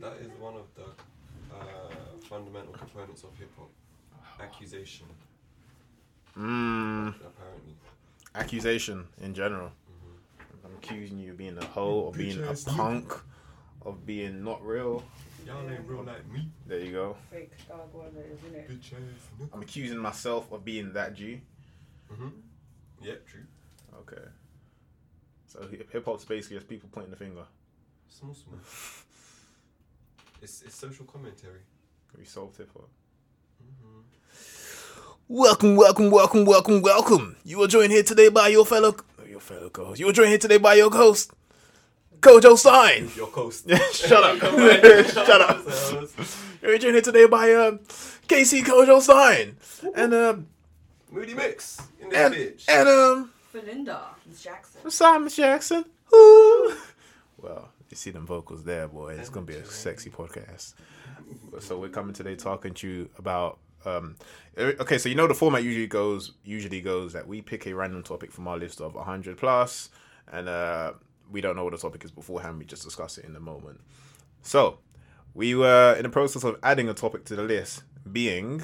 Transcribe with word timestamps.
That 0.00 0.14
is 0.20 0.30
one 0.38 0.54
of 0.54 0.66
the 0.74 0.84
uh, 1.54 1.90
fundamental 2.28 2.72
components 2.72 3.22
of 3.24 3.36
hip 3.38 3.50
hop. 3.58 3.70
Accusation, 4.40 5.06
Mm, 6.36 7.14
apparently. 7.24 7.74
accusation 8.34 9.06
in 9.22 9.32
general. 9.32 9.68
Mm-hmm. 9.68 10.66
I'm 10.66 10.74
accusing 10.76 11.18
you 11.18 11.30
of 11.30 11.38
being 11.38 11.56
a 11.56 11.64
hoe, 11.64 12.08
of 12.08 12.14
being 12.14 12.42
a 12.44 12.54
punk, 12.70 13.10
of 13.86 14.04
being 14.04 14.44
not 14.44 14.62
real. 14.66 15.02
Y'all 15.46 15.66
ain't 15.70 15.80
real 15.86 16.02
like 16.02 16.30
me. 16.30 16.50
There 16.66 16.80
you 16.80 16.92
go. 16.92 17.16
Fake 17.30 17.52
dog 17.66 17.88
whatever 17.92 18.18
it 18.20 18.32
is, 18.32 18.44
isn't 18.44 18.54
it? 18.56 18.68
Bitch 18.68 18.92
ass. 18.92 19.48
I'm 19.54 19.62
accusing 19.62 19.96
myself 19.96 20.52
of 20.52 20.62
being 20.64 20.92
that 20.92 21.14
G. 21.14 21.40
Mm-hmm. 22.12 22.28
Yep, 23.02 23.26
true. 23.26 23.40
Okay. 24.00 24.22
So 25.46 25.66
hip 25.90 26.04
hop's 26.04 26.24
basically 26.26 26.58
just 26.58 26.68
people 26.68 26.90
pointing 26.92 27.12
the 27.12 27.16
finger. 27.16 27.44
Small, 28.10 28.34
small. 28.34 28.58
It's, 30.42 30.62
it's 30.62 30.76
social 30.76 31.04
commentary. 31.06 31.60
We 32.16 32.24
solved 32.24 32.60
it 32.60 32.68
for. 32.72 32.84
Mm-hmm. 33.62 34.00
Welcome, 35.28 35.76
welcome, 35.76 36.10
welcome, 36.10 36.44
welcome, 36.44 36.82
welcome. 36.82 37.36
You 37.44 37.62
are 37.62 37.66
joined 37.68 37.92
here 37.92 38.02
today 38.02 38.28
by 38.28 38.48
your 38.48 38.64
fellow, 38.64 38.96
your 39.28 39.40
fellow 39.40 39.68
co-host. 39.70 40.00
You 40.00 40.08
are 40.08 40.12
joined 40.12 40.28
here 40.30 40.38
today 40.38 40.58
by 40.58 40.74
your 40.74 40.90
host, 40.90 41.32
Kojo 42.20 42.56
Stein. 42.56 43.10
Your 43.16 43.26
coast. 43.28 43.68
Shut 43.92 44.22
up. 44.22 44.38
Shut 45.08 45.40
up. 45.40 45.66
You're 46.62 46.78
joined 46.78 46.94
here 46.94 47.02
today 47.02 47.26
by 47.26 47.52
um, 47.54 47.80
Casey 48.28 48.62
Kojo 48.62 49.00
Stein 49.00 49.56
and 49.94 50.14
um 50.14 50.46
Moody 51.10 51.34
Mix 51.34 51.80
in 52.00 52.08
this 52.08 52.18
and 52.18 52.34
bitch. 52.34 52.64
and 52.68 52.88
um 52.88 53.32
Phalinda, 53.54 54.00
Miss 54.26 54.42
Jackson. 54.42 54.90
Simon 54.90 55.28
Jackson. 55.28 55.84
Ooh. 56.14 56.74
Well, 57.38 57.68
you 57.90 57.96
see 57.96 58.10
them 58.10 58.26
vocals 58.26 58.64
there, 58.64 58.88
boy. 58.88 59.14
It's 59.14 59.28
gonna 59.28 59.46
be 59.46 59.54
a 59.54 59.64
sexy 59.64 60.10
podcast. 60.10 60.74
So 61.60 61.78
we're 61.78 61.88
coming 61.88 62.14
today 62.14 62.34
talking 62.36 62.74
to 62.74 62.88
you 62.88 63.10
about. 63.18 63.58
Um, 63.84 64.16
okay, 64.58 64.98
so 64.98 65.08
you 65.08 65.14
know 65.14 65.26
the 65.28 65.34
format 65.34 65.62
usually 65.62 65.86
goes 65.86 66.32
usually 66.44 66.80
goes 66.80 67.12
that 67.12 67.28
we 67.28 67.40
pick 67.42 67.66
a 67.66 67.72
random 67.72 68.02
topic 68.02 68.32
from 68.32 68.48
our 68.48 68.56
list 68.58 68.80
of 68.80 68.94
100 68.94 69.36
plus, 69.38 69.90
and 70.32 70.48
uh, 70.48 70.92
we 71.30 71.40
don't 71.40 71.54
know 71.54 71.62
what 71.64 71.72
the 71.72 71.78
topic 71.78 72.04
is 72.04 72.10
beforehand. 72.10 72.58
We 72.58 72.64
just 72.64 72.82
discuss 72.84 73.18
it 73.18 73.24
in 73.24 73.32
the 73.32 73.40
moment. 73.40 73.80
So 74.42 74.78
we 75.34 75.54
were 75.54 75.94
in 75.96 76.02
the 76.02 76.08
process 76.08 76.42
of 76.42 76.56
adding 76.64 76.88
a 76.88 76.94
topic 76.94 77.24
to 77.26 77.36
the 77.36 77.42
list, 77.44 77.84
being 78.10 78.58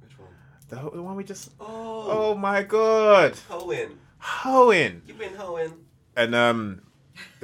Which 0.00 0.16
one? 0.18 0.28
the, 0.68 0.76
the 0.96 1.02
one 1.02 1.16
we 1.16 1.24
just. 1.24 1.50
Oh, 1.58 1.86
Oh 2.12 2.34
my 2.36 2.62
god, 2.62 3.36
hoeing. 3.48 3.98
hoeing. 4.18 5.02
You've 5.06 5.18
been 5.18 5.34
hoeing. 5.34 5.72
and 6.16 6.34
um, 6.36 6.82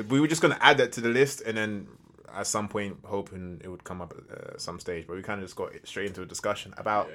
we 0.09 0.21
were 0.21 0.29
just 0.29 0.43
gonna 0.43 0.59
add 0.61 0.79
that 0.79 0.93
to 0.93 1.01
the 1.01 1.09
list, 1.09 1.43
and 1.43 1.57
then 1.57 1.89
at 2.35 2.47
some 2.47 2.69
point, 2.69 2.99
hoping 3.05 3.61
it 3.65 3.69
would 3.69 3.85
come 3.85 4.01
up 4.03 4.13
at 4.13 4.39
uh, 4.39 4.59
some 4.59 4.79
stage. 4.79 5.07
But 5.07 5.17
we 5.17 5.23
kind 5.23 5.41
of 5.41 5.47
just 5.47 5.57
got 5.57 5.73
straight 5.85 6.07
into 6.09 6.23
a 6.23 6.27
discussion 6.27 6.75
about 6.77 7.11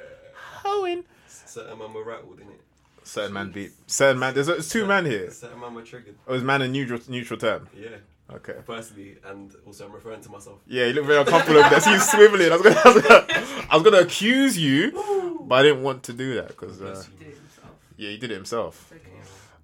hoeing. 0.64 1.04
Certain 1.28 1.78
man 1.78 1.94
were 1.94 2.04
rattled, 2.04 2.39
in 2.39 2.48
it. 2.48 2.62
Certain 3.04 3.34
man 3.34 3.52
beat 3.52 3.72
certain 3.88 4.20
man. 4.20 4.34
There's, 4.34 4.48
there's 4.48 4.70
two 4.70 4.86
men 4.86 5.06
here. 5.06 5.32
Certain 5.32 5.59
man 5.59 5.73
were 5.73 5.82
triggered. 5.82 6.16
Oh, 6.28 6.36
is 6.36 6.44
man 6.44 6.62
a 6.62 6.67
neutral 6.67 7.00
neutral 7.08 7.39
term? 7.39 7.67
Yeah. 7.76 7.98
Okay. 8.32 8.56
Firstly, 8.66 9.17
and 9.26 9.54
also 9.66 9.88
I'm 9.88 9.92
referring 9.92 10.22
to 10.22 10.30
myself. 10.30 10.59
Yeah, 10.67 10.86
you 10.86 10.94
look 10.94 11.06
very 11.06 11.20
uncomfortable 11.20 11.59
over 11.59 11.70
there. 11.70 11.82
See 11.82 11.92
you 11.92 11.98
swiveling. 11.98 12.52
I 12.52 12.56
was 12.56 12.62
gonna, 12.62 12.82
I 12.86 12.94
was 12.94 13.02
gonna, 13.02 13.66
I 13.70 13.76
was 13.76 13.84
gonna 13.84 13.98
accuse 13.98 14.58
you, 14.58 15.42
but 15.42 15.56
I 15.56 15.64
didn't 15.64 15.84
want 15.84 16.04
to 16.04 16.14
do 16.14 16.36
that 16.36 16.50
because 16.50 16.80
uh, 16.82 16.86
Bless 16.86 17.06
He 17.08 17.12
did 17.17 17.28
it 17.28 17.36
himself. 17.36 17.72
yeah, 17.98 18.09
he 18.09 18.17
did 18.17 18.32
it 18.32 18.36
himself, 18.36 18.94
okay. 18.95 19.02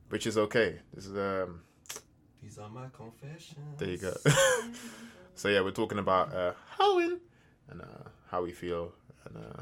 which 0.09 0.27
is 0.27 0.37
okay. 0.37 0.79
This 0.93 1.05
is 1.05 1.15
um, 1.15 1.61
These 2.47 2.59
are 2.59 2.69
my 2.69 2.87
confessions. 2.95 3.77
there 3.77 3.89
you 3.89 3.97
go. 3.97 4.13
so 5.35 5.49
yeah, 5.49 5.59
we're 5.59 5.71
talking 5.71 5.99
about 5.99 6.33
uh, 6.33 6.53
hoeing 6.79 7.19
and 7.69 7.81
uh, 7.81 8.07
how 8.31 8.41
we 8.41 8.53
feel 8.53 8.93
and 9.25 9.35
uh, 9.35 9.61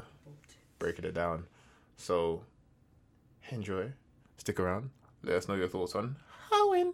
breaking 0.78 1.04
it 1.04 1.12
down. 1.12 1.46
So 1.96 2.42
enjoy, 3.50 3.90
stick 4.36 4.60
around, 4.60 4.90
let 5.24 5.34
us 5.34 5.48
know 5.48 5.56
your 5.56 5.66
thoughts 5.66 5.96
on 5.96 6.14
hoeing, 6.48 6.92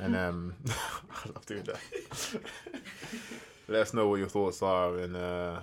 and 0.00 0.14
um, 0.14 0.54
I 0.68 1.30
love 1.34 1.46
doing 1.46 1.62
that. 1.62 1.80
let 3.68 3.80
us 3.80 3.94
know 3.94 4.08
what 4.08 4.16
your 4.16 4.28
thoughts 4.28 4.60
are, 4.60 4.98
and 4.98 5.16
uh, 5.16 5.60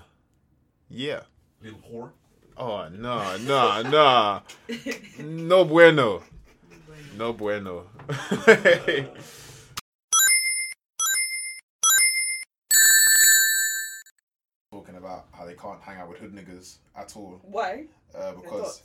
yeah. 0.90 1.22
Little 1.62 1.78
whore. 1.80 2.10
Oh 2.58 2.88
no, 2.90 3.38
no, 3.38 3.84
no, 3.84 4.42
no 5.20 5.66
bueno, 5.66 6.24
no 7.16 7.34
bueno. 7.34 7.84
They 15.54 15.62
can't 15.62 15.82
hang 15.82 15.98
out 15.98 16.10
with 16.10 16.20
hood 16.20 16.34
niggas 16.34 16.78
at 16.96 17.16
all 17.16 17.40
Why? 17.44 17.86
uh, 18.18 18.34
because? 18.34 18.82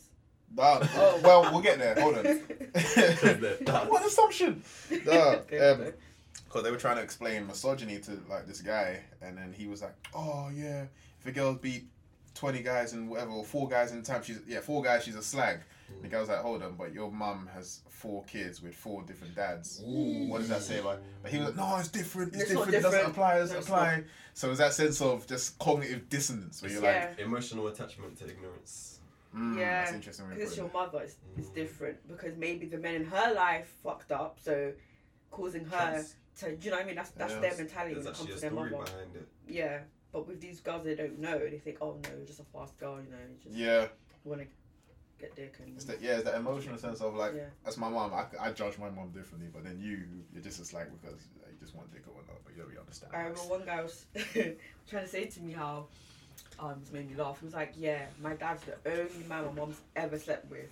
Nah, 0.57 0.81
Oh. 0.97 1.21
well, 1.25 1.43
we'll 1.53 1.61
get 1.61 1.79
there. 1.79 1.95
Hold 2.01 2.19
on. 2.19 2.25
What 3.91 4.07
assumption? 4.07 4.63
No, 5.05 5.13
Okay, 5.13 5.59
um, 5.59 5.93
because 6.45 6.63
they 6.63 6.71
were 6.71 6.79
trying 6.79 6.97
to 6.97 7.03
explain 7.03 7.47
misogyny 7.47 7.99
to 8.01 8.13
like 8.31 8.47
this 8.47 8.61
guy, 8.63 9.01
and 9.21 9.37
then 9.37 9.53
he 9.57 9.67
was 9.67 9.83
like, 9.83 9.95
"Oh 10.15 10.49
yeah, 10.55 10.85
if 11.21 11.27
a 11.27 11.33
girl 11.33 11.53
beat 11.55 11.87
twenty 12.35 12.63
guys 12.63 12.95
and 12.95 13.11
whatever, 13.11 13.33
or 13.33 13.45
four 13.45 13.69
guys 13.69 13.93
in 13.93 14.03
time, 14.03 14.23
she's 14.23 14.41
yeah, 14.47 14.61
four 14.61 14.83
guys, 14.83 15.05
she's 15.05 15.17
a 15.17 15.23
slag." 15.23 15.61
And 15.89 16.03
the 16.03 16.09
guy 16.09 16.21
was 16.21 16.29
like, 16.29 16.39
"Hold 16.39 16.63
on, 16.63 16.75
but 16.77 16.93
your 16.93 17.11
mum 17.11 17.49
has 17.55 17.81
four 17.89 18.23
kids 18.25 18.63
with 18.63 18.75
four 18.75 19.03
different 19.03 19.35
dads. 19.35 19.81
What 19.85 20.39
does 20.41 20.49
that 20.51 20.63
say 20.63 20.79
about?" 20.81 21.01
But 21.23 21.33
he 21.33 21.39
was 21.39 21.47
like, 21.49 21.57
"No, 21.57 21.77
it's 21.79 21.89
different. 21.89 22.35
It's, 22.35 22.45
It's 22.45 22.53
not 22.53 22.67
different. 22.71 22.75
It 22.87 22.91
doesn't 22.99 23.11
apply. 23.11 23.37
It 23.37 23.39
doesn't 23.41 23.55
No, 23.55 23.59
it's 23.61 23.69
apply." 23.69 24.05
So 24.35 24.51
it's 24.51 24.59
that 24.59 24.73
sense 24.75 25.01
of 25.01 25.27
just 25.27 25.59
cognitive 25.59 26.09
dissonance 26.09 26.63
where 26.63 26.71
you're 26.71 26.83
Yeah. 26.83 27.09
like, 27.11 27.19
Emotional 27.21 27.67
attachment 27.69 28.17
to 28.19 28.29
ignorance. 28.29 29.01
mm, 29.35 29.59
Yeah, 29.59 29.81
"That's 29.85 29.95
interesting." 29.95 30.27
when 30.27 30.35
Because 30.37 30.51
it's 30.51 30.59
your 30.59 30.71
mother, 30.73 31.01
it's, 31.03 31.17
it's 31.37 31.49
Mm. 31.49 31.55
different. 31.55 32.07
Because 32.09 32.37
maybe 32.37 32.67
the 32.67 32.79
men 32.79 32.95
in 32.95 33.05
her 33.07 33.33
life 33.35 33.69
fucked 33.83 34.13
up, 34.13 34.39
so 34.41 34.73
causing 35.31 35.65
her 35.65 35.77
Trans- 35.77 36.15
to, 36.39 36.55
do 36.57 36.65
you 36.67 36.71
know 36.71 36.77
what 36.77 36.85
I 36.85 36.87
mean? 36.87 36.95
That's 36.97 37.11
that's 37.11 37.33
Yeah. 37.33 37.41
their 37.41 37.57
mentality 37.57 37.95
There's 37.95 38.05
when 38.07 38.15
it 38.15 38.17
comes 38.17 38.31
a 38.31 38.35
to 38.35 38.41
their 38.41 38.51
story 38.51 38.71
mother. 38.71 38.85
behind 38.85 39.17
it. 39.17 39.29
Yeah, 39.49 39.81
but 40.13 40.27
with 40.29 40.41
these 40.41 40.61
girls, 40.61 40.85
they 40.85 40.95
don't 40.95 41.19
know. 41.19 41.39
They 41.39 41.59
think, 41.59 41.79
oh 41.81 41.99
no, 42.05 42.25
just 42.25 42.41
a 42.41 42.45
fast 42.45 42.79
girl, 42.79 43.01
you 43.03 43.11
know, 43.11 43.17
just 43.43 43.55
Yeah, 43.57 43.89
want 44.25 44.41
to 44.43 44.47
get 45.19 45.35
dick 45.37 45.55
and 45.63 45.75
it's 45.77 45.85
that 45.87 46.01
yeah, 46.01 46.17
it's 46.17 46.25
that 46.25 46.35
emotional 46.37 46.77
sense 46.79 47.01
of 47.01 47.15
like, 47.15 47.33
yeah. 47.35 47.45
that's 47.65 47.77
my 47.77 47.89
mom. 47.89 48.13
I, 48.15 48.27
I 48.41 48.53
judge 48.53 48.79
my 48.79 48.91
mom 48.91 49.11
differently, 49.11 49.49
but 49.53 49.65
then 49.65 49.79
you, 49.81 50.03
you're 50.33 50.43
just 50.43 50.61
as 50.61 50.73
like 50.73 50.89
because 51.01 51.19
you 51.37 51.57
just 51.61 51.75
want 51.75 51.93
dick 51.93 52.03
or 52.07 52.15
whatnot, 52.15 52.37
but 52.45 52.53
you 52.55 52.59
don't 52.63 52.69
really 52.69 52.81
understand. 52.81 53.13
I 53.15 53.19
remember 53.21 53.41
one 53.43 53.65
guy 53.65 53.83
was 53.83 54.07
trying 54.89 55.05
to 55.05 55.09
say 55.09 55.27
to 55.27 55.41
me 55.41 55.53
how 55.53 55.87
um 56.61 56.81
it 56.87 56.93
made 56.93 57.11
me 57.11 57.17
laugh. 57.17 57.39
He 57.41 57.47
was 57.47 57.55
like, 57.55 57.75
"Yeah, 57.77 58.07
my 58.23 58.35
dad's 58.35 58.63
the 58.65 58.77
only 58.91 59.25
man 59.29 59.45
my 59.47 59.53
mom's 59.53 59.81
ever 59.97 60.19
slept 60.19 60.51
with." 60.51 60.67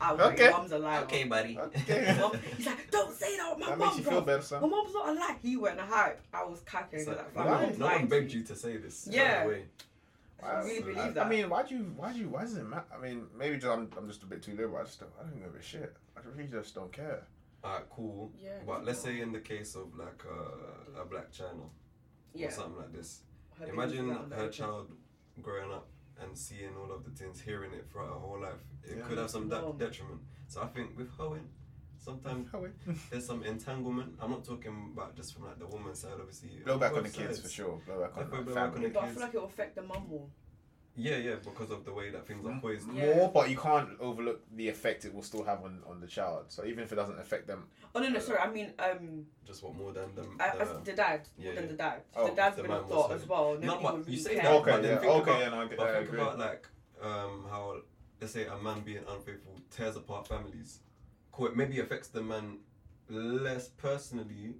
I 0.00 0.10
was 0.12 0.20
like, 0.20 0.32
Okay. 0.34 0.42
"Your 0.44 0.52
mom's 0.52 0.72
a 0.72 0.78
liar." 0.78 1.06
buddy. 1.28 1.56
Okay. 1.58 2.16
Mom- 2.20 2.36
He's 2.56 2.66
like, 2.66 2.90
"Don't 2.90 3.14
say 3.14 3.36
that. 3.36 3.50
with 3.56 3.60
My 3.64 3.70
that 3.70 3.78
mom, 3.78 3.86
makes 3.88 3.98
you 3.98 4.02
bro. 4.04 4.12
feel 4.14 4.20
better, 4.22 4.42
son. 4.42 4.62
My 4.62 4.68
mom's 4.68 4.92
not 4.94 5.08
a 5.10 5.12
lie." 5.12 5.36
He 5.42 5.56
went 5.56 5.78
a 5.78 5.84
hype. 5.84 6.20
I 6.34 6.44
was 6.44 6.60
cacking. 6.66 6.98
It's 7.00 7.08
Like, 7.08 7.18
like, 7.18 7.36
my 7.36 7.44
no, 7.44 7.50
mom's 7.50 7.70
one, 7.70 7.78
no 7.78 7.86
lying 7.86 7.98
one 8.00 8.08
begged 8.08 8.32
you. 8.32 8.40
you 8.40 8.46
to 8.46 8.54
say 8.56 8.76
this. 8.78 9.08
Yeah. 9.10 9.46
By 10.40 10.48
the 10.48 10.54
way. 10.54 10.60
I 10.60 10.64
really 10.64 10.80
believe 10.82 10.98
I, 10.98 11.10
that. 11.10 11.26
I 11.26 11.28
mean, 11.28 11.48
why 11.50 11.62
do 11.62 11.74
you, 11.76 11.82
why'd 11.96 12.16
you, 12.16 12.28
why 12.28 12.42
does 12.42 12.56
it 12.56 12.64
matter? 12.64 12.84
I 12.96 13.00
mean, 13.00 13.26
maybe 13.38 13.56
just, 13.56 13.66
I'm, 13.66 13.88
I'm 13.96 14.06
just 14.08 14.22
a 14.22 14.26
bit 14.26 14.42
too 14.42 14.52
liberal. 14.52 14.76
I 14.78 14.84
just 14.84 15.00
don't, 15.00 15.10
I 15.18 15.22
don't 15.24 15.40
give 15.40 15.54
a 15.58 15.62
shit. 15.62 15.96
I 16.16 16.20
really 16.28 16.48
just 16.50 16.74
don't 16.74 16.92
care. 16.92 17.26
Alright, 17.64 17.84
cool. 17.90 18.32
Yeah, 18.42 18.50
But 18.66 18.84
let's 18.84 19.02
not. 19.04 19.12
say 19.12 19.20
in 19.20 19.32
the 19.32 19.40
case 19.40 19.74
of 19.74 19.96
like 19.96 20.22
uh, 20.30 21.00
a 21.00 21.04
Blac 21.04 21.36
Chyna 21.36 21.68
yeah. 22.34 22.48
or 22.48 22.50
something 22.50 22.76
like 22.76 22.92
this. 22.92 23.22
her 23.58 23.66
Imagine 23.66 24.08
business 24.08 24.16
is 24.26 24.32
out 24.32 24.36
her 24.36 24.42
there. 24.42 24.48
child 24.50 24.92
growing 25.42 25.72
up 25.72 25.88
and 26.22 26.36
seeing 26.36 26.70
all 26.78 26.92
of 26.94 27.04
the 27.04 27.10
things, 27.10 27.40
hearing 27.40 27.72
it 27.72 27.86
throughout 27.90 28.08
her 28.08 28.14
whole 28.20 28.40
life. 28.40 28.60
It 28.84 28.96
Yeah. 28.98 29.04
could 29.04 29.18
have 29.18 29.30
some 29.30 29.48
de- 29.48 29.72
detriment. 29.78 30.20
So 30.48 30.62
I 30.62 30.66
think 30.66 30.96
with 30.96 31.10
hoeing, 31.10 31.48
sometimes 32.10 32.48
there's 33.10 33.26
some 33.26 33.42
entanglement. 33.42 34.14
I'm 34.20 34.30
not 34.30 34.44
talking 34.44 34.90
about 34.94 35.16
just 35.16 35.34
from 35.34 35.44
like 35.46 35.58
the 35.58 35.66
woman's 35.66 35.98
side, 36.00 36.12
obviously. 36.18 36.50
Blow 36.64 36.78
back 36.78 36.92
on 36.92 36.98
the 36.98 37.02
both 37.08 37.16
kids 37.18 37.40
for 37.40 37.48
sure. 37.48 37.80
Blow 37.86 38.00
back 38.00 38.16
on 38.16 38.22
Definitely 38.24 38.38
the 38.38 38.44
blow 38.44 38.54
back 38.54 38.64
on 38.64 38.72
family. 38.72 38.88
the 38.88 38.94
But 38.94 39.04
I 39.04 39.08
feel 39.08 39.22
like 39.22 39.34
it 39.34 39.38
will 39.40 39.46
affect 39.46 39.74
the 39.76 39.82
mum 39.82 40.06
more. 40.08 40.26
Yeah, 40.98 41.18
yeah, 41.18 41.34
because 41.44 41.70
of 41.70 41.84
the 41.84 41.92
way 41.92 42.08
that 42.08 42.26
things 42.26 42.46
are 42.46 42.58
poised. 42.58 42.88
Yeah. 42.94 43.14
More, 43.16 43.30
but 43.30 43.50
you 43.50 43.56
can't 43.58 43.90
overlook 44.00 44.40
the 44.56 44.66
effect 44.70 45.04
it 45.04 45.12
will 45.14 45.22
still 45.22 45.44
have 45.44 45.62
on, 45.62 45.82
on 45.86 46.00
the 46.00 46.06
child. 46.06 46.46
So 46.48 46.64
even 46.64 46.84
if 46.84 46.90
it 46.90 46.94
doesn't 46.96 47.18
affect 47.18 47.46
them, 47.46 47.66
Oh 47.94 48.00
no, 48.00 48.08
no, 48.08 48.18
sorry. 48.18 48.38
I 48.38 48.50
mean, 48.50 48.72
um, 48.78 49.26
Just 49.46 49.62
what 49.62 49.74
more 49.76 49.92
than 49.92 50.14
them. 50.14 50.38
I, 50.40 50.52
I, 50.58 50.64
the- 50.64 50.80
the 50.84 50.92
dad, 50.94 51.28
Yeah, 51.38 51.44
more 51.46 51.54
than 51.56 51.68
the 51.68 51.74
dad. 51.74 52.00
Oh, 52.16 52.28
the 52.28 52.34
dad's 52.34 52.56
the 52.56 52.62
been 52.62 52.70
a 52.70 52.80
was 52.80 52.88
thought 52.90 53.12
as 53.12 53.28
well. 53.28 53.58
No, 53.60 53.66
Nobody 53.66 53.82
but 53.84 53.92
would 53.94 54.00
you 54.06 54.10
really 54.12 54.16
say 54.22 54.34
care. 54.36 54.42
that, 54.44 54.52
okay, 54.54 54.70
but 54.70 54.82
then 54.82 54.90
yeah, 54.92 54.98
think 55.00 55.12
okay, 55.12 55.30
about- 55.30 55.40
yeah, 55.40 55.48
no, 55.50 55.60
I, 55.60 55.66
But 55.66 55.80
I 55.80 55.92
think 55.98 56.08
agree. 56.08 56.20
about 56.20 56.38
like 56.38 56.66
um, 57.02 57.46
how 57.50 57.76
let's 58.20 58.32
say 58.32 58.46
a 58.46 58.56
man 58.56 58.80
being 58.80 59.02
unfaithful 59.06 59.60
tears 59.70 59.96
apart 59.96 60.26
families. 60.26 60.80
Cool, 61.36 61.48
it 61.48 61.56
maybe 61.56 61.80
affects 61.80 62.08
the 62.08 62.22
man 62.22 62.60
less 63.10 63.68
personally, 63.68 64.54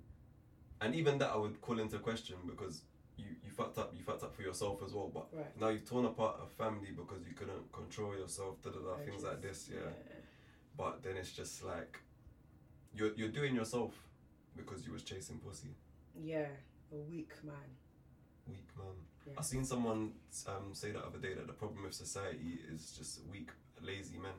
and 0.82 0.94
even 0.94 1.16
that 1.18 1.30
I 1.30 1.36
would 1.36 1.58
call 1.62 1.78
into 1.80 1.98
question 1.98 2.36
because 2.46 2.82
you, 3.16 3.24
you 3.42 3.50
fucked 3.50 3.78
up. 3.78 3.94
You 3.96 4.02
fucked 4.04 4.22
up 4.24 4.36
for 4.36 4.42
yourself 4.42 4.82
as 4.84 4.92
well. 4.92 5.10
But 5.12 5.28
Right. 5.32 5.58
now 5.58 5.68
you've 5.70 5.88
torn 5.88 6.04
apart 6.04 6.38
a 6.44 6.46
family 6.46 6.90
because 6.94 7.26
you 7.26 7.32
couldn't 7.34 7.72
control 7.72 8.14
yourself. 8.14 8.60
Da 8.62 8.68
da 8.70 8.80
da. 8.80 8.96
Things 9.06 9.22
like 9.22 9.40
this. 9.40 9.70
Yeah. 9.72 9.88
But 10.76 11.02
then 11.02 11.16
it's 11.16 11.32
just 11.32 11.64
like 11.64 11.98
you're 12.94 13.14
you're 13.16 13.30
doing 13.40 13.54
yourself 13.54 13.94
because 14.54 14.84
you 14.86 14.92
was 14.92 15.02
chasing 15.02 15.38
pussy. 15.38 15.68
Yeah, 16.22 16.48
a 16.92 16.96
weak 17.10 17.32
man. 17.42 17.70
weak 18.46 18.68
man. 18.76 18.94
Yeah. 19.26 19.32
I 19.38 19.42
seen 19.42 19.64
someone 19.64 20.12
um, 20.46 20.74
say 20.74 20.92
the 20.92 21.00
other 21.00 21.18
day 21.18 21.32
that 21.32 21.46
the 21.46 21.54
problem 21.54 21.84
with 21.84 21.94
society 21.94 22.58
is 22.70 22.92
just 22.98 23.20
weak, 23.32 23.48
lazy 23.80 24.18
men. 24.18 24.32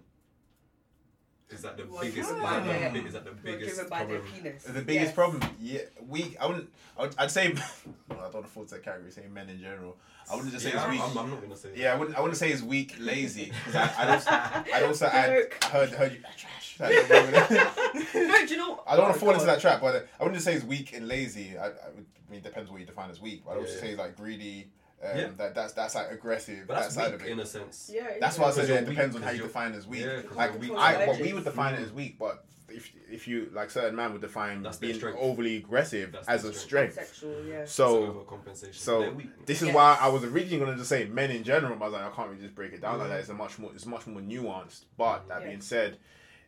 Is 1.50 1.62
that 1.62 1.78
the 1.78 1.84
Who 1.84 1.96
are 1.96 2.02
biggest? 2.04 2.30
Is 2.30 2.36
by 2.42 2.60
that 2.60 2.66
their- 2.66 2.92
the, 2.92 3.08
is 3.08 3.14
that 3.14 3.24
the 3.26 3.32
biggest 3.32 3.76
driven 3.76 3.90
by 3.90 4.04
their 4.06 4.20
problem? 4.20 4.44
penis. 4.44 4.64
The 4.64 4.82
biggest 4.82 5.06
Yes. 5.06 5.14
problem, 5.16 5.42
yeah, 5.62 5.80
weak. 6.06 6.36
I 6.42 6.46
wouldn't. 6.46 6.70
I 6.98 7.02
would, 7.04 7.16
I'd 7.18 7.32
say. 7.32 7.54
Well, 8.10 8.20
I 8.20 8.24
don't 8.24 8.34
want 8.36 8.46
to 8.48 8.52
fall 8.52 8.66
to 8.66 8.72
that 8.76 8.84
category. 8.84 9.12
Say 9.12 9.24
men 9.32 9.48
in 9.50 9.60
general. 9.60 9.96
I 10.32 10.36
wouldn't 10.36 10.52
just 10.52 10.66
say 10.66 10.72
yeah, 10.74 10.82
it's 10.84 10.92
weak. 10.92 11.02
I'm, 11.02 11.18
I'm 11.18 11.30
not 11.30 11.42
gonna 11.42 11.56
say. 11.56 11.70
yeah, 11.76 11.94
I 11.94 11.98
wouldn't. 11.98 12.18
I 12.18 12.22
wouldn't 12.22 12.38
say 12.38 12.52
it's 12.52 12.62
weak, 12.64 12.96
lazy. 13.00 13.52
I, 13.74 13.92
I'd 13.98 14.10
also, 14.10 14.30
I'd 14.74 14.84
also 14.84 15.06
add. 15.06 15.30
I 15.62 15.66
heard, 15.68 15.90
heard 15.92 16.12
you. 16.14 16.20
Trash. 16.38 16.78
I 16.82 17.06
don't 17.08 18.14
no, 18.14 18.46
do 18.46 18.54
you 18.54 18.58
know? 18.58 18.82
I 18.88 18.96
don't 18.96 19.04
want 19.06 19.14
to 19.16 19.20
fall 19.20 19.32
into 19.34 19.46
that 19.46 19.60
trap, 19.62 19.82
but 19.82 20.08
I 20.20 20.24
wouldn't 20.24 20.36
just 20.36 20.46
say 20.46 20.54
it's 20.54 20.64
weak 20.66 20.94
and 20.96 21.08
lazy. 21.08 21.58
I, 21.58 21.66
I, 21.66 21.70
would, 21.96 22.06
I 22.28 22.32
mean, 22.32 22.40
it 22.40 22.44
depends 22.44 22.70
what 22.72 22.80
you 22.80 22.86
define 22.86 23.10
as 23.10 23.22
weak. 23.22 23.44
But 23.46 23.52
I'd 23.52 23.58
also 23.60 23.74
Yeah. 23.76 23.80
say 23.82 23.90
it's 23.92 24.00
like 24.00 24.16
greedy. 24.18 24.68
Um, 25.04 25.18
Yeah. 25.18 25.28
that 25.38 25.54
that's 25.56 25.74
that's 25.74 25.96
like 25.96 26.12
aggressive. 26.12 26.66
But 26.68 26.74
that 26.76 26.80
that's 26.84 26.96
side 26.96 27.12
weak 27.12 27.22
of 27.22 27.28
it. 27.28 27.32
in 27.32 27.40
a 27.40 27.46
sense. 27.46 27.92
Yeah. 27.94 28.08
That's 28.20 28.38
why 28.40 28.48
I 28.48 28.52
said 28.52 28.68
yeah, 28.70 28.76
it 28.76 28.86
depends 28.86 29.14
weak, 29.16 29.24
on 29.24 29.28
how 29.30 29.34
you 29.36 29.44
define 29.44 29.74
as 29.74 29.86
weak. 29.86 30.02
Yeah, 30.02 30.22
'cause 30.22 30.36
like 30.38 30.52
you're 30.54 30.60
weak. 30.60 30.72
I, 30.78 31.08
what 31.08 31.20
we 31.20 31.34
would 31.34 31.44
define 31.44 31.76
it 31.76 31.82
as 31.82 31.92
weak, 31.92 32.18
but 32.18 32.44
if 32.70 32.92
if 33.10 33.28
you 33.28 33.50
like 33.54 33.70
certain 33.70 33.96
man 33.96 34.12
would 34.12 34.22
define 34.22 34.64
That's 34.64 34.78
being 34.78 34.96
strength. 34.96 35.20
overly 35.22 35.58
aggressive 35.58 36.12
That's 36.12 36.28
as 36.28 36.42
their 36.44 36.52
a 36.52 36.56
strength. 36.56 36.94
strength. 36.94 37.10
Sexual, 37.10 37.44
yeah. 37.46 37.66
So 37.66 38.26
overcompensation. 38.28 38.74
so 38.76 39.16
this 39.46 39.62
is 39.62 39.68
Yes. 39.68 39.76
why 39.76 39.98
I 40.02 40.08
was 40.10 40.24
originally 40.24 40.58
going 40.58 40.72
to 40.72 40.78
just 40.78 40.90
say 40.90 41.06
men 41.06 41.30
in 41.32 41.44
general, 41.44 41.76
but 41.78 41.86
I 41.86 41.88
was 41.90 41.94
like, 41.94 42.12
I 42.12 42.16
can't 42.16 42.30
really 42.30 42.42
just 42.42 42.56
break 42.56 42.74
it 42.74 42.82
down 42.82 42.98
like 43.00 43.10
that. 43.10 43.20
It's 43.20 43.30
a 43.30 43.34
much 43.36 43.58
more, 43.60 43.72
it's 43.74 43.86
much 43.86 44.06
more 44.08 44.20
nuanced. 44.22 44.86
But 44.98 45.28
that 45.30 45.42
Yeah. 45.42 45.48
being 45.48 45.62
said, 45.62 45.98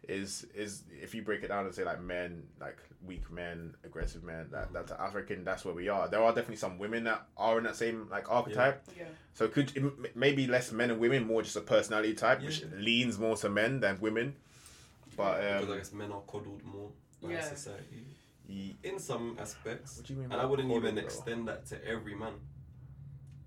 is 0.08 0.46
is 0.56 0.84
if 1.02 1.14
you 1.14 1.22
break 1.22 1.44
it 1.44 1.50
down 1.50 1.66
and 1.66 1.74
say 1.76 1.84
like 1.84 2.02
men, 2.02 2.44
like 2.60 2.78
weak 3.06 3.30
men, 3.32 3.76
aggressive 3.84 4.24
men, 4.24 4.48
that 4.52 4.74
that's 4.74 4.92
African. 4.92 5.44
That's 5.44 5.64
where 5.66 5.74
we 5.74 5.90
are. 5.90 6.08
There 6.08 6.22
are 6.22 6.32
definitely 6.32 6.58
some 6.58 6.78
women 6.80 7.04
that 7.06 7.26
are 7.38 7.58
in 7.58 7.64
that 7.66 7.76
same 7.76 8.08
like 8.10 8.30
archetype. 8.32 8.84
yeah. 8.98 9.06
So 9.34 9.48
could 9.48 9.72
it 9.76 10.16
maybe 10.16 10.48
less 10.48 10.72
men 10.72 10.90
and 10.92 11.00
women, 11.00 11.26
more 11.28 11.42
just 11.42 11.56
a 11.56 11.62
personality 11.62 12.14
type, 12.14 12.42
which 12.42 12.64
leans 12.76 13.18
more 13.20 13.36
to 13.38 13.50
men 13.50 13.80
than 13.80 14.00
women. 14.02 14.36
But 15.16 15.38
because 15.42 15.70
I 15.70 15.72
um, 15.72 15.78
guess 15.78 15.94
men 15.94 16.12
are 16.12 16.22
coddled 16.22 16.64
more 16.64 16.90
by 17.22 17.32
Yeah. 17.32 17.42
society 17.42 18.06
in 18.84 18.98
some 19.00 19.38
aspects. 19.40 19.98
What 19.98 20.08
do 20.08 20.14
you 20.14 20.20
mean 20.20 20.32
And 20.32 20.42
I 20.42 20.46
wouldn't 20.46 20.68
coddled, 20.70 20.84
even 20.86 20.96
bro? 20.96 21.04
extend 21.04 21.48
that 21.48 21.66
to 21.68 21.86
every 21.86 22.16
man. 22.16 22.34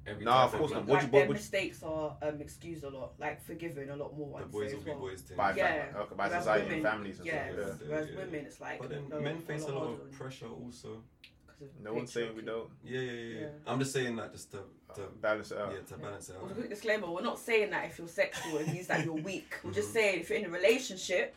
Every 0.05 0.25
Nah, 0.25 0.45
type 0.47 0.55
of 0.55 0.59
course 0.61 0.73
not. 0.73 0.85
What 0.87 0.95
like 0.95 1.03
you- 1.05 1.11
their 1.11 1.21
what 1.21 1.29
would- 1.29 1.35
mistakes 1.37 1.83
are 1.85 2.17
um, 2.23 2.41
excused 2.41 2.83
a 2.85 2.91
lot, 2.91 3.13
like 3.21 3.41
forgiven 3.41 3.89
a 3.91 3.97
lot 3.97 4.17
more. 4.19 4.39
The 4.41 4.45
I'd 4.45 4.51
boys 4.51 4.71
say 4.71 4.75
will 4.75 4.81
as 4.81 4.85
be 4.85 4.91
well. 4.91 4.99
boys 5.01 5.23
too. 5.23 5.35
by, 5.37 5.55
Yeah. 5.55 5.93
fa- 5.93 5.99
okay, 6.01 6.15
by 6.17 6.27
Whereas 6.29 6.43
society 6.43 6.65
women- 6.65 6.75
and 6.79 6.87
families 6.87 7.19
and 7.19 7.27
yeah. 7.27 7.53
stuff. 7.53 7.57
Yeah. 7.83 7.89
Whereas 7.89 8.09
Yeah. 8.11 8.17
women, 8.17 8.47
it's 8.47 8.61
like 8.61 8.79
But 8.81 8.89
then 8.91 9.09
no, 9.09 9.21
men 9.21 9.39
face 9.41 9.63
a 9.63 9.73
lot 9.73 9.87
harder 9.87 10.03
of 10.03 10.11
pressure 10.13 10.49
also. 10.49 10.89
you 10.89 11.03
'cause 11.47 11.69
No 11.81 11.95
one's 11.95 12.13
saying 12.13 12.35
we 12.35 12.43
don't 12.43 12.69
Yeah, 12.83 13.01
yeah, 13.01 13.13
yeah. 13.13 13.21
yeah. 13.35 13.41
Yeah. 13.43 13.49
I'm 13.69 13.79
just 13.79 13.93
saying 13.93 14.17
that 14.17 14.33
just 14.33 14.51
to, 14.51 14.65
to 14.97 15.03
balance 15.21 15.53
it 15.53 15.59
out. 15.59 15.73
yeah, 15.73 15.81
to 15.83 15.97
balance 15.99 16.29
it 16.31 16.37
Well, 16.37 16.47
out. 16.47 16.51
a 16.51 16.55
quick 16.55 16.71
disclaimer: 16.71 17.09
We're 17.09 17.23
not 17.23 17.39
saying 17.39 17.71
that 17.71 17.85
if 17.87 17.99
you're 17.99 18.09
sexual 18.09 18.59
it 18.59 18.67
means 18.69 18.89
that 18.89 19.05
you're 19.05 19.15
weak. 19.31 19.55
We're 19.63 19.71
just 19.71 19.91
Mhm. 19.91 19.93
saying 19.93 20.21
if 20.21 20.31
you're 20.31 20.39
in 20.41 20.47
a 20.47 20.51
relationship 20.51 21.37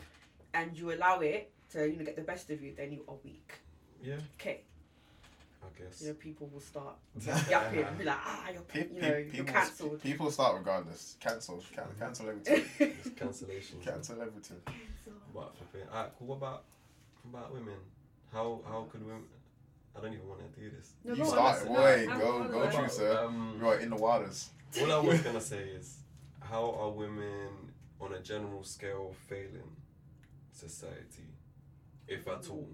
and 0.56 0.76
you 0.76 0.92
allow 0.92 1.20
it 1.20 1.52
to 1.74 1.88
you 1.88 1.98
know 1.98 2.04
get 2.06 2.16
the 2.16 2.24
best 2.24 2.50
of 2.50 2.64
you, 2.64 2.74
then 2.74 2.92
you 2.92 3.04
are 3.08 3.16
weak. 3.24 3.54
Yeah, 4.02 4.18
Okay, 4.36 4.64
I 5.66 5.80
guess. 5.84 6.02
you 6.02 6.08
know 6.10 6.14
people 6.16 6.48
will 6.54 6.60
start 6.62 6.96
yapping 7.50 7.84
and 7.84 7.98
be 7.98 8.04
like, 8.04 8.18
ah, 8.20 8.46
you're 8.54 8.62
Pe- 8.64 8.80
you 8.80 8.86
pe- 8.86 9.02
know 9.02 9.18
you're 9.18 9.26
people, 9.30 9.46
cancelled. 9.54 10.02
people 10.04 10.32
start 10.32 10.58
regardless. 10.58 11.16
Cancel, 11.20 11.64
can, 11.74 11.84
cancel 12.00 12.30
everything. 12.30 12.64
It's 12.80 13.10
cancellation. 13.20 13.80
cancel 13.84 14.22
everything. 14.22 14.58
But 15.34 15.56
for 15.58 15.64
pay- 15.78 15.84
alright, 15.92 16.12
cool. 16.18 16.28
What 16.28 16.38
about 16.38 16.64
what 17.24 17.40
about 17.40 17.54
women? 17.54 17.80
How 18.32 18.62
how 18.68 18.88
could 18.92 19.06
women? 19.06 19.24
I 19.98 20.02
don't 20.02 20.14
even 20.14 20.28
want 20.28 20.42
to 20.54 20.60
do 20.60 20.70
this. 20.70 20.92
No, 21.06 21.14
you 21.14 21.24
go 21.24 21.40
on, 21.40 21.66
boy. 21.68 22.06
no, 22.10 22.18
Go, 22.20 22.38
I'm- 22.42 22.52
go 22.52 22.62
I'm- 22.64 22.72
through, 22.72 22.90
sir. 22.90 23.24
Um, 23.26 23.58
You 23.60 23.68
are 23.70 23.80
in 23.80 23.90
the 23.90 23.96
waters. 23.96 24.50
all 24.82 24.92
I 24.92 24.98
was 25.00 25.22
gonna 25.28 25.40
say 25.42 25.64
is, 25.80 25.98
how 26.42 26.72
are 26.72 26.90
women 26.92 27.50
on 28.02 28.14
a 28.14 28.20
general 28.20 28.64
scale 28.64 29.14
failing 29.30 29.72
society, 30.52 31.30
if 32.08 32.28
at 32.28 32.50
all? 32.50 32.70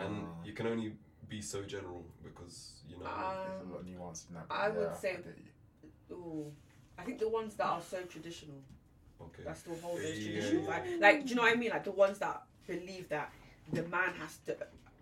And 0.00 0.26
you 0.44 0.52
can 0.52 0.66
only 0.66 0.92
be 1.28 1.42
so 1.42 1.62
general 1.62 2.04
because 2.22 2.80
you 2.88 2.96
know. 2.98 3.04
There's 3.04 3.60
a 3.60 3.62
Um, 3.64 3.70
lot 3.72 3.80
of 3.80 3.86
nuance 3.86 4.26
in 4.28 4.34
that. 4.34 4.46
I 4.50 4.68
would 4.70 4.96
say- 4.96 5.16
I 5.16 6.12
ooh, 6.12 6.52
I 6.96 7.04
think 7.04 7.18
the 7.18 7.28
ones 7.28 7.54
that 7.56 7.66
are 7.66 7.82
so 7.82 8.02
traditional 8.04 8.60
okay. 9.20 9.42
that 9.44 9.56
still 9.58 9.76
hold 9.76 9.98
those 10.00 10.18
Yeah, 10.18 10.30
traditions. 10.40 10.62
yeah. 10.64 10.68
Like, 10.70 11.00
like, 11.00 11.22
do 11.24 11.28
you 11.30 11.34
know 11.36 11.42
what 11.42 11.52
I 11.52 11.56
mean? 11.56 11.70
Like 11.70 11.84
the 11.84 11.92
ones 11.92 12.18
that 12.18 12.42
believe 12.66 13.08
that 13.10 13.32
the 13.72 13.82
man 13.84 14.14
has 14.14 14.38
to, 14.46 14.56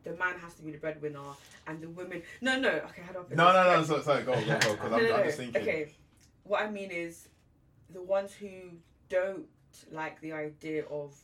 the 0.04 0.14
man 0.16 0.38
has 0.40 0.54
to 0.54 0.62
be 0.62 0.72
the 0.72 0.78
breadwinner, 0.78 1.20
and 1.66 1.80
the 1.80 1.88
women. 1.88 2.22
No, 2.40 2.58
no. 2.58 2.68
Okay, 2.70 3.02
how 3.02 3.12
do 3.12 3.20
I 3.20 3.22
put 3.22 3.36
No, 3.36 3.46
this? 3.46 3.88
no, 3.88 3.94
no. 3.94 3.96
Like, 3.96 4.04
sorry, 4.04 4.22
go, 4.24 4.34
go, 4.34 4.46
go. 4.46 4.72
Because 4.72 4.78
no, 4.90 4.96
I'm, 4.96 5.04
no, 5.08 5.16
I'm 5.16 5.24
just 5.24 5.38
thinking. 5.38 5.62
Okay, 5.62 5.92
what 6.44 6.62
I 6.62 6.70
mean 6.70 6.90
is 6.90 7.28
the 7.90 8.02
ones 8.02 8.32
who 8.34 8.50
don't 9.08 9.46
like 9.92 10.20
the 10.20 10.32
idea 10.32 10.84
of 10.86 11.14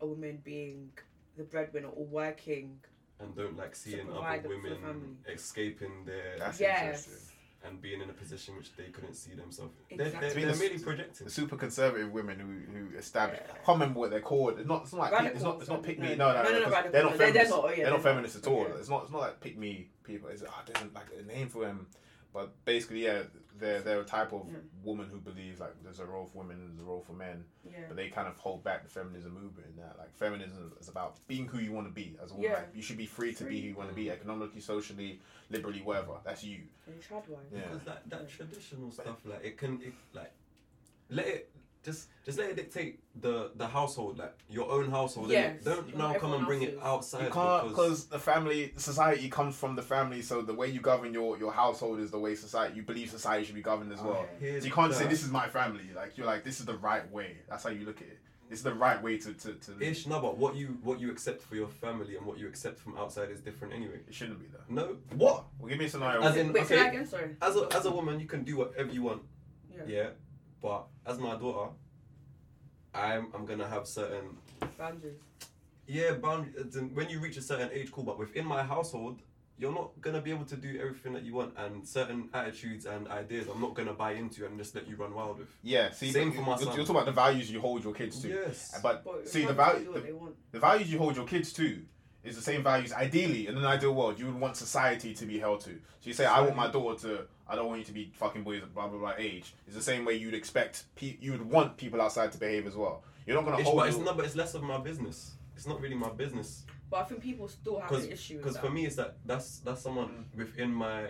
a 0.00 0.06
woman 0.06 0.40
being 0.44 0.90
the 1.36 1.44
breadwinner 1.44 1.88
or 1.88 2.04
working. 2.06 2.78
And 3.20 3.34
don't 3.36 3.56
like 3.56 3.74
seeing 3.74 4.08
other 4.12 4.42
the 4.42 4.48
women 4.48 4.76
family. 4.80 5.08
escaping 5.34 6.04
their 6.06 6.36
That's 6.38 6.60
yes. 6.60 7.30
and 7.64 7.80
being 7.82 8.00
in 8.00 8.08
a 8.08 8.12
position 8.12 8.56
which 8.56 8.74
they 8.76 8.84
couldn't 8.84 9.14
see 9.14 9.32
themselves. 9.34 9.72
They're, 9.90 10.06
Exactly. 10.06 10.28
they're, 10.28 10.30
I 10.30 10.34
mean, 10.40 10.46
they're 10.58 10.68
merely 10.68 10.82
projecting. 10.84 11.24
The 11.26 11.30
super 11.32 11.56
conservative 11.56 12.12
women 12.12 12.38
who 12.38 12.72
who 12.92 12.96
established. 12.96 13.42
Yeah. 13.46 13.52
I 13.54 13.64
can't 13.64 13.80
remember 13.80 13.98
what 14.00 14.10
they're 14.10 14.20
called. 14.20 14.58
It's 14.58 14.68
not. 14.68 14.82
It's 14.84 14.92
not 14.92 15.00
like. 15.00 15.12
Radical 15.12 15.34
It's 15.36 15.44
not. 15.44 15.60
It's 15.60 15.68
not 15.68 15.82
pick 15.82 15.98
me. 15.98 16.14
no, 16.14 16.32
No, 16.32 16.42
no, 16.42 16.42
no, 16.42 16.42
no, 16.42 16.58
no, 16.58 16.64
'cause 16.64 16.72
radical. 16.72 16.92
They're 16.92 17.02
not 17.02 17.10
No, 17.12 17.16
they're- 17.18 17.32
they're 17.32 17.32
feminists. 17.32 17.50
not, 17.50 17.64
oh, 17.64 17.68
yeah, 17.68 17.74
they're 17.76 17.76
they're 17.84 17.90
not 17.90 17.96
not. 18.04 18.10
feminists 18.14 18.36
at 18.38 18.46
all. 18.46 18.62
Yeah. 18.68 18.74
It's 18.78 18.88
not. 18.88 19.02
It's 19.02 19.12
not 19.12 19.20
like 19.20 19.40
pick 19.40 19.58
me 19.58 19.88
people. 20.04 20.28
It's 20.28 20.42
I 20.44 20.72
don't 20.72 20.94
like 20.94 21.06
a 21.18 21.22
name 21.26 21.48
for 21.48 21.64
them. 21.64 21.86
But 22.32 22.52
basically, 22.64 23.04
yeah, 23.04 23.22
they're 23.58 23.80
they're 23.80 24.00
a 24.00 24.04
type 24.04 24.32
of 24.32 24.46
Yeah. 24.48 24.58
woman 24.84 25.08
who 25.10 25.18
believes 25.18 25.58
like 25.60 25.74
there's 25.82 25.98
a 26.00 26.04
role 26.06 26.26
for 26.26 26.38
women 26.38 26.56
there's 26.68 26.80
a 26.80 26.84
role 26.84 27.00
for 27.00 27.12
men. 27.12 27.44
Yeah. 27.64 27.80
but 27.88 27.96
they 27.96 28.08
kind 28.08 28.28
of 28.28 28.36
hold 28.38 28.62
back 28.64 28.82
the 28.84 28.88
feminism 28.88 29.34
movement 29.34 29.66
in 29.68 29.76
that 29.82 29.98
like 29.98 30.14
feminism 30.16 30.72
is 30.80 30.88
about 30.88 31.16
being 31.26 31.46
who 31.46 31.58
you 31.58 31.72
want 31.72 31.86
to 31.86 31.92
be 31.92 32.16
as 32.22 32.30
a 32.30 32.34
woman 32.34 32.50
Yeah. 32.50 32.56
Like, 32.58 32.68
you 32.74 32.82
should 32.82 32.96
be 32.96 33.06
free 33.06 33.32
to 33.34 33.44
be 33.44 33.60
who 33.60 33.68
you 33.68 33.74
want 33.74 33.88
to 33.90 33.94
be 33.94 34.10
economically 34.10 34.60
socially 34.60 35.20
liberally 35.50 35.80
whatever 35.82 36.14
that's 36.24 36.44
you 36.44 36.60
And 36.86 37.00
tradwife. 37.00 37.38
Yeah. 37.52 37.62
Because 37.62 37.82
that, 37.84 38.08
that 38.10 38.28
traditional 38.28 38.90
stuff, 38.92 39.18
like 39.24 39.44
it 39.44 39.56
can, 39.58 39.80
it, 39.82 39.92
like 40.14 40.32
let 41.10 41.26
it 41.26 41.50
just 41.84 42.08
just 42.24 42.38
let 42.38 42.50
it 42.50 42.56
dictate 42.56 43.00
the 43.20 43.50
the 43.56 43.66
household, 43.66 44.18
like 44.18 44.34
your 44.50 44.70
own 44.70 44.90
household. 44.90 45.28
innit? 45.28 45.32
Yes, 45.32 45.64
Don't 45.64 45.96
not 45.96 46.12
now 46.14 46.18
come 46.18 46.32
and 46.34 46.46
bring 46.46 46.62
it 46.62 46.78
outside 46.82 47.24
you 47.24 47.30
can't 47.30 47.68
because 47.68 47.70
because 47.70 48.04
the 48.06 48.18
family 48.18 48.72
society 48.76 49.28
comes 49.28 49.56
from 49.56 49.76
the 49.76 49.82
family 49.82 50.20
so 50.22 50.42
the 50.42 50.54
way 50.54 50.68
you 50.68 50.80
govern 50.80 51.12
your 51.14 51.38
your 51.38 51.52
household 51.52 52.00
is 52.00 52.10
the 52.10 52.18
way 52.18 52.34
society 52.34 52.76
you 52.76 52.82
believe 52.82 53.08
society 53.10 53.44
should 53.44 53.54
be 53.54 53.62
governed 53.62 53.92
as 53.92 54.00
well 54.00 54.26
I 54.40 54.58
so 54.60 54.66
you 54.66 54.72
can't 54.72 54.92
say 54.94 55.06
this 55.06 55.22
is 55.22 55.30
my 55.30 55.48
family 55.48 55.88
like 55.94 56.16
you're 56.18 56.26
like 56.26 56.44
this 56.44 56.60
is 56.60 56.66
the 56.66 56.76
right 56.76 57.10
way 57.12 57.38
that's 57.48 57.64
how 57.64 57.70
you 57.70 57.84
look 57.86 58.00
at 58.02 58.08
it 58.08 58.18
It's 58.50 58.62
the 58.62 58.74
right 58.86 59.00
way 59.06 59.14
to 59.24 59.30
to, 59.42 59.50
to. 59.64 59.70
Ish, 59.90 60.06
no, 60.06 60.20
but 60.26 60.34
what 60.42 60.52
you 60.60 60.66
what 60.88 60.96
you 61.02 61.08
accept 61.10 61.40
for 61.48 61.54
your 61.60 61.68
family 61.84 62.16
and 62.16 62.24
what 62.28 62.36
you 62.40 62.46
accept 62.52 62.78
from 62.84 62.96
outside 62.96 63.28
is 63.30 63.40
different 63.48 63.74
anyway. 63.78 63.98
it 64.08 64.14
shouldn't 64.18 64.40
be 64.44 64.48
that. 64.54 64.64
No, 64.78 64.84
what? 65.24 65.36
well 65.58 65.68
give 65.70 65.78
me 65.78 65.84
a 65.84 65.92
scenario 65.94 66.22
As 66.22 66.34
in- 66.36 66.52
Wait, 66.52 66.66
say 66.66 66.74
okay. 66.74 66.82
that 66.82 66.94
again. 66.94 67.06
Sorry. 67.14 67.28
As 67.48 67.54
a 67.60 67.62
as 67.78 67.84
a 67.90 67.92
woman, 67.98 68.14
you 68.24 68.28
can 68.34 68.42
do 68.50 68.54
whatever 68.60 68.90
you 68.96 69.02
want. 69.08 69.22
Yeah. 69.76 69.84
Yeah, 69.96 70.08
but 70.62 70.86
as 71.06 71.18
my 71.18 71.36
daughter, 71.36 71.70
I'm 72.94 73.28
I'm 73.34 73.44
gonna 73.46 73.68
have 73.68 73.86
certain 73.86 74.36
Boundaries. 74.76 75.14
yeah 75.86 76.12
boundaries. 76.12 76.76
When 76.94 77.08
you 77.10 77.20
reach 77.20 77.36
a 77.36 77.42
certain 77.42 77.70
age, 77.72 77.92
cool. 77.92 78.04
But 78.04 78.18
within 78.18 78.44
my 78.46 78.62
household, 78.62 79.20
you're 79.58 79.72
not 79.72 79.90
gonna 80.00 80.20
be 80.20 80.30
able 80.30 80.44
to 80.46 80.56
do 80.56 80.78
everything 80.80 81.12
that 81.12 81.22
you 81.24 81.34
want, 81.34 81.54
and 81.56 81.86
certain 81.86 82.28
attitudes 82.32 82.86
and 82.86 83.08
ideas, 83.08 83.46
I'm 83.52 83.60
not 83.60 83.74
gonna 83.74 83.92
buy 83.92 84.12
into 84.12 84.46
and 84.46 84.58
just 84.58 84.74
let 84.74 84.88
you 84.88 84.96
run 84.96 85.14
wild 85.14 85.38
with. 85.38 85.48
yeah 85.62 85.90
see 85.90 86.10
Same 86.12 86.30
but 86.30 86.36
for 86.36 86.42
my 86.42 86.48
you're, 86.50 86.58
son. 86.58 86.66
you're 86.68 86.84
talking 86.86 86.96
about 86.96 87.06
the 87.06 87.12
values 87.12 87.50
you 87.50 87.60
hold 87.60 87.84
your 87.84 87.94
kids 87.94 88.20
to 88.22 88.28
Yes. 88.28 88.78
but 88.82 89.04
But 89.04 89.28
see 89.28 89.42
the 89.42 89.48
some 89.48 89.56
value 89.56 89.84
the, 89.84 89.90
what 89.92 90.04
they 90.06 90.12
want. 90.12 90.34
the 90.52 90.60
values 90.60 90.90
you 90.92 90.98
hold 90.98 91.16
your 91.16 91.26
kids 91.26 91.52
to 91.54 91.82
is 92.24 92.36
the 92.36 92.42
same 92.42 92.62
values 92.62 92.92
ideally 92.92 93.46
in 93.46 93.56
an 93.56 93.64
ideal 93.64 93.94
world 93.94 94.18
you 94.18 94.26
would 94.26 94.34
want 94.40 94.56
society 94.56 95.14
to 95.14 95.24
be 95.24 95.38
held 95.38 95.60
to 95.60 95.70
so 95.70 96.04
you 96.04 96.12
say 96.12 96.26
i 96.26 96.40
want 96.40 96.56
my 96.56 96.68
daughter 96.70 96.98
to 97.08 97.26
i 97.48 97.54
don't 97.54 97.66
want 97.66 97.78
you 97.78 97.84
to 97.84 97.92
be 97.92 98.10
fucking 98.14 98.42
boys 98.42 98.62
at 98.62 98.72
blah 98.74 98.86
blah 98.88 98.98
blah 98.98 99.14
age 99.18 99.54
it's 99.66 99.76
the 99.76 99.82
same 99.82 100.04
way 100.04 100.14
you'd 100.14 100.34
expect 100.34 100.84
pe- 100.96 101.16
you 101.20 101.32
would 101.32 101.42
want 101.42 101.76
people 101.76 102.00
outside 102.00 102.30
to 102.30 102.38
behave 102.38 102.66
as 102.66 102.76
well 102.76 103.02
you're 103.28 103.36
not 103.36 103.44
going 103.44 103.56
to 103.56 103.60
Ish, 103.60 103.66
hold 103.66 103.76
but 103.76 103.88
it's 103.88 103.96
your- 103.98 104.06
not. 104.06 104.16
But 104.16 104.24
it's 104.24 104.36
less 104.36 104.54
of 104.54 104.62
my 104.62 104.78
business. 104.78 105.32
It's 105.54 105.66
not 105.66 105.82
really 105.82 105.94
my 105.94 106.08
business. 106.08 106.64
But 106.90 107.00
I 107.00 107.04
think 107.04 107.20
people 107.20 107.46
still 107.46 107.78
have 107.78 107.90
Because 107.90 108.06
an 108.06 108.12
issue 108.12 108.36
with 108.36 108.44
because 108.44 108.56
for 108.56 108.70
me, 108.70 108.86
it's 108.86 108.96
that 108.96 109.18
that's 109.26 109.58
that's 109.58 109.82
someone 109.82 110.08
mm. 110.08 110.38
within 110.38 110.72
my 110.72 111.08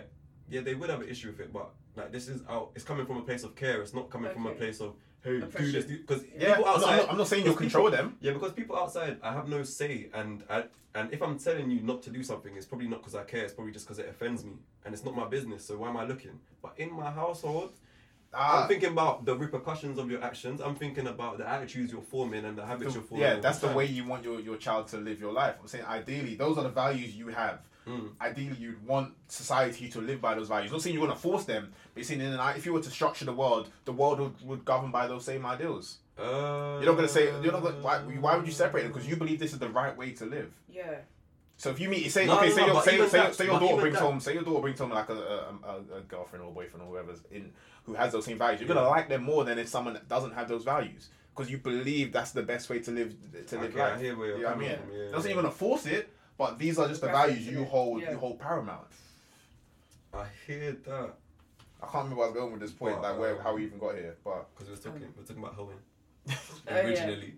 yeah. 0.49 0.59
They 0.59 0.75
would 0.75 0.89
have 0.89 1.01
an 1.01 1.07
issue 1.07 1.27
with 1.27 1.39
it, 1.39 1.53
but 1.53 1.69
like 1.95 2.11
this 2.11 2.27
is 2.27 2.41
out. 2.49 2.71
It's 2.75 2.83
coming 2.83 3.05
from 3.05 3.17
a 3.17 3.21
place 3.21 3.43
of 3.43 3.55
care. 3.55 3.81
It's 3.81 3.93
not 3.93 4.09
coming 4.09 4.33
from 4.33 4.47
a 4.47 4.51
place 4.51 4.81
of 4.81 4.95
hey 5.23 5.39
do 5.39 5.71
this 5.71 5.85
because 5.85 6.23
yeah 6.37 6.55
people 6.55 6.55
I'm 6.55 6.61
not, 6.61 6.67
outside. 6.75 6.91
I'm 6.91 6.97
not- 6.97 7.09
I'm 7.11 7.17
not 7.17 7.27
saying 7.27 7.45
you'll 7.45 7.55
control 7.55 7.89
people- 7.89 7.97
them 8.05 8.17
Yeah, 8.21 8.33
because 8.33 8.53
people 8.53 8.75
outside, 8.77 9.17
I 9.21 9.33
have 9.33 9.47
no 9.49 9.63
say, 9.63 10.09
and 10.13 10.43
I, 10.49 10.65
and 10.95 11.13
if 11.13 11.21
I'm 11.21 11.37
telling 11.37 11.69
you 11.69 11.81
not 11.81 12.01
to 12.03 12.09
do 12.09 12.23
something, 12.23 12.55
it's 12.55 12.65
probably 12.65 12.87
not 12.87 12.99
because 12.99 13.15
I 13.15 13.23
care. 13.23 13.43
It's 13.43 13.53
probably 13.53 13.73
just 13.73 13.85
because 13.85 13.99
it 13.99 14.07
offends 14.09 14.43
me, 14.43 14.53
and 14.85 14.93
it's 14.93 15.03
not 15.05 15.15
my 15.15 15.27
business. 15.27 15.65
So 15.65 15.77
why 15.77 15.89
am 15.89 15.97
I 15.97 16.05
looking? 16.05 16.39
But 16.63 16.73
in 16.77 16.91
my 16.93 17.11
household, 17.11 17.73
Ah, 18.31 18.61
I'm 18.61 18.67
thinking 18.67 18.89
about 18.91 19.25
the 19.25 19.35
repercussions 19.35 19.97
of 19.97 20.09
your 20.11 20.23
actions. 20.23 20.61
I'm 20.61 20.75
thinking 20.75 21.07
about 21.07 21.39
the 21.39 21.47
attitudes 21.49 21.91
you're 21.91 22.01
forming 22.01 22.45
and 22.45 22.55
the 22.57 22.63
habits 22.65 22.93
the- 22.93 22.99
you're 22.99 23.07
forming. 23.07 23.27
yeah 23.27 23.39
that's 23.39 23.57
the 23.59 23.67
time. 23.67 23.75
way 23.75 23.85
you 23.85 24.05
want 24.05 24.23
your, 24.23 24.39
your 24.39 24.55
child 24.57 24.87
to 24.89 24.97
live 24.97 25.19
your 25.19 25.33
life 25.33 25.55
i'm 25.59 25.67
saying 25.67 25.83
ideally 25.85 26.35
those 26.35 26.55
are 26.59 26.63
the 26.63 26.69
values 26.69 27.15
you 27.15 27.27
have 27.29 27.59
Mm. 27.89 28.09
ideally 28.21 28.55
you'd 28.59 28.85
want 28.85 29.13
society 29.27 29.89
to 29.89 29.99
live 30.01 30.21
by 30.21 30.35
those 30.35 30.47
values. 30.47 30.71
Not 30.71 30.81
saying 30.81 30.95
you're 30.95 31.05
gonna 31.07 31.19
force 31.19 31.45
them, 31.45 31.71
but 31.93 31.97
you're 31.99 32.03
saying 32.05 32.21
in 32.21 32.33
an, 32.33 32.55
if 32.55 32.65
you 32.65 32.73
were 32.73 32.81
to 32.81 32.89
structure 32.89 33.25
the 33.25 33.33
world, 33.33 33.69
the 33.85 33.91
world 33.93 34.19
would, 34.19 34.41
would 34.43 34.65
govern 34.65 34.91
by 34.91 35.07
those 35.07 35.25
same 35.25 35.45
ideals. 35.45 35.97
Uh, 36.17 36.77
You're 36.81 36.85
not 36.91 36.95
gonna 36.97 37.07
say 37.07 37.25
you're 37.41 37.51
not 37.53 37.63
gonna 37.63 37.77
why, 37.81 37.99
why 37.99 38.35
would 38.35 38.45
you 38.45 38.51
separate 38.51 38.83
them? 38.83 38.91
Because 38.91 39.07
you 39.07 39.15
believe 39.15 39.39
this 39.39 39.53
is 39.53 39.59
the 39.59 39.69
right 39.69 39.95
way 39.97 40.11
to 40.11 40.25
live. 40.25 40.51
Yeah. 40.71 40.95
So 41.57 41.69
if 41.71 41.79
you 41.79 41.89
meet, 41.89 42.09
say 42.11 42.25
No, 42.25 42.37
okay, 42.37 42.49
no, 42.49 42.55
say 42.55 42.61
no, 42.61 42.73
your 42.73 42.81
say, 42.83 42.97
say, 42.97 43.07
that- 43.17 43.35
say 43.35 43.45
your 43.45 43.53
daughter 43.59 43.65
even 43.65 43.79
brings 43.79 43.95
that- 43.95 44.03
home 44.03 44.19
say 44.19 44.33
your 44.33 44.43
daughter 44.43 44.61
brings 44.61 44.79
home 44.79 44.91
like 44.91 45.09
a, 45.09 45.13
a, 45.13 45.55
a, 45.63 45.97
a 45.97 46.01
girlfriend 46.01 46.43
or 46.45 46.51
boyfriend 46.53 46.83
or 46.85 46.89
whoever's 46.91 47.21
in 47.31 47.51
who 47.85 47.93
has 47.95 48.11
those 48.11 48.25
same 48.25 48.37
values. 48.37 48.59
You're 48.61 48.67
gonna 48.67 48.87
like 48.87 49.09
them 49.09 49.23
more 49.23 49.43
than 49.45 49.57
if 49.57 49.67
someone 49.69 49.93
that 49.95 50.07
doesn't 50.07 50.33
have 50.33 50.47
those 50.47 50.63
values 50.63 51.09
because 51.35 51.49
you 51.49 51.57
believe 51.57 52.11
that's 52.11 52.31
the 52.31 52.43
best 52.43 52.69
way 52.69 52.79
to 52.79 52.91
live 52.91 53.15
to 53.47 53.57
live 53.59 53.71
Okay, 53.71 53.81
I 53.81 53.97
hear 53.97 54.15
where 54.17 54.27
you're 54.27 54.37
You 54.37 54.43
know 54.43 54.49
what 54.49 54.51
I 54.51 54.53
coming 54.59 54.69
mean? 54.69 54.77
from, 54.79 54.91
yeah, 54.97 55.11
Not 55.11 55.23
saying 55.23 55.23
yeah. 55.23 55.33
you're 55.35 55.43
gonna 55.43 55.55
force 55.55 55.85
it, 55.85 56.09
but 56.39 56.57
these 56.57 56.79
are 56.79 56.87
just 56.87 57.01
the 57.01 57.07
values 57.07 57.45
you 57.45 57.65
hold 57.65 58.01
Yeah. 58.01 58.11
you 58.11 58.17
hold 58.17 58.39
paramount. 58.39 58.87
I 60.13 60.25
hear 60.47 60.71
that 60.85 61.13
I 61.81 61.85
can't 61.85 62.05
remember 62.05 62.15
where 62.15 62.25
I 62.25 62.29
was 62.31 62.37
going 62.39 62.51
with 62.53 62.61
this 62.61 62.71
point, 62.71 62.95
But, 62.95 63.11
like 63.11 63.19
where 63.19 63.35
um, 63.37 63.41
how 63.43 63.55
we 63.55 63.65
even 63.65 63.77
got 63.77 63.95
here, 63.95 64.17
but 64.23 64.47
because 64.55 64.69
we're 64.69 64.91
talking 64.91 65.07
we're 65.15 65.23
talking 65.23 65.43
about 65.43 65.53
hoeing 65.53 65.77
Oh, 66.29 66.35
yeah. 66.67 66.75
originally. 66.85 67.33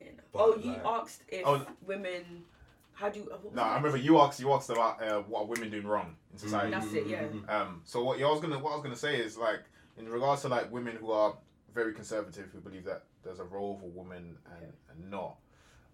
Yeah. 0.00 0.06
But, 0.32 0.38
oh, 0.42 0.56
you 0.56 0.72
like- 0.72 0.84
asked 0.84 1.22
if 1.28 1.46
Oh, 1.46 1.56
no. 1.58 1.66
women. 1.86 2.24
How 2.94 3.08
do 3.10 3.20
you? 3.20 3.26
what 3.26 3.44
was 3.44 3.54
no, 3.54 3.62
I 3.62 3.76
remember 3.76 3.96
you 3.98 4.18
asked 4.18 4.40
you 4.40 4.52
asked 4.52 4.70
about 4.70 5.00
uh, 5.00 5.20
what 5.20 5.42
are 5.42 5.46
women 5.46 5.70
doing 5.70 5.86
wrong 5.86 6.16
in 6.32 6.38
society. 6.38 6.72
That's 6.72 6.92
it, 6.92 7.06
yeah. 7.06 7.22
Mm-hmm. 7.22 7.48
Um, 7.48 7.82
so 7.84 8.02
what 8.02 8.18
yeah, 8.18 8.26
I 8.26 8.30
was 8.32 8.40
gonna 8.40 8.58
what 8.58 8.72
I 8.72 8.74
was 8.74 8.82
gonna 8.82 8.96
say 8.96 9.20
is 9.20 9.36
like 9.38 9.60
in 9.96 10.08
regards 10.08 10.42
to 10.42 10.48
like 10.48 10.72
women 10.72 10.96
who 10.96 11.12
are 11.12 11.36
very 11.72 11.92
conservative 11.94 12.48
who 12.52 12.58
believe 12.60 12.84
that 12.86 13.04
there's 13.22 13.38
a 13.38 13.44
role 13.44 13.78
for 13.80 13.86
women 13.90 14.36
and, 14.56 14.72
and 14.90 15.10
not. 15.12 15.36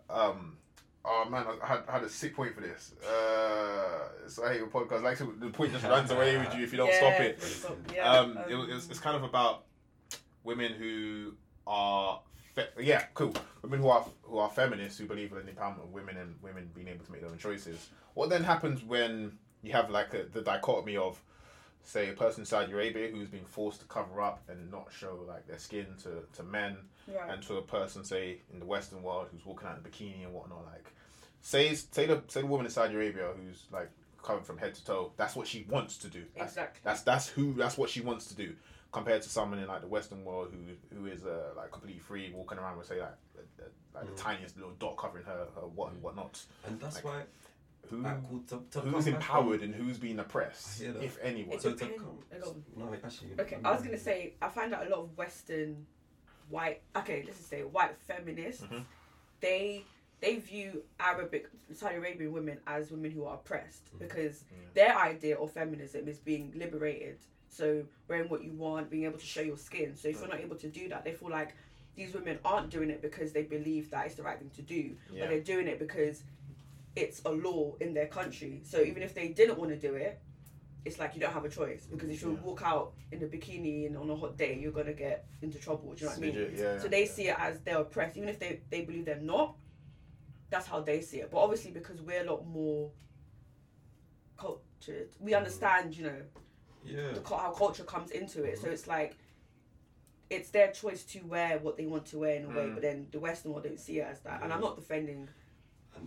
Um, 0.09 0.57
oh 1.05 1.27
man, 1.31 1.45
I 1.63 1.67
had, 1.67 1.81
I 1.89 1.93
had 1.93 2.03
a 2.03 2.09
sick 2.09 2.35
point 2.35 2.55
for 2.55 2.61
this. 2.61 2.93
Uh, 3.03 4.29
so 4.29 4.45
I 4.45 4.55
hate 4.55 4.63
a 4.63 4.67
podcast. 4.67 5.03
Like 5.03 5.17
so 5.17 5.33
the 5.39 5.51
point 5.51 5.73
just 5.73 5.85
runs 5.85 6.11
away 6.11 6.37
with 6.39 6.55
you 6.55 6.65
if 6.65 6.73
you 6.73 6.79
don't 6.79 6.89
yeah, 6.89 6.99
stop 6.99 7.21
it. 7.21 7.43
stop, 7.43 7.77
yeah, 7.95 8.11
Um, 8.13 8.39
it, 8.49 8.55
was- 8.55 8.69
it 8.69 8.75
was, 8.75 8.91
it's 8.91 9.01
kind 9.01 9.17
of 9.17 9.23
about 9.23 9.65
women 10.45 10.73
who 10.73 11.33
are 11.67 12.21
fe- 12.55 12.69
yeah 12.81 13.05
cool 13.15 13.35
women 13.63 13.81
who 13.81 13.89
are 13.89 14.05
who 14.23 14.39
are 14.39 14.51
feminists 14.51 14.99
who 14.99 15.07
believe 15.07 15.33
in 15.33 15.47
the 15.47 15.53
empowerment 15.53 15.83
of 15.83 15.93
women 15.93 16.17
and 16.19 16.35
women 16.43 16.69
being 16.75 16.89
able 16.89 17.05
to 17.05 17.13
make 17.13 17.21
their 17.23 17.31
own 17.31 17.39
choices. 17.39 17.89
What 18.15 18.29
then 18.31 18.45
happens 18.45 18.83
when 18.85 19.39
you 19.63 19.73
have 19.73 19.91
like 19.91 20.13
a, 20.15 20.25
the 20.33 20.43
dichotomy 20.43 20.97
of 20.97 21.21
say 21.85 22.09
a 22.09 22.13
person 22.15 22.43
in 22.43 22.47
Saudi 22.47 22.73
Arabia 22.73 23.09
who's 23.09 23.29
been 23.29 23.45
forced 23.45 23.81
to 23.81 23.87
cover 23.87 24.21
up 24.21 24.43
and 24.49 24.71
not 24.71 24.89
show 24.93 25.19
like 25.29 25.47
their 25.47 25.59
skin 25.59 25.87
to, 26.03 26.23
to 26.37 26.43
men 26.43 26.77
Right. 27.07 27.31
and 27.35 27.43
to 27.45 27.59
a 27.59 27.63
person 27.63 28.03
say 28.05 28.39
in 28.53 28.59
the 28.59 28.65
Western 28.65 29.03
world 29.03 29.29
who's 29.31 29.45
walking 29.45 29.69
out 29.69 29.79
in 29.79 29.85
a 29.85 29.89
bikini 29.89 30.25
and 30.25 30.33
whatnot 30.33 30.65
like 30.73 30.93
say 31.43 31.75
say 31.75 32.07
the 32.07 32.23
say 32.29 32.41
the 32.41 32.47
woman 32.47 32.65
in 32.67 32.73
Saudi 32.73 32.95
Arabia 32.95 33.29
who's 33.37 33.65
like 33.71 33.91
covered 34.23 34.47
from 34.47 34.57
head 34.57 34.75
to 34.75 34.85
toe 34.85 35.13
that's 35.19 35.37
what 35.37 35.47
she 35.47 35.67
wants 35.69 35.99
to 35.99 36.09
do 36.09 36.23
that's, 36.37 36.53
Exactly. 36.53 36.81
that's 36.83 37.03
that's 37.03 37.29
who 37.29 37.53
that's 37.55 37.77
what 37.77 37.91
she 37.91 38.01
wants 38.01 38.27
to 38.29 38.35
do 38.35 38.55
compared 38.91 39.21
to 39.21 39.29
someone 39.29 39.59
in 39.59 39.67
like 39.69 39.83
the 39.83 39.87
Western 39.87 40.25
world 40.25 40.51
who 40.51 40.97
who 40.99 41.07
is 41.07 41.25
uh, 41.27 41.51
like 41.57 41.71
completely 41.71 42.01
free 42.01 42.33
walking 42.35 42.57
around 42.57 42.79
with 42.79 42.87
say 42.87 42.99
like 43.01 43.15
the, 43.35 43.41
the- 43.63 43.71
like 43.95 44.05
Mm. 44.07 44.17
the 44.17 44.23
tiniest 44.23 44.57
little 44.57 44.73
dot 44.81 44.97
covering 44.97 45.25
her, 45.25 45.47
her 45.55 45.61
what 45.75 45.93
and 45.93 46.03
whatnot 46.03 46.43
And 46.67 46.81
that's 46.81 46.97
Like, 46.97 47.05
why 47.05 47.23
who 47.91 47.99
like, 48.03 48.29
cool, 48.29 48.41
to, 48.49 48.63
to 48.71 48.81
who's 48.81 49.05
come 49.05 49.15
empowered 49.15 49.61
on- 49.61 49.65
and 49.65 49.75
who's 49.75 49.99
being 49.99 50.19
oppressed 50.19 50.81
I 50.81 50.85
hear 50.85 50.93
that. 50.95 51.03
if 51.05 51.19
anyone 51.23 51.55
It 51.57 51.63
So 51.63 51.73
to 51.73 51.87
come, 51.87 52.19
no, 52.77 52.95
actually. 53.05 53.31
Okay, 53.39 53.59
I 53.65 53.71
was 53.73 53.83
gonna 53.83 53.99
say 53.99 54.35
I 54.43 54.49
find 54.49 54.75
out 54.75 54.87
a 54.87 54.91
lot 54.91 55.01
of 55.01 55.17
Western 55.19 55.87
white. 56.49 56.83
Okay, 56.97 57.23
let's 57.25 57.39
just 57.39 57.49
say 57.51 57.63
white 57.63 57.97
feminists. 58.07 58.63
Mhm. 58.65 58.85
They 59.41 59.85
they 60.21 60.37
view 60.37 60.83
Arabic 61.01 61.51
Saudi 61.75 61.97
Arabian 61.97 62.33
women 62.33 62.59
as 62.67 62.91
women 62.91 63.11
who 63.11 63.25
are 63.25 63.35
oppressed 63.35 63.91
Mhm. 63.95 63.99
because 63.99 64.45
Yeah. 64.51 64.59
their 64.75 64.99
idea 64.99 65.37
of 65.39 65.51
feminism 65.53 66.09
is 66.09 66.19
being 66.19 66.53
liberated. 66.57 67.19
So 67.49 67.85
wearing 68.09 68.29
what 68.31 68.43
you 68.43 68.53
want, 68.53 68.89
being 68.91 69.05
able 69.05 69.19
to 69.19 69.27
show 69.27 69.43
your 69.43 69.59
skin. 69.59 69.95
So 69.97 70.09
if 70.09 70.19
you're 70.21 70.29
not 70.29 70.41
able 70.41 70.57
to 70.57 70.69
do 70.69 70.89
that, 70.89 71.05
they 71.05 71.13
feel 71.13 71.29
like 71.31 71.55
these 71.95 72.13
women 72.15 72.39
aren't 72.45 72.71
doing 72.71 72.91
it 72.91 73.01
because 73.03 73.33
they 73.33 73.43
believe 73.43 73.91
that 73.91 74.07
it's 74.07 74.15
the 74.17 74.23
right 74.23 74.39
thing 74.39 74.51
to 74.51 74.63
do, 74.63 74.97
Yeah. 75.13 75.21
but 75.21 75.29
they're 75.31 75.41
doing 75.41 75.69
it 75.69 75.79
because 75.79 76.25
it's 76.97 77.23
a 77.25 77.31
law 77.31 77.75
in 77.81 77.93
their 77.95 78.07
country. 78.07 78.61
So 78.65 78.81
even 78.81 79.03
if 79.03 79.15
they 79.15 79.29
didn't 79.29 79.59
want 79.59 79.71
to 79.71 79.77
do 79.79 79.95
it, 79.95 80.21
it's 80.85 80.99
like 80.99 81.15
you 81.15 81.21
don't 81.21 81.33
have 81.33 81.45
a 81.45 81.49
choice 81.49 81.87
because 81.87 82.11
if 82.11 82.21
you 82.23 82.33
Yeah. 82.33 82.41
walk 82.41 82.61
out 82.63 82.93
in 83.11 83.23
a 83.23 83.27
bikini 83.27 83.87
and 83.87 83.97
on 83.97 84.11
a 84.11 84.17
hot 84.17 84.37
day, 84.37 84.59
you're 84.61 84.71
gonna 84.73 84.93
get 84.93 85.27
into 85.41 85.59
trouble. 85.59 85.95
Do 85.95 86.01
you 86.01 86.07
know 86.07 86.17
what 86.17 86.19
I 86.19 86.21
mean? 86.21 86.35
Yeah, 86.57 86.79
So 86.79 86.85
yeah. 86.85 86.89
they 86.89 87.07
see 87.07 87.29
it 87.29 87.37
as 87.39 87.61
they're 87.61 87.79
oppressed, 87.79 88.17
even 88.19 88.29
if 88.29 88.39
they 88.39 88.61
they 88.71 88.83
believe 88.83 89.07
they're 89.07 89.21
not. 89.21 89.57
That's 90.51 90.67
how 90.67 90.81
they 90.81 91.01
see 91.01 91.21
it. 91.21 91.31
But 91.31 91.39
obviously, 91.39 91.71
because 91.73 92.01
we're 92.03 92.21
a 92.23 92.31
lot 92.31 92.47
more 92.47 92.91
cultured, 94.37 95.09
we 95.21 95.35
understand. 95.35 95.97
You 95.97 96.05
know 96.05 96.23
Yeah. 96.85 97.13
the, 97.13 97.23
how 97.35 97.53
culture 97.53 97.85
comes 97.85 98.11
into 98.11 98.45
it. 98.45 98.59
So 98.59 98.69
it's 98.69 98.87
like 98.87 99.17
it's 100.31 100.51
their 100.51 100.71
choice 100.71 101.05
to 101.05 101.21
wear 101.21 101.59
what 101.59 101.77
they 101.77 101.87
want 101.87 102.07
to 102.07 102.19
wear 102.19 102.35
in 102.37 102.45
a 102.45 102.49
way. 102.49 102.65
Mm. 102.67 102.75
But 102.75 102.83
then 102.83 103.07
the 103.11 103.21
Western 103.21 103.53
world 103.53 103.65
don't 103.65 103.81
see 103.81 104.01
it 104.01 104.07
as 104.07 104.21
that. 104.21 104.43
And 104.43 104.53
I'm 104.53 104.61
not 104.61 104.77
defending 104.77 105.29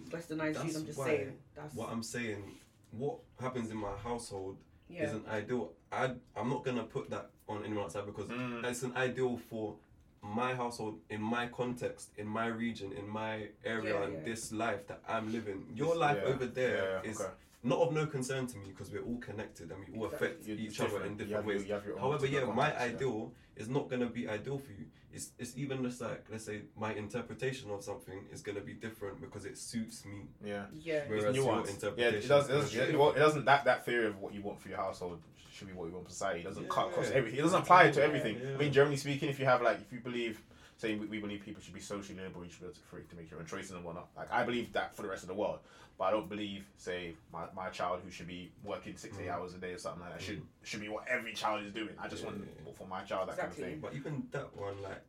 Westernized 0.09 0.53
That's 0.53 0.61
views. 0.63 0.75
I'm 0.75 0.85
just 0.85 0.99
why 0.99 1.05
saying 1.05 1.33
that's 1.55 1.75
what 1.75 1.89
I'm 1.89 2.03
saying, 2.03 2.43
what 2.91 3.17
happens 3.39 3.71
in 3.71 3.77
my 3.77 3.95
household 4.03 4.57
yeah. 4.89 5.03
isn't 5.05 5.27
ideal. 5.27 5.71
I 5.91 6.11
I'm 6.35 6.49
not 6.49 6.63
gonna 6.63 6.83
put 6.83 7.09
that 7.09 7.29
on 7.47 7.63
anyone 7.63 7.85
outside 7.85 8.05
because 8.05 8.27
Mm. 8.29 8.63
it's 8.65 8.83
an 8.83 8.93
ideal 8.95 9.37
for 9.49 9.75
my 10.21 10.53
household 10.53 10.99
in 11.09 11.21
my 11.21 11.47
context, 11.47 12.09
in 12.17 12.27
my 12.27 12.47
region, 12.47 12.91
in 12.93 13.07
my 13.07 13.47
area, 13.63 13.93
Yeah, 13.95 14.03
and 14.03 14.13
yeah. 14.13 14.19
this 14.23 14.51
life 14.51 14.85
that 14.87 15.01
I'm 15.07 15.31
living. 15.31 15.65
Your 15.75 15.95
life 15.95 16.17
yeah, 16.21 16.29
over 16.33 16.45
there 16.45 17.01
yeah, 17.03 17.09
is 17.09 17.21
okay. 17.21 17.31
Not 17.63 17.79
of 17.79 17.91
no 17.93 18.05
concern 18.05 18.47
to 18.47 18.57
me 18.57 18.65
because 18.67 18.91
we're 18.91 19.03
all 19.03 19.17
connected 19.17 19.71
and 19.71 19.79
we 19.79 19.97
all 19.99 20.05
Exactly. 20.05 20.27
affect 20.27 20.47
You're 20.47 20.57
each 20.57 20.79
other 20.79 20.89
different. 20.89 21.05
in 21.05 21.11
You 21.11 21.17
different 21.17 21.35
have 21.35 21.45
your- 21.45 21.55
ways. 21.57 21.67
you 21.67 21.73
have 21.73 21.85
your 21.85 21.99
However, 21.99 22.25
yeah, 22.27 22.45
my 22.45 22.69
yeah. 22.71 22.83
ideal 22.83 23.33
is 23.55 23.67
not 23.67 23.89
gonna 23.89 24.05
be 24.07 24.27
ideal 24.29 24.57
for 24.59 24.71
you. 24.73 24.85
It's 25.11 25.31
it's 25.39 25.57
even 25.57 25.81
just 25.83 25.99
like 26.01 26.25
let's 26.29 26.45
say 26.45 26.61
my 26.77 26.93
interpretation 26.93 27.71
of 27.71 27.83
something 27.83 28.25
is 28.31 28.41
gonna 28.41 28.61
be 28.61 28.73
different 28.73 29.19
because 29.19 29.45
it 29.45 29.57
suits 29.57 30.05
me. 30.05 30.27
yeah 30.43 30.65
yeah. 30.79 31.03
Whereas 31.07 31.23
it's 31.25 31.35
your 31.37 31.53
nuanced. 31.53 31.97
Yeah, 31.97 32.07
it 32.09 32.11
does. 32.11 32.13
is 32.13 32.25
It 32.25 32.27
doesn't, 32.27 32.77
gonna 32.97 33.09
it, 33.09 33.15
it 33.15 33.19
doesn't. 33.19 33.45
That 33.45 33.65
that 33.65 33.85
theory 33.85 34.07
of 34.07 34.19
what 34.19 34.33
you 34.33 34.41
want 34.41 34.61
for 34.61 34.69
your 34.69 34.77
household 34.77 35.19
should 35.51 35.67
be 35.67 35.73
what 35.73 35.85
you 35.87 35.93
want 35.93 36.05
for 36.05 36.11
society. 36.11 36.41
It 36.41 36.43
doesn't 36.43 36.69
cut 36.69 36.89
across 36.89 37.09
everything. 37.09 37.39
It 37.39 37.41
doesn't 37.41 37.61
apply 37.61 37.89
to 37.89 37.99
Yeah. 37.99 38.05
everything. 38.05 38.39
Yeah. 38.39 38.53
I 38.53 38.57
mean, 38.57 38.71
generally 38.71 38.97
speaking, 38.97 39.29
if 39.29 39.39
you 39.39 39.45
have 39.45 39.61
like, 39.63 39.79
if 39.81 39.91
you 39.91 39.99
believe, 39.99 40.39
say, 40.77 40.95
we, 40.95 41.05
we 41.07 41.19
believe 41.19 41.43
people 41.43 41.61
should 41.61 41.73
be 41.73 41.79
socially 41.79 42.19
liberal, 42.19 42.43
you 42.45 42.51
should 42.51 42.61
be 42.61 42.65
able 42.67 42.75
to 42.75 42.81
free 42.81 43.01
to 43.09 43.15
make 43.15 43.29
your 43.31 43.39
own 43.39 43.45
choices 43.45 43.71
and 43.71 43.83
whatnot. 43.83 44.07
Like, 44.15 44.31
I 44.31 44.43
believe 44.43 44.71
that 44.73 44.95
for 44.95 45.01
the 45.01 45.07
rest 45.09 45.23
of 45.23 45.27
the 45.29 45.33
world, 45.35 45.59
but 45.97 46.05
I 46.05 46.11
don't 46.11 46.29
believe, 46.29 46.65
say, 46.77 47.15
my, 47.33 47.45
my 47.55 47.69
child 47.69 48.01
who 48.05 48.11
should 48.11 48.27
be 48.27 48.51
working 48.63 48.95
six 48.95 49.17
eight 49.19 49.27
Mm. 49.27 49.33
hours 49.33 49.53
a 49.55 49.57
day 49.57 49.73
or 49.73 49.79
something 49.79 50.01
like 50.03 50.13
that 50.13 50.21
should 50.21 50.41
should 50.63 50.81
be 50.81 50.89
what 50.89 51.07
every 51.07 51.33
child 51.33 51.65
is 51.65 51.71
doing. 51.71 51.89
I 51.99 52.07
just 52.07 52.21
Yeah, 52.23 52.29
want 52.29 52.41
yeah, 52.41 52.51
yeah. 52.67 52.71
for 52.73 52.87
my 52.87 53.01
child 53.03 53.29
that 53.29 53.33
Exactly. 53.33 53.63
kind 53.63 53.73
of 53.75 53.79
thing. 53.81 53.89
But 53.89 53.93
even 53.95 54.27
that 54.31 54.55
one, 54.55 54.81
like, 54.83 55.03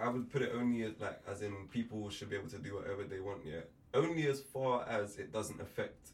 I 0.00 0.08
would 0.08 0.30
put 0.32 0.42
it 0.42 0.52
only 0.54 0.82
as 0.82 0.92
like 1.00 1.20
as 1.28 1.42
in 1.42 1.54
people 1.70 2.10
should 2.10 2.30
be 2.30 2.36
able 2.36 2.48
to 2.50 2.58
do 2.58 2.74
whatever 2.74 3.04
they 3.04 3.20
want. 3.20 3.40
Yeah, 3.44 3.60
only 3.94 4.26
as 4.26 4.40
far 4.40 4.84
as 4.88 5.18
it 5.18 5.32
doesn't 5.32 5.60
affect 5.60 6.10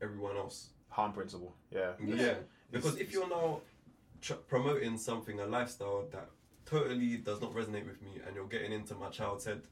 everyone 0.00 0.36
else. 0.36 0.68
Harm 0.88 1.12
principle. 1.12 1.54
Yeah. 1.70 1.92
Yeah, 2.04 2.34
because 2.70 2.94
It's- 2.94 3.08
if 3.08 3.12
you're 3.12 3.28
now 3.28 3.60
tr- 4.20 4.34
promoting 4.48 4.98
something, 4.98 5.38
a 5.40 5.46
lifestyle 5.46 6.06
that 6.10 6.28
totally 6.70 7.16
does 7.18 7.40
not 7.40 7.52
resonate 7.54 7.86
with 7.86 8.00
me, 8.02 8.20
and 8.26 8.34
you're 8.36 8.46
getting 8.46 8.72
into 8.72 8.94
my 8.94 9.08
child's 9.08 9.44
head, 9.48 9.62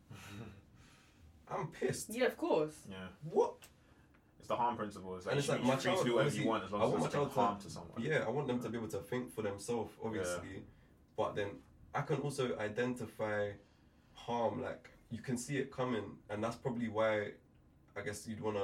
I'm 1.50 1.68
pissed. 1.68 2.10
Yeah, 2.14 2.26
of 2.26 2.36
course. 2.36 2.74
Yeah. 2.90 2.96
What? 3.30 3.54
It's 4.38 4.48
the 4.48 4.56
harm 4.56 4.76
principle. 4.76 5.16
It's 5.16 5.26
like, 5.26 5.32
And 5.32 5.38
it's 5.38 5.48
you, 5.48 5.54
like 5.54 5.62
you 5.62 5.68
my 5.68 5.76
free 5.76 5.82
to 5.90 5.96
child, 5.96 6.06
do 6.06 6.12
whatever 6.14 6.26
obviously, 6.28 6.42
you 6.44 6.48
want 6.50 6.64
as 6.64 6.70
long 6.72 6.80
I 6.80 6.84
as 6.84 6.90
want 6.90 7.00
it 7.00 7.04
my 7.04 7.06
doesn't 7.06 7.18
child 7.20 7.34
bring 7.34 7.34
to- 7.34 7.48
harm 7.48 7.60
to 7.60 7.70
someone. 7.70 8.02
Yeah, 8.02 8.24
I 8.26 8.30
want 8.30 8.46
them 8.48 8.60
to 8.60 8.68
be 8.68 8.78
able 8.78 8.88
to 8.88 8.98
think 8.98 9.34
for 9.34 9.42
themselves, 9.42 9.94
obviously. 10.04 10.62
But 11.16 11.34
then 11.36 11.48
I 11.94 12.02
can 12.02 12.16
also 12.16 12.56
identify 12.58 13.50
harm, 14.14 14.62
like 14.62 14.90
you 15.10 15.20
can 15.22 15.38
see 15.38 15.56
it 15.56 15.72
coming, 15.72 16.04
and 16.28 16.42
that's 16.44 16.56
probably 16.56 16.88
why 16.88 17.30
I 17.96 18.02
guess 18.04 18.26
you'd 18.28 18.40
wanna. 18.40 18.62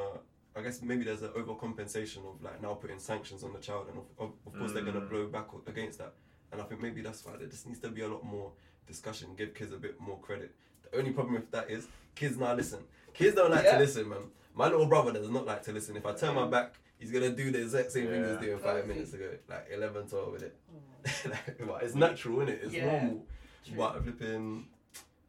I 0.56 0.62
guess 0.62 0.82
maybe 0.82 1.02
there's 1.02 1.22
an 1.22 1.30
overcompensation 1.30 2.18
of 2.32 2.40
like 2.40 2.62
now 2.62 2.74
putting 2.74 3.00
sanctions 3.00 3.42
on 3.42 3.52
the 3.52 3.58
child, 3.58 3.86
and 3.88 3.98
of, 3.98 4.04
of, 4.18 4.32
of 4.46 4.58
course 4.58 4.72
they're 4.72 4.84
gonna 4.84 5.00
Mm. 5.00 5.08
blow 5.10 5.26
back 5.26 5.46
against 5.66 5.98
that. 5.98 6.12
And 6.54 6.62
I 6.62 6.66
think 6.66 6.80
maybe 6.80 7.02
that's 7.02 7.24
why 7.26 7.32
there 7.36 7.48
just 7.48 7.66
needs 7.66 7.80
to 7.80 7.88
be 7.88 8.02
a 8.02 8.08
lot 8.08 8.24
more 8.24 8.52
discussion, 8.86 9.30
give 9.36 9.54
kids 9.54 9.72
a 9.72 9.76
bit 9.76 10.00
more 10.00 10.18
credit. 10.18 10.54
The 10.88 10.96
only 10.98 11.10
problem 11.10 11.34
with 11.34 11.50
that 11.50 11.68
is 11.68 11.88
kids 12.14 12.38
now 12.38 12.54
listen. 12.54 12.78
Kids 13.12 13.34
don't 13.34 13.50
like 13.50 13.64
Yeah. 13.64 13.72
to 13.72 13.78
listen, 13.78 14.08
man. 14.08 14.30
My 14.54 14.68
little 14.68 14.86
brother 14.86 15.12
does 15.12 15.28
not 15.28 15.46
like 15.46 15.64
to 15.64 15.72
listen. 15.72 15.96
If 15.96 16.06
I 16.06 16.12
turn 16.14 16.36
my 16.36 16.46
back, 16.46 16.74
he's 16.96 17.10
gonna 17.10 17.30
do 17.30 17.50
the 17.50 17.60
exact 17.62 17.90
same 17.90 18.06
thing 18.06 18.22
he 18.22 18.30
was 18.30 18.38
doing 18.38 18.58
five 18.60 18.86
minutes 18.86 19.12
ago, 19.14 19.30
like 19.48 19.66
11, 19.72 20.06
12 20.06 20.32
with 20.32 20.42
it. 20.44 20.56
Oh, 20.72 21.10
like, 21.30 21.66
but 21.66 21.82
it's 21.82 21.96
natural, 21.96 22.40
isn't 22.42 22.54
it? 22.54 22.60
It's 22.62 22.72
Yeah, 22.72 22.86
normal. 22.92 23.26
true. 23.66 23.76
But 23.76 24.02
flipping, 24.04 24.68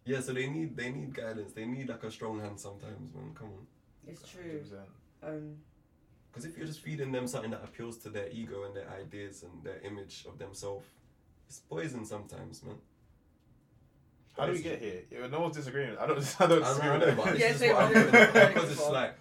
yeah. 0.05 0.19
So 0.21 0.31
they 0.33 0.47
need 0.47 0.77
they 0.77 0.91
need 0.91 1.11
guidance. 1.11 1.53
They 1.53 1.65
need 1.65 1.89
like 1.89 2.03
a 2.03 2.11
strong 2.11 2.39
hand 2.39 2.59
sometimes, 2.59 3.13
man. 3.15 3.31
Come 3.33 3.47
on. 3.47 3.67
it's 4.07 4.29
true. 4.29 4.61
100%. 4.71 4.85
Um, 5.23 5.57
Because 6.31 6.45
if 6.45 6.55
you're 6.57 6.67
just 6.67 6.81
feeding 6.81 7.11
them 7.13 7.27
something 7.27 7.49
that 7.51 7.63
appeals 7.63 7.97
to 7.99 8.09
their 8.09 8.27
ego 8.29 8.65
and 8.65 8.75
their 8.75 8.89
ideas 8.91 9.41
and 9.43 9.63
their 9.63 9.79
image 9.79 10.25
of 10.27 10.37
themselves, 10.37 10.85
it's 11.47 11.59
poison 11.59 12.05
sometimes, 12.05 12.63
man. 12.63 12.75
How 14.37 14.45
do 14.47 14.51
we 14.51 14.61
get 14.61 14.81
here? 14.81 15.01
Yeah, 15.11 15.27
no 15.27 15.39
one's 15.41 15.55
disagreeing. 15.55 15.97
I 15.97 16.05
don't. 16.07 16.17
I 16.41 16.47
don't 16.47 16.63
I 16.63 16.67
disagree 16.67 16.89
know, 16.99 17.05
with 17.05 17.15
but 17.17 17.25
that. 17.25 17.33
this 17.37 17.61
Yeah, 17.61 17.67
is 17.67 17.73
what 17.73 17.83
I'm 17.83 17.89
I 17.89 17.93
doing 17.93 18.11
know. 18.13 18.47
because 18.53 18.71
it's 18.71 18.89
like 18.89 19.15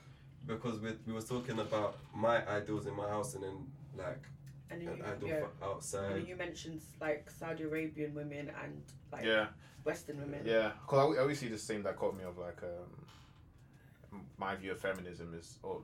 because 0.47 0.81
we 0.81 0.91
we 1.07 1.13
was 1.13 1.25
talking 1.27 1.59
about 1.61 1.99
my 2.15 2.47
ideals 2.49 2.87
in 2.87 2.97
my 2.97 3.09
house 3.09 3.35
and 3.35 3.45
then 3.45 3.67
like 3.97 4.23
And 4.71 4.81
then 4.81 4.89
an 4.89 4.99
you, 4.99 5.05
ideal 5.05 5.29
yeah. 5.29 5.39
for 5.41 5.45
And 5.45 5.61
then 5.63 5.69
outside. 5.71 6.29
you 6.29 6.37
mentioned 6.37 6.81
like 7.01 7.31
Saudi 7.31 7.63
Arabian 7.65 8.13
women 8.15 8.51
and 8.63 8.83
like 9.13 9.25
Yeah, 9.25 9.47
Western 9.85 10.19
women. 10.19 10.41
yeah. 10.45 10.73
Because 10.83 10.99
I, 10.99 11.03
always- 11.03 11.19
I 11.19 11.23
always 11.23 11.39
see 11.39 11.49
the 11.49 11.59
same 11.59 11.83
dichotomy 11.83 12.25
of 12.25 12.37
like 12.39 12.61
um, 12.63 14.21
my 14.37 14.57
view 14.57 14.73
of 14.73 14.81
feminism 14.81 15.33
is, 15.39 15.59
or 15.63 15.81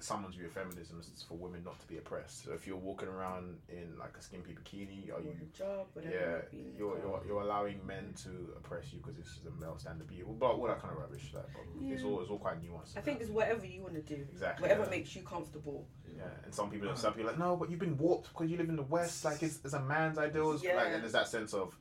someone's 0.00 0.34
view 0.34 0.46
of 0.46 0.52
feminism 0.52 1.00
is 1.00 1.24
for 1.28 1.34
women 1.34 1.62
not 1.64 1.78
to 1.80 1.86
be 1.86 1.98
oppressed. 1.98 2.44
So 2.44 2.52
if 2.52 2.66
you're 2.66 2.76
walking 2.76 3.08
around 3.08 3.58
in 3.68 3.96
like 3.98 4.16
a 4.18 4.22
skimpy 4.22 4.54
bikini, 4.54 5.10
are 5.10 5.14
Or 5.14 5.20
you? 5.20 5.30
hijab, 5.30 5.86
whatever 5.92 6.14
Yeah, 6.14 6.36
it 6.36 6.50
be. 6.50 6.74
you're, 6.76 6.98
you're 6.98 7.16
um, 7.16 7.20
you're 7.26 7.40
allowing 7.40 7.84
men 7.86 8.12
to 8.24 8.30
oppress 8.56 8.92
you 8.92 8.98
because 8.98 9.16
this 9.16 9.26
is 9.26 9.46
a 9.46 9.60
male 9.60 9.78
standard 9.78 10.08
view, 10.08 10.34
but 10.38 10.46
all 10.46 10.66
that 10.66 10.80
kind 10.80 10.92
of 10.92 11.00
rubbish. 11.00 11.30
Like, 11.34 11.44
um, 11.44 11.92
it's 11.92 12.02
all 12.04 12.20
it's 12.20 12.30
all 12.30 12.38
quite 12.38 12.60
nuanced. 12.62 12.96
I 12.96 13.00
think 13.00 13.20
it's 13.20 13.30
whatever 13.30 13.64
you 13.64 13.82
want 13.82 13.94
to 13.94 14.02
do. 14.02 14.26
exactly. 14.32 14.62
Whatever 14.68 14.84
yeah. 14.84 14.90
makes 14.90 15.14
you 15.14 15.22
comfortable. 15.22 15.86
Yeah, 16.16 16.24
and 16.44 16.54
some 16.54 16.70
people, 16.70 16.94
some 16.94 17.14
people 17.14 17.30
are 17.30 17.32
uh-huh. 17.32 17.40
like, 17.42 17.50
no, 17.50 17.56
but 17.56 17.70
you've 17.70 17.80
been 17.80 17.96
warped 17.96 18.28
because 18.28 18.50
you 18.50 18.58
live 18.58 18.68
in 18.68 18.76
the 18.76 18.82
West. 18.82 19.24
Like, 19.24 19.42
it's, 19.42 19.60
it's 19.64 19.72
a 19.72 19.80
man's 19.80 20.18
ideals. 20.18 20.62
Like, 20.62 20.88
and 20.92 21.02
there's 21.02 21.12
that 21.12 21.26
sense 21.26 21.54
of 21.54 21.74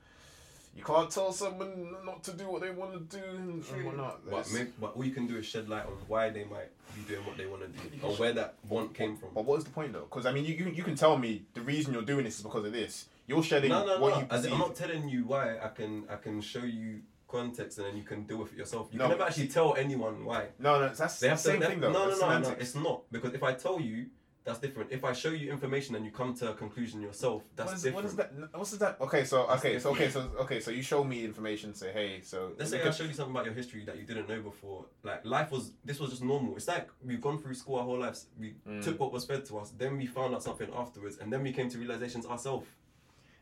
you 0.75 0.83
can't 0.83 1.09
tell 1.09 1.33
someone 1.33 1.95
not 2.05 2.23
to 2.23 2.33
do 2.33 2.49
what 2.49 2.61
they 2.61 2.71
want 2.71 2.93
to 2.93 3.17
do 3.17 3.23
and, 3.35 3.63
and 3.73 3.85
whatnot. 3.85 4.21
But, 4.23 4.45
There's- 4.45 4.69
but 4.79 4.95
all 4.95 5.03
you 5.03 5.11
can 5.11 5.27
do 5.27 5.37
is 5.37 5.45
shed 5.45 5.67
light 5.67 5.85
on 5.85 5.93
why 6.07 6.29
they 6.29 6.45
might 6.45 6.69
be 6.95 7.01
doing 7.13 7.25
what 7.25 7.37
they 7.37 7.45
want 7.45 7.61
to 7.61 7.67
do 7.89 8.05
or 8.05 8.13
where 8.15 8.33
that 8.33 8.55
want 8.69 8.93
came 8.93 9.15
from. 9.17 9.29
But 9.33 9.45
what 9.45 9.57
is 9.59 9.63
the 9.65 9.71
point 9.71 9.93
though? 9.93 10.01
Because 10.09 10.25
I 10.25 10.31
mean, 10.31 10.45
you, 10.45 10.53
you 10.55 10.65
you 10.69 10.83
can 10.83 10.95
tell 10.95 11.17
me 11.17 11.43
the 11.53 11.61
reason 11.61 11.93
you're 11.93 12.01
doing 12.03 12.25
this 12.25 12.37
is 12.37 12.43
because 12.43 12.65
of 12.65 12.73
this. 12.73 13.05
You're 13.27 13.43
shedding 13.43 13.69
No, 13.69 13.85
no, 13.85 13.99
what 13.99 14.13
no. 14.13 14.19
you 14.19 14.25
perceive. 14.25 14.51
I'm 14.53 14.59
not 14.59 14.75
telling 14.75 15.07
you 15.09 15.23
why. 15.25 15.57
I 15.59 15.69
can 15.69 16.03
I 16.09 16.15
can 16.17 16.41
show 16.41 16.63
you 16.63 17.01
context 17.27 17.77
and 17.77 17.87
then 17.87 17.95
you 17.97 18.03
can 18.03 18.23
deal 18.23 18.37
with 18.37 18.51
it 18.51 18.57
yourself. 18.57 18.89
You 18.91 18.99
No, 18.99 19.05
can 19.05 19.11
never 19.17 19.23
actually 19.29 19.47
tell 19.47 19.75
anyone 19.75 20.25
why. 20.25 20.47
no, 20.59 20.81
no, 20.81 20.93
that's 20.93 21.19
They 21.19 21.29
the 21.29 21.35
same 21.37 21.61
to, 21.61 21.67
thing 21.67 21.79
though. 21.79 21.91
No, 21.91 22.09
no, 22.09 22.19
no, 22.19 22.39
no. 22.39 22.49
It's 22.59 22.75
not 22.75 23.03
because 23.11 23.33
if 23.33 23.41
I 23.43 23.53
tell 23.53 23.79
you, 23.79 24.07
that's 24.43 24.59
different. 24.59 24.91
If 24.91 25.03
I 25.03 25.13
show 25.13 25.29
you 25.29 25.51
information 25.51 25.93
and 25.95 26.03
you 26.03 26.11
come 26.11 26.33
to 26.35 26.49
a 26.49 26.53
conclusion 26.53 26.99
yourself, 27.01 27.43
that's 27.55 27.67
What 27.69 27.75
is, 27.75 27.83
different. 27.83 27.95
what 28.05 28.05
is 28.11 28.15
that? 28.17 28.57
What's 28.57 28.71
that? 28.71 28.97
Okay, 29.01 29.23
so 29.23 29.45
okay, 29.47 29.77
so 29.79 29.91
okay, 29.91 30.09
so 30.09 30.31
okay, 30.39 30.59
so 30.59 30.71
you 30.71 30.81
show 30.81 31.03
me 31.03 31.23
information. 31.23 31.73
Say, 31.75 31.91
hey, 31.91 32.21
so 32.23 32.51
Let's 32.57 32.71
say 32.71 32.81
I 32.81 32.89
show 32.91 33.03
you 33.03 33.13
something 33.13 33.33
about 33.35 33.45
your 33.45 33.53
history 33.53 33.83
that 33.85 33.97
you 33.97 34.03
didn't 34.03 34.27
know 34.27 34.41
before. 34.41 34.85
Like 35.03 35.23
life 35.25 35.51
was, 35.51 35.73
this 35.85 35.99
was 35.99 36.09
just 36.09 36.23
normal. 36.23 36.55
It's 36.55 36.67
like 36.67 36.89
we've 37.05 37.21
gone 37.21 37.37
through 37.41 37.53
school 37.53 37.75
our 37.77 37.83
whole 37.83 37.99
lives. 37.99 38.25
We 38.39 38.55
Mm. 38.67 38.83
took 38.83 38.99
what 38.99 39.11
was 39.11 39.25
fed 39.25 39.45
to 39.45 39.59
us. 39.59 39.71
Then 39.77 39.97
we 39.97 40.05
found 40.07 40.33
out 40.33 40.41
something 40.43 40.69
afterwards, 40.75 41.17
and 41.19 41.31
then 41.31 41.43
we 41.43 41.51
came 41.53 41.69
to 41.69 41.77
realizations 41.77 42.25
ourselves. 42.25 42.67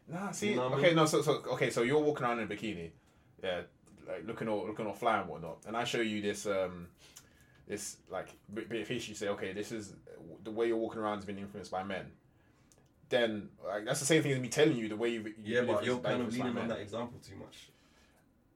Nah, 0.07 0.31
see, 0.31 0.49
You 0.51 0.55
know 0.55 0.63
what 0.69 0.71
I 0.73 0.75
okay, 0.77 0.87
mean? 0.87 0.95
no, 0.95 1.05
so, 1.05 1.21
so 1.21 1.33
okay, 1.53 1.69
so 1.69 1.83
you're 1.83 1.99
walking 2.01 2.25
around 2.25 2.39
in 2.39 2.51
a 2.51 2.53
bikini, 2.53 2.89
yeah, 3.43 3.61
like 4.07 4.25
looking 4.25 4.47
all 4.49 4.65
looking 4.67 4.87
all 4.87 4.93
fly 4.93 5.19
and 5.19 5.29
whatnot, 5.29 5.59
and 5.67 5.77
I 5.77 5.83
show 5.83 6.01
you 6.01 6.19
this 6.21 6.45
um, 6.47 6.87
this 7.69 7.95
like 8.09 8.27
bit, 8.53 8.67
bit 8.67 8.81
of 8.81 8.87
history. 8.89 9.13
Say, 9.15 9.29
okay, 9.29 9.53
this 9.53 9.71
is 9.71 9.93
the 10.43 10.51
way 10.51 10.67
you're 10.67 10.75
walking 10.75 10.99
around 10.99 11.19
has 11.19 11.25
been 11.25 11.37
influenced 11.37 11.71
by 11.71 11.83
men. 11.83 12.07
Then 13.07 13.49
like 13.65 13.85
that's 13.85 14.01
the 14.01 14.05
same 14.05 14.21
thing 14.21 14.33
as 14.33 14.39
me 14.39 14.49
telling 14.49 14.75
you 14.75 14.89
the 14.89 14.97
way 14.97 15.09
you. 15.09 15.21
you 15.21 15.33
yeah, 15.43 15.61
but 15.61 15.85
you're 15.85 15.97
by 15.97 16.09
kind 16.09 16.21
of 16.23 16.27
influenced 16.27 16.39
by 16.39 16.45
leaning 16.47 16.61
on 16.63 16.67
that 16.67 16.79
example 16.79 17.19
too 17.25 17.37
much. 17.37 17.69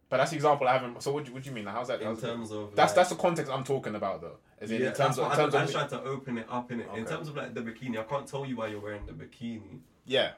But 0.10 0.18
that's 0.18 0.32
the 0.32 0.36
example 0.36 0.68
I 0.68 0.74
haven't. 0.74 1.02
So 1.02 1.12
what, 1.14 1.26
do- 1.26 1.34
what 1.34 1.42
do 1.42 1.50
you 1.50 1.56
mean? 1.56 1.66
How's 1.66 1.88
that? 1.88 2.02
In 2.02 2.08
how's 2.08 2.22
that- 2.22 2.28
terms 2.28 2.52
of 2.52 2.76
that's 2.76 2.92
like, 2.92 2.96
that's 2.98 3.10
the 3.10 3.16
context 3.16 3.52
I'm 3.52 3.64
talking 3.64 3.96
about 3.96 4.22
though. 4.22 4.38
As 4.60 4.70
in, 4.70 4.82
yeah, 4.82 4.90
in 4.90 4.94
terms 4.94 5.18
of, 5.18 5.26
what 5.28 5.40
in 5.40 5.50
terms 5.52 5.56
I, 5.56 5.60
I 5.60 5.64
of 5.64 5.72
tried 5.72 5.90
to 5.90 6.04
open 6.04 6.38
it 6.38 6.48
up 6.50 6.72
in 6.72 6.82
it. 6.82 6.90
In 6.96 7.06
terms 7.06 7.30
of 7.30 7.36
like 7.36 7.54
the 7.54 7.62
bikini, 7.62 7.98
I 8.00 8.04
can't 8.04 8.28
tell 8.28 8.46
you 8.46 8.58
why 8.58 8.68
you're 8.68 8.80
wearing 8.82 9.06
the 9.06 9.14
bikini. 9.14 9.80
yeah, 10.06 10.32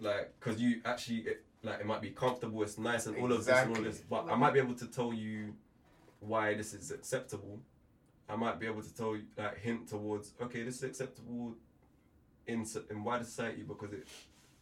like 0.00 0.32
because 0.38 0.60
you 0.60 0.80
actually 0.84 1.18
it, 1.18 1.44
like 1.62 1.80
it 1.80 1.86
might 1.86 2.02
be 2.02 2.10
comfortable 2.10 2.62
it's 2.62 2.78
nice 2.78 3.06
and 3.06 3.16
all 3.16 3.32
of 3.32 3.44
this 3.44 3.56
and 3.56 3.76
all 3.76 3.82
this 3.82 4.02
but 4.08 4.26
i 4.30 4.34
might 4.34 4.52
be 4.52 4.58
able 4.58 4.74
to 4.74 4.86
tell 4.86 5.14
you 5.14 5.54
why 6.20 6.54
this 6.54 6.74
is 6.74 6.90
acceptable 6.90 7.58
i 8.28 8.36
might 8.36 8.58
be 8.58 8.66
able 8.66 8.82
to 8.82 8.94
tell 8.94 9.14
you 9.14 9.22
like 9.36 9.58
hint 9.58 9.88
towards 9.88 10.32
okay 10.40 10.62
this 10.62 10.76
is 10.76 10.82
acceptable 10.84 11.54
in 12.46 12.66
in 12.90 13.04
wider 13.04 13.24
society 13.24 13.62
because 13.62 13.92
it 13.92 14.06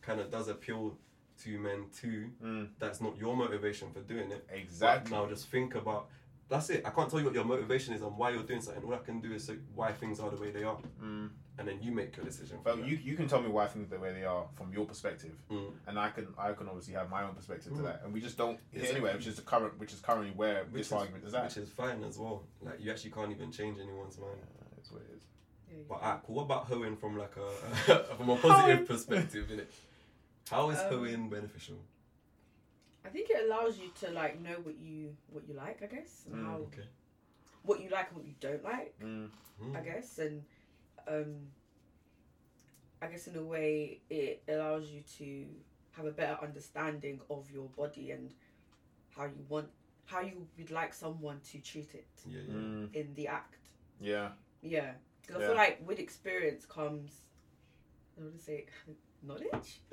kind 0.00 0.20
of 0.20 0.30
does 0.30 0.48
appeal 0.48 0.96
to 1.42 1.58
men 1.58 1.86
too. 1.98 2.30
Mm, 2.42 2.68
that's 2.78 3.00
not 3.00 3.16
your 3.18 3.36
motivation 3.36 3.90
for 3.92 4.00
doing 4.00 4.30
it. 4.30 4.46
But 4.48 4.58
exactly. 4.58 5.12
now 5.12 5.26
just 5.26 5.48
think 5.48 5.74
about 5.74 6.08
that's 6.52 6.68
it 6.74 6.80
i 6.88 6.90
can't 6.96 7.08
tell 7.10 7.18
you 7.20 7.26
what 7.28 7.34
your 7.40 7.44
motivation 7.54 7.90
is 7.96 8.02
and 8.06 8.16
why 8.20 8.28
you're 8.32 8.48
doing 8.52 8.60
something 8.64 8.84
all 8.84 8.94
i 8.94 8.98
can 9.08 9.18
do 9.26 9.30
is 9.36 9.42
say 9.48 9.56
why 9.74 9.90
things 10.00 10.16
are 10.22 10.30
the 10.34 10.40
way 10.44 10.50
they 10.56 10.64
are 10.70 10.78
Mm. 11.02 11.28
and 11.58 11.64
then 11.68 11.78
you 11.84 11.90
make 12.00 12.10
your 12.16 12.24
decision 12.32 12.56
But 12.68 12.74
you 12.88 12.94
you 13.08 13.14
can 13.20 13.26
tell 13.32 13.42
me 13.46 13.50
why 13.56 13.66
things 13.72 13.86
are 13.88 13.94
the 13.96 14.02
way 14.04 14.12
they 14.18 14.26
are 14.34 14.44
from 14.58 14.68
your 14.76 14.86
perspective. 14.92 15.34
Mm. 15.50 15.70
and 15.88 15.94
I 16.06 16.08
can 16.16 16.26
I 16.46 16.52
can 16.58 16.66
obviously 16.72 16.94
have 17.00 17.08
my 17.16 17.22
own 17.26 17.34
perspective 17.40 17.70
to 17.76 17.80
Mm. 17.80 17.86
that, 17.88 17.96
and 18.04 18.08
we 18.16 18.20
just 18.28 18.36
don't 18.42 18.58
hit 18.70 18.80
Exactly. 18.82 18.90
anywhere, 18.96 19.14
which 19.18 19.28
is 19.32 19.36
the 19.40 19.46
current, 19.52 19.72
which 19.82 19.92
is 19.96 20.00
currently 20.08 20.32
where 20.42 20.58
which 20.72 20.80
this 20.80 20.86
is, 20.92 20.92
argument 21.00 21.22
is 21.28 21.34
at. 21.38 21.44
which 21.46 21.56
is 21.64 21.68
fine 21.82 22.00
as 22.10 22.16
well 22.22 22.36
like 22.66 22.78
you 22.82 22.88
actually 22.92 23.12
can't 23.18 23.32
even 23.36 23.48
change 23.58 23.76
anyone's 23.86 24.18
mind 24.24 24.40
Yeah, 24.46 24.78
it's 24.78 24.90
what 24.92 25.02
it 25.06 25.10
is. 25.16 25.22
Yeah, 25.70 25.78
you 25.78 25.84
But 25.90 25.98
can. 26.00 26.08
ah, 26.10 26.16
cool. 26.24 26.34
What 26.36 26.44
about 26.50 26.64
hoeing 26.70 26.96
from 27.02 27.12
like 27.24 27.34
a 27.46 27.48
from 28.18 28.28
a 28.34 28.36
positive 28.46 28.82
perspective? 28.92 29.44
Innit? 29.52 29.70
How 30.54 30.64
is 30.74 30.78
Um, 30.80 30.88
hoeing 30.92 31.22
beneficial? 31.36 31.78
I 33.04 33.08
think 33.08 33.30
it 33.30 33.44
allows 33.46 33.78
you 33.78 33.88
to 34.00 34.10
like 34.10 34.40
know 34.40 34.56
what 34.62 34.76
you 34.78 35.16
what 35.32 35.46
you 35.48 35.54
like, 35.54 35.82
I 35.82 35.86
guess, 35.86 36.24
and 36.26 36.36
Mm, 36.36 36.44
how 36.46 36.56
Okay. 36.68 36.88
what 37.64 37.80
you 37.80 37.88
like 37.90 38.08
and 38.08 38.16
what 38.18 38.26
you 38.26 38.34
don't 38.40 38.62
like, 38.64 38.94
Mm. 39.00 39.30
I 39.74 39.80
guess, 39.80 40.18
and 40.18 40.42
um, 41.08 41.52
I 43.00 43.06
guess 43.08 43.26
in 43.26 43.36
a 43.36 43.42
way 43.42 44.00
it 44.08 44.42
allows 44.48 44.90
you 44.90 45.02
to 45.18 45.46
have 45.92 46.06
a 46.06 46.10
better 46.12 46.38
understanding 46.42 47.20
of 47.28 47.50
your 47.50 47.68
body 47.68 48.12
and 48.12 48.32
how 49.16 49.24
you 49.24 49.44
want 49.48 49.68
how 50.06 50.20
you 50.20 50.46
would 50.58 50.70
like 50.70 50.92
someone 50.94 51.40
to 51.52 51.58
treat 51.60 51.94
it 51.94 52.06
Yeah, 52.26 52.40
yeah. 52.46 52.54
Mm. 52.54 52.94
in 52.94 53.14
the 53.14 53.28
act. 53.28 53.56
Yeah, 54.00 54.30
Yeah, 54.62 54.92
because 55.20 55.42
I 55.42 55.46
feel 55.46 55.56
like 55.56 55.80
with 55.86 55.98
experience 56.00 56.66
comes, 56.66 57.22
I 58.18 58.22
want 58.22 58.36
to 58.36 58.42
say, 58.42 58.66
knowledge. 59.22 59.80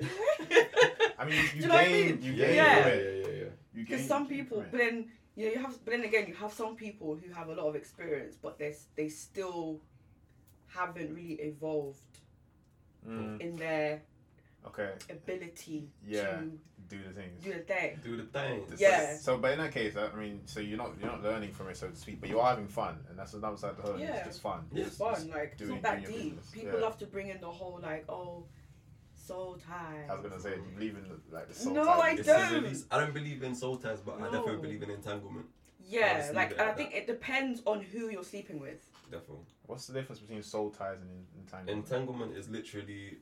I 1.18 1.24
mean, 1.26 1.36
you, 1.44 1.48
Do 1.50 1.56
you 1.58 1.68
know 1.68 1.74
what 1.74 1.84
I 1.84 1.88
gain, 1.88 2.06
mean? 2.06 2.22
you 2.22 2.32
Yeah, 2.32 2.46
gain 2.46 2.56
yeah, 2.56 2.78
Yeah. 2.78 2.88
yeah, 2.88 2.94
yeah, 2.94 3.10
yeah, 3.26 3.42
yeah. 3.42 3.44
Because 3.74 4.06
some 4.06 4.26
people, 4.26 4.64
but 4.70 4.78
then 4.78 5.06
you 5.36 5.46
know 5.46 5.52
you 5.52 5.58
have, 5.60 5.84
but 5.84 5.92
then 5.92 6.02
again 6.04 6.26
you 6.28 6.34
have 6.34 6.52
some 6.52 6.74
people 6.76 7.16
who 7.16 7.32
have 7.32 7.48
a 7.48 7.54
lot 7.54 7.66
of 7.68 7.76
experience, 7.76 8.36
but 8.40 8.58
they 8.58 8.74
they 8.96 9.08
still 9.08 9.80
haven't 10.68 11.14
really 11.14 11.34
evolved 11.34 12.00
Mm. 13.08 13.40
in 13.40 13.56
their 13.56 14.02
Okay, 14.66 14.92
ability 15.08 15.88
Yeah. 16.06 16.32
to 16.36 16.58
do 16.90 16.98
the 17.02 17.12
things. 17.14 17.42
do 17.42 17.52
the 17.54 17.60
thing. 17.60 17.98
Do 18.04 18.16
the 18.18 18.24
thing. 18.24 18.66
So- 18.68 18.74
Yeah. 18.78 19.16
So, 19.16 19.38
but 19.38 19.52
in 19.52 19.58
that 19.58 19.72
case, 19.72 19.96
I 19.96 20.14
mean, 20.14 20.42
so 20.44 20.60
you're 20.60 20.76
not 20.76 20.90
you're 21.00 21.08
not 21.10 21.22
learning 21.22 21.52
from 21.54 21.68
it, 21.70 21.78
so 21.78 21.88
to 21.88 21.96
speak, 21.96 22.20
but 22.20 22.28
you're 22.28 22.44
having 22.44 22.68
fun, 22.68 22.98
and 23.08 23.18
that's 23.18 23.32
another 23.32 23.56
side 23.56 23.70
of 23.70 23.76
the 23.78 23.82
whole. 23.84 23.98
Yeah. 23.98 24.16
It's 24.16 24.26
just 24.26 24.42
fun. 24.42 24.66
Yeah. 24.70 24.84
It's 24.84 24.98
fun, 24.98 25.30
like 25.30 25.52
it's 25.52 25.62
doing- 25.62 25.70
not 25.80 25.82
that 25.82 26.04
deep. 26.06 26.38
People 26.52 26.74
yeah. 26.78 26.84
love 26.84 26.98
to 26.98 27.06
bring 27.06 27.28
in 27.28 27.40
the 27.40 27.50
whole 27.50 27.80
like, 27.82 28.04
oh, 28.10 28.44
soul 29.30 29.56
tie. 29.66 30.04
I 30.10 30.14
was 30.14 30.22
gonna 30.22 30.40
say, 30.40 30.50
do 30.56 30.62
you 30.62 30.74
believe 30.76 30.96
in 30.96 31.04
the, 31.04 31.34
like 31.36 31.48
the 31.48 31.54
soul 31.54 31.74
ties 31.74 31.84
No, 31.84 31.84
tie? 31.84 32.00
I 32.08 32.10
It's 32.12 32.26
don't. 32.26 32.52
release. 32.62 32.84
I 32.90 32.98
don't 33.00 33.14
believe 33.14 33.42
in 33.42 33.54
soul 33.54 33.76
ties, 33.76 34.00
but 34.00 34.16
I 34.20 34.24
definitely 34.24 34.56
No. 34.56 34.62
believe 34.62 34.82
in 34.82 34.90
entanglement. 34.90 35.46
Yeah, 35.88 36.18
just 36.18 36.34
like, 36.34 36.50
leave 36.50 36.58
it 36.58 36.60
and 36.60 36.68
I 36.68 36.70
at 36.72 36.76
think 36.76 36.94
it 36.94 37.06
depends 37.06 37.62
on 37.66 37.80
who 37.80 38.10
you're 38.10 38.24
sleeping 38.24 38.58
with. 38.60 38.80
Definitely. 39.10 39.46
What's 39.66 39.86
the 39.86 39.92
difference 39.94 40.20
between 40.20 40.42
soul 40.42 40.70
ties 40.70 40.98
and 41.00 41.10
en- 41.10 41.26
entanglement? 41.42 41.84
Entanglement 41.84 42.36
is 42.36 42.48
literally, 42.48 43.18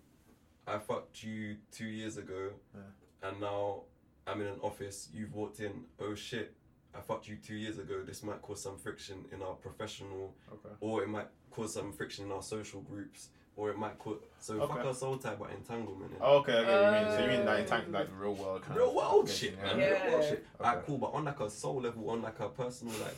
I 0.66 0.78
fucked 0.78 1.22
you 1.22 1.56
two 1.72 1.86
years 1.86 2.16
ago, 2.16 2.50
Yeah. 2.74 3.28
and 3.28 3.40
now 3.40 3.82
I'm 4.26 4.40
in 4.40 4.46
an 4.48 4.60
office. 4.60 5.08
You've 5.12 5.34
walked 5.34 5.60
in. 5.60 5.84
Oh 6.00 6.14
shit! 6.14 6.54
I 6.94 7.00
fucked 7.00 7.28
you 7.28 7.36
two 7.36 7.54
years 7.54 7.78
ago. 7.78 8.02
This 8.02 8.22
might 8.22 8.40
cause 8.42 8.62
some 8.62 8.76
friction 8.78 9.24
in 9.32 9.40
our 9.42 9.54
professional, 9.54 10.34
okay. 10.52 10.74
or 10.80 11.02
it 11.02 11.08
might 11.08 11.28
cause 11.50 11.72
some 11.74 11.92
friction 11.92 12.26
in 12.26 12.32
our 12.32 12.42
social 12.42 12.80
groups, 12.82 13.28
or 13.58 13.70
it 13.70 13.76
might 13.76 13.98
cause 13.98 14.18
so 14.40 14.54
Okay. 14.62 14.72
fuck 14.76 14.86
our 14.86 14.94
soul 14.94 15.18
type 15.18 15.36
but 15.40 15.50
entanglement. 15.50 16.12
innit? 16.12 16.18
Oh, 16.22 16.36
okay, 16.38 16.58
I 16.58 16.64
get 16.64 16.82
what 16.82 17.00
you 17.02 17.06
mean. 17.08 17.16
So 17.18 17.22
you 17.24 17.28
mean 17.38 17.44
like, 17.46 17.72
Um, 17.72 17.80
entang- 17.82 17.92
like 17.92 18.08
real 18.16 18.34
world 18.34 18.62
kind 18.62 18.76
Real 18.78 18.88
of 18.90 18.94
world 18.94 19.24
application, 19.28 19.48
shit, 19.56 19.62
man. 19.62 19.78
Yeah. 19.78 19.84
Real 20.04 20.12
world 20.12 20.24
shit. 20.24 20.46
Okay. 20.60 20.68
Alright, 20.68 20.86
cool, 20.86 20.98
but 20.98 21.06
on 21.12 21.24
like 21.24 21.40
a 21.40 21.50
soul 21.50 21.80
level, 21.82 22.08
on 22.10 22.22
like 22.22 22.38
a 22.40 22.48
personal, 22.48 22.94
like, 23.00 23.16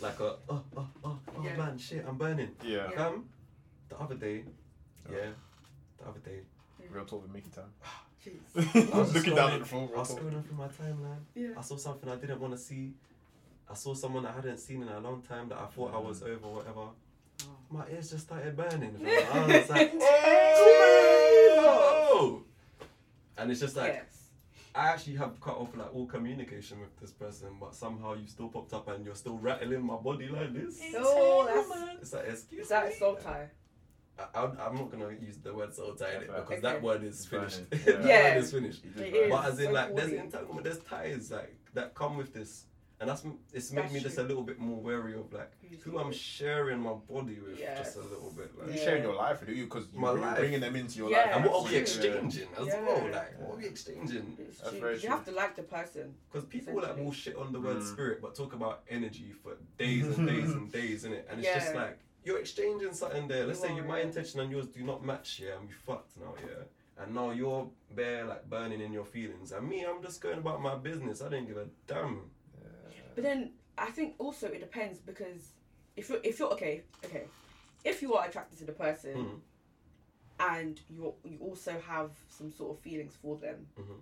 like 0.00 0.20
a 0.20 0.36
oh 0.48 0.62
oh 0.76 0.88
oh 1.04 1.18
oh 1.36 1.42
Yeah. 1.44 1.56
man, 1.56 1.76
shit, 1.78 2.04
I'm 2.08 2.16
burning. 2.16 2.56
Yeah. 2.64 2.90
Yeah. 2.90 3.06
Um, 3.08 3.28
the 3.90 4.00
other 4.00 4.14
day, 4.14 4.44
Oh. 5.06 5.12
yeah, 5.12 5.30
the 5.98 6.08
other 6.08 6.20
day, 6.20 6.40
Real 6.90 7.04
talk 7.04 7.22
with 7.22 7.32
Mickey 7.34 7.50
time. 7.50 7.70
Jeez. 8.24 8.90
I 8.94 8.98
was 8.98 9.12
just 9.12 9.14
Looking 9.26 9.34
down 9.34 9.52
at 9.52 9.58
the 9.60 9.66
phone. 9.66 9.88
I 9.88 9.90
Real 9.90 9.98
was 10.00 10.08
talk. 10.08 10.18
scrolling 10.20 10.44
through 10.46 10.56
my 10.56 10.68
timeline. 10.68 11.20
Yeah. 11.34 11.48
I 11.58 11.60
saw 11.60 11.76
something 11.76 12.08
I 12.08 12.16
didn't 12.16 12.40
want 12.40 12.54
to 12.54 12.58
see. 12.58 12.94
I 13.70 13.74
saw 13.74 13.92
someone 13.94 14.24
I 14.24 14.32
hadn't 14.32 14.56
seen 14.58 14.80
in 14.82 14.88
a 14.88 14.98
long 15.00 15.20
time 15.22 15.48
that 15.50 15.58
I 15.58 15.66
thought 15.66 15.92
I 15.94 15.98
was 15.98 16.22
over, 16.22 16.48
whatever. 16.48 16.86
My 17.70 17.88
ears 17.90 18.10
just 18.10 18.24
started 18.26 18.56
burning. 18.56 18.94
I 19.32 19.46
was 19.46 19.68
like, 19.70 19.92
Oh. 21.56 22.42
And 23.36 23.50
it's 23.50 23.60
just 23.60 23.76
like, 23.76 23.94
yes. 23.94 24.20
I 24.76 24.88
actually 24.88 25.16
have 25.16 25.40
cut 25.40 25.56
off 25.56 25.76
like 25.76 25.94
all 25.94 26.06
communication 26.06 26.80
with 26.80 26.96
this 27.00 27.12
person, 27.12 27.48
but 27.60 27.74
somehow 27.74 28.14
you 28.14 28.26
still 28.26 28.48
popped 28.48 28.72
up 28.72 28.88
and 28.88 29.04
you're 29.04 29.14
still 29.14 29.38
rattling 29.38 29.82
my 29.84 29.96
body 29.96 30.28
like 30.28 30.52
this. 30.52 30.80
Oh, 30.96 31.44
that's- 31.46 31.98
It's 32.00 32.12
like, 32.12 32.26
excuse 32.28 32.62
Is 32.62 32.68
that 32.70 32.88
me. 32.88 32.94
soul 32.94 33.16
tie? 33.16 33.48
I, 34.18 34.22
I, 34.40 34.44
I'm 34.66 34.76
not 34.76 34.90
gonna 34.92 35.10
use 35.20 35.38
the 35.38 35.52
word 35.52 35.74
soul 35.74 35.94
tie 35.94 36.14
in 36.16 36.22
it 36.22 36.30
Okay. 36.30 36.40
because 36.46 36.62
that 36.68 36.80
word 36.82 37.02
is 37.02 37.26
finished. 37.26 37.68
Burning. 37.70 37.84
that 37.86 38.04
Yeah. 38.06 38.34
word 38.34 38.42
is 38.44 38.52
finished. 38.52 38.84
It 38.96 39.00
is. 39.14 39.30
But 39.30 39.44
as 39.46 39.58
in 39.58 39.66
so 39.66 39.72
like, 39.72 39.94
there's 39.96 40.08
corny. 40.10 40.18
entanglement, 40.24 40.64
there's 40.64 40.78
ties 40.78 41.30
like 41.32 41.56
that 41.74 41.94
come 41.94 42.16
with 42.16 42.32
this. 42.32 42.64
And 43.00 43.10
that's 43.10 43.24
it's 43.52 43.72
made 43.72 43.82
That's 43.84 43.92
me 43.94 44.00
just 44.00 44.14
true. 44.16 44.24
a 44.24 44.26
little 44.26 44.42
bit 44.44 44.58
more 44.58 44.78
wary 44.80 45.14
of 45.14 45.32
like 45.32 45.50
Who's 45.68 45.82
who 45.82 45.98
I'm 45.98 46.12
sharing 46.12 46.78
my 46.80 46.92
body 46.94 47.38
with, 47.40 47.58
Yes. 47.58 47.78
just 47.78 47.96
a 47.96 48.00
little 48.00 48.30
bit. 48.36 48.56
Like, 48.58 48.68
You 48.68 48.74
Yeah. 48.74 48.84
sharing 48.84 49.02
your 49.02 49.14
life 49.14 49.40
with 49.40 49.50
you 49.50 49.64
because 49.64 49.86
you're 49.92 50.12
life. 50.18 50.36
bringing 50.38 50.60
them 50.60 50.76
into 50.76 50.98
your 50.98 51.10
Yeah, 51.10 51.18
life. 51.18 51.30
And 51.36 51.44
what 51.44 51.54
are 51.56 51.62
we 51.64 51.68
true. 51.70 51.78
exchanging 51.78 52.48
as 52.56 52.66
well? 52.66 53.08
Like, 53.10 53.40
what 53.40 53.54
are 53.54 53.56
we 53.58 53.66
exchanging? 53.66 54.36
It's 54.38 54.58
That's 54.58 54.70
true. 54.70 54.80
very 54.80 54.94
'cause 54.94 55.02
You 55.02 55.08
true. 55.08 55.16
have 55.16 55.24
to 55.26 55.32
like 55.32 55.56
the 55.56 55.62
person. 55.64 56.14
Because 56.30 56.46
people 56.48 56.74
like 56.74 56.84
Essentially. 56.84 57.04
will 57.04 57.12
shit 57.12 57.36
on 57.36 57.52
the 57.52 57.60
word 57.60 57.78
Mm. 57.78 57.92
spirit, 57.92 58.22
but 58.22 58.34
talk 58.34 58.52
about 58.54 58.82
energy 58.88 59.32
for 59.32 59.56
days 59.76 60.06
and 60.06 60.26
days 60.26 60.50
and 60.52 60.70
days, 60.80 61.04
innit? 61.04 61.24
And 61.30 61.40
it's 61.40 61.52
just 61.52 61.74
like 61.74 61.98
you're 62.24 62.38
exchanging 62.38 62.92
something 62.94 63.26
there. 63.28 63.44
Let's 63.46 63.60
You 63.62 63.68
say 63.68 63.74
you, 63.76 63.82
my 63.84 64.00
intention 64.00 64.40
and 64.40 64.50
yours 64.50 64.68
do 64.68 64.82
not 64.82 65.04
match, 65.04 65.40
yeah, 65.40 65.56
and 65.58 65.66
we 65.68 65.72
fucked 65.74 66.16
now, 66.16 66.34
yeah. 66.40 66.64
And 66.96 67.12
now 67.12 67.32
you're 67.32 67.68
bare 67.90 68.24
like 68.24 68.48
burning 68.48 68.80
in 68.80 68.92
your 68.92 69.04
feelings, 69.04 69.50
and 69.52 69.68
me, 69.68 69.84
I'm 69.84 70.00
just 70.00 70.20
going 70.20 70.38
about 70.38 70.62
my 70.62 70.76
business. 70.76 71.20
I 71.22 71.28
didn't 71.28 71.48
give 71.48 71.56
a 71.56 71.66
damn. 71.88 72.30
But 73.14 73.24
then 73.24 73.52
I 73.78 73.86
think 73.90 74.14
also 74.18 74.46
it 74.48 74.60
depends 74.60 74.98
because 75.00 75.52
if 75.96 76.08
you're 76.08 76.20
if 76.22 76.38
you're 76.38 76.52
okay, 76.52 76.82
okay, 77.04 77.24
if 77.84 78.02
you 78.02 78.14
are 78.14 78.26
attracted 78.26 78.58
to 78.58 78.64
the 78.64 78.72
person 78.72 79.14
Mm. 79.16 79.40
and 80.40 80.80
you 80.90 81.14
you 81.24 81.38
also 81.40 81.80
have 81.86 82.10
some 82.28 82.50
sort 82.52 82.76
of 82.76 82.82
feelings 82.82 83.16
for 83.20 83.36
them, 83.38 83.66
Mhm. 83.78 84.00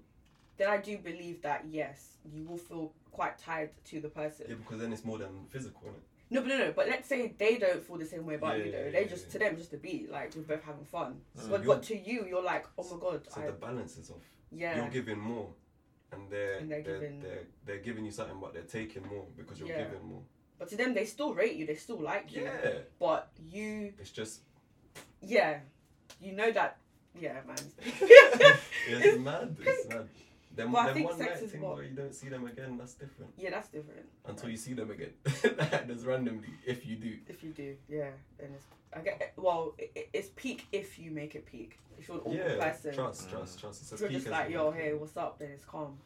then 0.56 0.68
I 0.68 0.78
do 0.78 0.98
believe 0.98 1.42
that 1.42 1.66
yes, 1.68 2.16
you 2.24 2.44
will 2.44 2.56
feel 2.58 2.92
quite 3.10 3.38
tied 3.38 3.70
to 3.84 4.00
the 4.00 4.08
person. 4.08 4.46
Yeah, 4.48 4.54
because 4.56 4.80
then 4.80 4.92
it's 4.92 5.04
more 5.04 5.18
than 5.18 5.46
physical, 5.48 5.82
innit? 5.88 6.00
No, 6.30 6.40
but 6.40 6.48
no, 6.48 6.58
no. 6.58 6.72
But 6.72 6.88
let's 6.88 7.06
say 7.08 7.34
they 7.36 7.58
don't 7.58 7.82
feel 7.82 7.98
the 7.98 8.06
same 8.06 8.24
way 8.24 8.36
about 8.36 8.56
Yeah, 8.56 8.64
you, 8.64 8.72
though. 8.72 8.84
yeah, 8.84 8.90
they 8.90 9.02
yeah, 9.02 9.08
just 9.08 9.30
to 9.32 9.38
them 9.38 9.56
just 9.58 9.74
a 9.74 9.76
beat, 9.76 10.10
like 10.10 10.34
we're 10.34 10.42
both 10.42 10.62
having 10.64 10.84
fun. 10.86 11.20
But, 11.50 11.66
but 11.66 11.82
to 11.84 11.96
you, 11.96 12.24
you're 12.26 12.42
like, 12.42 12.64
oh 12.78 12.84
my 12.94 12.98
god, 13.00 13.26
So 13.30 13.42
I, 13.42 13.46
the 13.46 13.52
balance 13.52 13.98
is 13.98 14.10
off. 14.10 14.22
yeah, 14.50 14.76
You're 14.76 14.88
giving 14.88 15.18
more, 15.18 15.52
and 16.12 16.30
they're 16.30 16.58
And 16.58 16.70
they're, 16.70 16.82
they're 16.82 17.00
giving- 17.00 17.20
they're 17.20 17.44
they're 17.66 17.78
giving 17.88 18.04
you 18.04 18.10
something, 18.10 18.38
but 18.40 18.52
they're 18.54 18.62
taking 18.80 19.04
more 19.06 19.26
because 19.36 19.58
you're 19.58 19.68
Yeah. 19.68 19.84
giving 19.84 20.04
more. 20.06 20.22
but 20.58 20.68
to 20.68 20.76
them 20.76 20.94
they 20.94 21.04
still 21.06 21.34
rate 21.34 21.56
you, 21.56 21.66
they 21.66 21.74
still 21.74 21.98
like 22.00 22.32
you. 22.34 22.42
Yeah, 22.44 22.78
But 22.98 23.30
you, 23.50 23.92
it's 23.98 24.10
just 24.10 24.40
yeah, 25.20 25.60
you 26.20 26.32
know 26.32 26.50
that, 26.52 26.76
yeah, 27.20 27.40
man. 27.46 27.56
it's 28.88 29.18
mad. 29.18 29.56
It's 29.60 29.88
mad. 29.88 30.08
Then, 30.54 30.70
But 30.70 30.78
I 30.78 30.84
then 30.86 30.94
think 30.94 31.08
one 31.08 31.18
sex 31.18 31.34
night 31.34 31.42
is 31.44 31.50
thing 31.52 31.60
what- 31.62 31.76
where 31.76 31.84
you 31.84 31.94
don't 31.96 32.14
see 32.14 32.28
them 32.28 32.46
again, 32.46 32.76
that's 32.76 32.94
different. 32.94 33.32
yeah, 33.38 33.50
that's 33.50 33.68
different. 33.68 34.06
Until 34.26 34.50
you 34.50 34.56
see 34.56 34.74
them 34.74 34.90
again, 34.90 35.12
just 35.88 36.04
randomly, 36.06 36.48
if 36.66 36.84
you 36.86 36.96
do. 36.96 37.18
If 37.28 37.42
you 37.42 37.50
do, 37.50 37.76
yeah, 37.88 38.10
then 38.38 38.50
it's 38.54 38.64
I 38.94 39.00
get 39.00 39.22
eh, 39.22 39.26
well, 39.36 39.74
it, 39.78 39.90
it- 39.94 40.08
it's 40.12 40.28
peak 40.36 40.66
if 40.72 40.98
you 40.98 41.10
make 41.10 41.34
it 41.34 41.46
peak. 41.46 41.78
If 41.98 42.08
you're 42.08 42.18
an 42.18 42.22
awkward 42.22 42.36
Yeah, 42.58 42.70
person, 42.70 42.94
trust, 42.94 43.30
trust, 43.30 43.60
trust. 43.60 43.82
It's 43.82 43.92
if 43.92 43.94
as 43.94 44.00
you're 44.00 44.08
peak 44.10 44.18
just 44.18 44.30
like, 44.30 44.50
yo, 44.50 44.70
make 44.70 44.80
hey, 44.80 44.92
what's 44.94 45.16
up? 45.16 45.38
Then 45.38 45.50
it's 45.50 45.64
calm. 45.64 45.98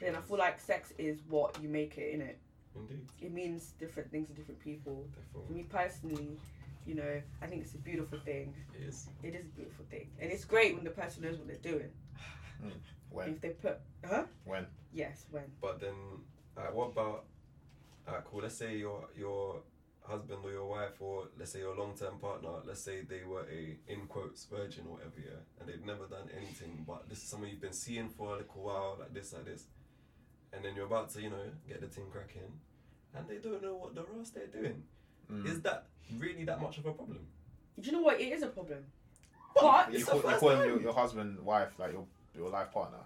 Then 0.00 0.16
I 0.16 0.20
feel 0.22 0.38
like 0.38 0.58
sex 0.60 0.94
is 0.96 1.18
what 1.28 1.60
you 1.62 1.68
make 1.68 1.98
it 1.98 2.14
in 2.14 2.22
it. 2.22 2.38
Indeed, 2.74 3.06
It 3.20 3.32
means 3.32 3.72
different 3.78 4.10
things 4.10 4.28
to 4.28 4.34
different 4.34 4.60
people. 4.60 5.04
For 5.32 5.40
definitely. 5.40 5.56
me 5.56 5.62
personally, 5.68 6.40
you 6.86 6.94
know, 6.94 7.20
I 7.42 7.46
think 7.46 7.62
it's 7.62 7.74
a 7.74 7.78
beautiful 7.78 8.18
thing. 8.20 8.54
It 8.74 8.84
is. 8.88 9.08
It 9.22 9.34
is 9.34 9.44
a 9.44 9.48
beautiful 9.50 9.84
thing, 9.90 10.08
and 10.20 10.30
it's 10.32 10.44
great 10.46 10.74
when 10.74 10.84
the 10.84 10.90
person 10.90 11.22
knows 11.24 11.36
what 11.36 11.46
they're 11.48 11.72
doing. 11.72 11.90
Mm. 12.62 12.70
When? 13.10 13.28
If 13.30 13.40
they 13.40 13.50
put, 13.50 13.78
huh? 14.08 14.24
When? 14.44 14.66
Yes, 14.92 15.26
when. 15.30 15.44
But 15.60 15.80
then, 15.80 15.94
uh, 16.56 16.70
what 16.72 16.92
about, 16.92 17.24
uh, 18.06 18.20
cool, 18.24 18.40
let's 18.42 18.56
say 18.56 18.76
your 18.76 19.08
your 19.16 19.62
husband 20.02 20.40
or 20.44 20.50
your 20.50 20.66
wife 20.66 21.00
or 21.00 21.28
let's 21.38 21.52
say 21.52 21.60
your 21.60 21.76
long-term 21.76 22.18
partner, 22.18 22.48
let's 22.64 22.80
say 22.80 23.02
they 23.02 23.22
were 23.24 23.46
a, 23.50 23.76
in 23.86 24.06
quotes, 24.08 24.44
virgin 24.46 24.84
or 24.88 24.94
whatever, 24.94 25.18
yeah, 25.18 25.38
and 25.60 25.68
they've 25.68 25.84
never 25.84 26.06
done 26.06 26.28
anything, 26.36 26.84
but 26.86 27.08
this 27.08 27.18
is 27.18 27.28
someone 27.28 27.48
you've 27.50 27.60
been 27.60 27.72
seeing 27.72 28.08
for 28.08 28.34
a 28.34 28.36
little 28.38 28.62
while, 28.62 28.96
like 28.98 29.12
this, 29.14 29.32
like 29.32 29.44
this, 29.44 29.64
and 30.52 30.64
then 30.64 30.74
you're 30.74 30.86
about 30.86 31.10
to, 31.10 31.22
you 31.22 31.30
know, 31.30 31.44
get 31.68 31.80
the 31.80 31.86
thing 31.86 32.04
cracking, 32.10 32.50
and 33.14 33.28
they 33.28 33.36
don't 33.36 33.62
know 33.62 33.74
what 33.76 33.94
the 33.94 34.04
rest 34.16 34.34
they're 34.34 34.46
doing. 34.46 34.82
Mm. 35.30 35.46
Is 35.46 35.60
that 35.60 35.86
really 36.18 36.44
that 36.44 36.60
much 36.60 36.78
of 36.78 36.86
a 36.86 36.92
problem? 36.92 37.20
Do 37.78 37.86
you 37.86 37.92
know 37.92 38.02
what? 38.02 38.20
It 38.20 38.32
is 38.32 38.42
a 38.42 38.48
problem. 38.48 38.84
But 39.54 39.92
You 39.92 39.98
it's 39.98 40.08
call, 40.08 40.20
the 40.20 40.28
you 40.28 40.36
call 40.36 40.50
time. 40.50 40.68
your, 40.68 40.80
your 40.80 40.92
husband, 40.92 41.38
wife, 41.40 41.78
like 41.78 41.92
your 41.92 42.04
your 42.36 42.50
life 42.50 42.72
partner. 42.72 42.98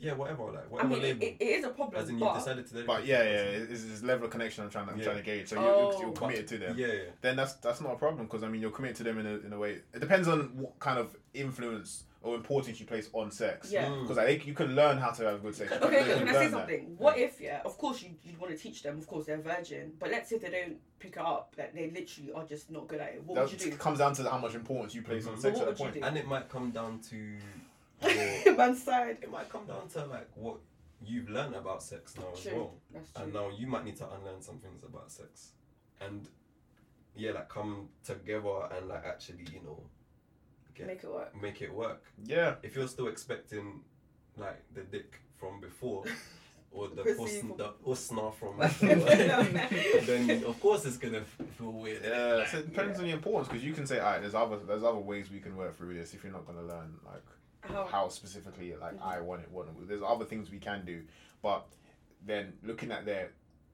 Yeah, 0.00 0.12
whatever, 0.14 0.44
like, 0.44 0.54
I 0.54 0.66
whatever 0.68 0.88
mean, 0.94 1.02
label. 1.02 1.22
it, 1.26 1.36
it 1.40 1.44
is 1.44 1.64
a 1.64 1.70
problem. 1.70 2.00
As 2.00 2.08
in, 2.08 2.14
you 2.18 2.20
but 2.24 2.34
decided 2.38 2.66
to. 2.68 2.84
But 2.84 3.04
yeah, 3.04 3.22
yeah, 3.24 3.28
it's 3.68 3.84
this 3.84 4.02
level 4.02 4.26
of 4.26 4.30
connection 4.30 4.62
I'm 4.64 4.70
trying 4.70 4.86
to, 4.86 4.92
I'm 4.92 4.98
Yeah. 4.98 5.04
trying 5.04 5.16
to 5.16 5.22
gauge. 5.22 5.48
So 5.48 5.56
Oh. 5.58 5.90
you're, 5.92 6.02
you're 6.02 6.12
committed 6.12 6.46
to 6.48 6.58
them. 6.58 6.76
Yeah, 6.78 6.86
yeah. 6.86 6.98
Then 7.20 7.36
that's 7.36 7.54
that's 7.54 7.80
not 7.80 7.92
a 7.94 7.96
problem 7.96 8.24
because 8.26 8.42
I 8.44 8.48
mean 8.48 8.62
you're 8.62 8.70
committed 8.70 8.96
to 8.98 9.02
them 9.02 9.18
in 9.18 9.26
a, 9.26 9.34
in 9.46 9.52
a 9.52 9.58
way. 9.58 9.80
It 9.92 9.98
depends 10.00 10.28
on 10.28 10.56
what 10.56 10.78
kind 10.78 10.98
of 10.98 11.16
influence 11.34 12.04
or 12.22 12.36
importance 12.36 12.78
you 12.78 12.86
place 12.86 13.10
on 13.12 13.30
sex. 13.30 13.72
Yeah. 13.72 13.86
Mm. 13.86 14.02
Because 14.02 14.16
like, 14.18 14.46
you 14.46 14.54
can 14.54 14.76
learn 14.76 14.98
how 14.98 15.10
to 15.10 15.24
have 15.24 15.34
a 15.34 15.38
good 15.38 15.54
sex. 15.56 15.72
Okay, 15.72 16.04
you 16.06 16.12
okay, 16.12 16.18
can 16.20 16.28
I 16.28 16.32
say 16.32 16.38
learn 16.38 16.50
that. 16.52 16.58
something? 16.58 16.94
What 16.98 17.18
if, 17.18 17.40
yeah, 17.40 17.60
of 17.64 17.76
course 17.78 18.02
you, 18.02 18.10
you'd 18.22 18.38
want 18.38 18.52
to 18.56 18.58
teach 18.62 18.82
them, 18.82 18.98
of 18.98 19.06
course 19.06 19.24
they're 19.26 19.38
virgin, 19.38 19.92
but 19.98 20.10
let's 20.10 20.28
say 20.30 20.36
they 20.38 20.50
don't 20.50 20.76
pick 20.98 21.12
it 21.12 21.18
up, 21.18 21.54
that 21.56 21.74
they 21.74 21.90
literally 21.90 22.30
are 22.32 22.44
just 22.44 22.70
not 22.70 22.88
good 22.88 23.00
at 23.00 23.14
it. 23.14 23.22
What 23.24 23.36
That 23.36 23.50
would 23.50 23.52
you 23.64 23.70
do? 23.70 23.76
comes 23.78 23.98
down 24.00 24.12
to 24.16 24.30
how 24.30 24.36
much 24.38 24.54
importance 24.54 24.94
you 24.94 25.00
place 25.02 25.26
on 25.26 25.34
Mhm. 25.36 25.40
sex 25.40 25.58
what 25.58 25.68
at 25.68 25.76
that 25.78 25.84
would 25.84 25.94
you 25.94 26.00
do? 26.02 26.06
And 26.06 26.16
it 26.18 26.26
might 26.26 26.48
come 26.50 26.70
down 26.72 27.00
to 27.08 27.16
your 28.44 28.56
Man's 28.56 28.82
side. 28.90 29.18
it 29.22 29.30
might 29.30 29.48
come 29.48 29.66
down 29.66 29.88
to 29.94 30.04
like 30.06 30.28
what 30.34 30.56
you've 31.04 31.28
learned 31.30 31.54
about 31.54 31.82
sex 31.82 32.14
now 32.16 32.24
as 32.34 32.42
True. 32.42 32.52
well. 32.54 32.74
That's 32.92 33.10
true. 33.12 33.24
And 33.24 33.32
now 33.32 33.48
you 33.56 33.66
might 33.66 33.84
need 33.84 33.96
to 33.98 34.04
unlearn 34.10 34.40
some 34.42 34.58
things 34.58 34.82
about 34.84 35.10
sex. 35.10 35.52
And 36.00 36.28
yeah, 37.16 37.32
like 37.32 37.48
come 37.48 37.88
together 38.04 38.68
and 38.76 38.88
like 38.88 39.04
actually, 39.06 39.44
you 39.52 39.60
know, 39.64 39.82
get, 40.74 40.86
Make 40.86 41.02
it 41.04 41.10
work. 41.10 41.42
make 41.42 41.62
it 41.62 41.72
work. 41.74 42.04
Yeah. 42.24 42.54
If 42.62 42.76
you're 42.76 42.88
still 42.88 43.08
expecting 43.08 43.80
like 44.36 44.62
the 44.74 44.82
dick 44.82 45.20
from 45.38 45.60
before 45.60 46.04
or 46.70 46.88
the 46.88 47.02
Pussy 47.02 47.16
puss, 47.16 47.38
from- 47.40 47.56
the 47.56 47.70
usna 47.86 48.34
from 48.34 48.58
before, 48.58 50.00
then 50.06 50.44
of 50.44 50.60
course 50.60 50.84
it's 50.84 50.98
gonna 50.98 51.22
feel 51.58 51.72
weird. 51.72 52.02
Yeah, 52.04 52.46
so 52.46 52.58
it 52.58 52.66
depends 52.70 52.98
on 53.00 53.06
your 53.06 53.16
importance 53.16 53.48
because 53.48 53.64
you 53.64 53.72
can 53.72 53.86
say, 53.86 53.98
alright, 54.00 54.20
there's 54.20 54.34
other 54.34 54.56
there's 54.58 54.84
other 54.84 54.98
ways 54.98 55.30
we 55.30 55.40
can 55.40 55.56
work 55.56 55.76
through 55.76 55.94
this 55.94 56.14
if 56.14 56.22
you're 56.22 56.32
not 56.32 56.46
gonna 56.46 56.62
learn 56.62 56.94
like 57.04 57.24
How, 57.62 57.84
how 57.84 58.08
specifically 58.08 58.74
like 58.76 58.94
Mhm. 58.98 59.02
I 59.06 59.20
want 59.20 59.42
it. 59.42 59.50
Want 59.50 59.68
it. 59.68 59.88
There's 59.88 60.02
other 60.06 60.24
things 60.24 60.50
we 60.50 60.58
can 60.58 60.84
do, 60.84 61.02
but 61.42 61.66
then 62.24 62.54
looking 62.62 62.90
at 62.92 63.04
their 63.04 63.30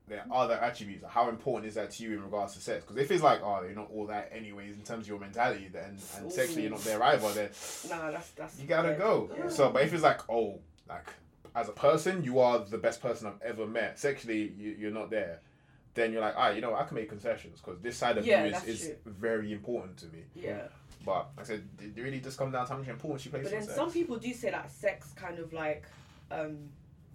their 0.09 0.25
other 0.33 0.55
attributes, 0.55 1.05
how 1.09 1.29
important 1.29 1.69
is 1.69 1.75
that 1.75 1.91
to 1.91 2.05
you 2.05 2.13
in 2.13 2.23
regards 2.23 2.55
to 2.55 2.61
sex? 2.61 2.85
Because 2.85 2.97
if 3.03 3.11
it's 3.11 3.25
like, 3.25 3.41
oh, 3.43 3.63
you're 3.63 3.75
not 3.75 3.91
all 3.93 4.07
that 4.07 4.31
anyways 4.33 4.77
in 4.77 4.83
terms 4.85 5.03
of 5.07 5.09
your 5.09 5.19
mentality, 5.19 5.69
then 5.73 5.99
and 6.19 6.31
sexually 6.33 6.63
you're 6.63 6.71
not 6.71 6.85
there 6.85 7.03
either, 7.03 7.29
then 7.33 7.51
Nah, 7.91 8.11
that's 8.13 8.31
that's. 8.31 8.61
you 8.61 8.69
gotta 8.69 8.91
yeah. 8.91 8.99
go. 8.99 9.31
Yeah. 9.37 9.49
So, 9.49 9.71
but 9.71 9.83
if 9.83 9.93
it's 9.93 10.05
like, 10.05 10.21
oh, 10.31 10.61
like 10.89 11.09
as 11.57 11.69
a 11.69 11.73
person, 11.73 12.23
you 12.23 12.39
are 12.39 12.61
the 12.61 12.79
best 12.79 13.01
person 13.03 13.27
I've 13.27 13.43
ever 13.43 13.67
met. 13.67 13.99
Sexually, 13.99 14.53
you, 14.57 14.77
you're 14.79 14.91
not 14.93 15.11
there. 15.11 15.41
Then 15.95 16.13
you're 16.13 16.21
like, 16.21 16.35
ah, 16.37 16.51
you 16.51 16.61
know, 16.61 16.75
I 16.77 16.85
can 16.85 16.95
make 16.95 17.09
concessions 17.09 17.61
because 17.61 17.81
this 17.81 17.97
side 17.97 18.17
of 18.19 18.25
Yeah, 18.27 18.45
you 18.45 18.55
is, 18.55 18.65
is 18.65 18.81
true. 19.03 19.13
very 19.13 19.53
important 19.53 19.97
to 19.99 20.07
me. 20.07 20.23
Yeah, 20.35 20.69
But 21.07 21.29
like 21.37 21.47
I 21.47 21.49
said, 21.49 21.69
it 21.81 22.03
really 22.03 22.21
just 22.21 22.37
comes 22.37 22.53
down 22.53 22.67
to 22.67 22.73
how 22.73 22.79
much 22.81 22.89
importance 22.89 23.25
you 23.25 23.31
place 23.31 23.45
but 23.45 23.53
then 23.53 23.63
sex. 23.63 23.75
some 23.77 23.91
people 23.93 24.17
do 24.17 24.33
say 24.35 24.51
that 24.51 24.71
sex 24.73 25.13
kind 25.15 25.39
of 25.39 25.53
like 25.53 25.85
um 26.33 26.59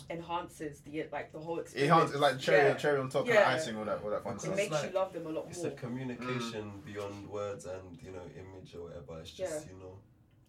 enhances 0.10 0.80
the 0.82 1.06
like 1.12 1.32
the 1.34 1.39
whole 1.39 1.58
It 1.60 1.63
experience. 1.63 1.91
enhances, 1.91 2.15
it's 2.15 2.21
like 2.21 2.39
cherry, 2.39 2.69
Yeah. 2.69 2.73
cherry 2.75 2.99
on 2.99 3.10
top, 3.10 3.25
kind 3.25 3.36
Yeah. 3.36 3.54
of 3.54 3.60
icing, 3.60 3.77
all 3.77 3.86
that, 3.86 4.01
all 4.04 4.10
that 4.10 4.23
fun 4.23 4.34
Because 4.34 4.43
It 4.45 4.47
stuff. 4.47 4.58
makes 4.58 4.71
like- 4.71 4.89
you 4.93 4.95
love 4.99 5.13
them 5.13 5.27
a 5.27 5.30
lot 5.30 5.45
It's 5.49 5.58
more. 5.63 5.67
a 5.67 5.75
communication 5.75 6.82
beyond 6.86 7.30
words 7.30 7.65
and 7.65 7.99
you 8.01 8.12
know 8.12 8.23
image 8.41 8.75
or 8.75 8.84
whatever. 8.86 9.19
It's 9.19 9.32
just 9.32 9.67
you 9.67 9.75
know 9.75 9.99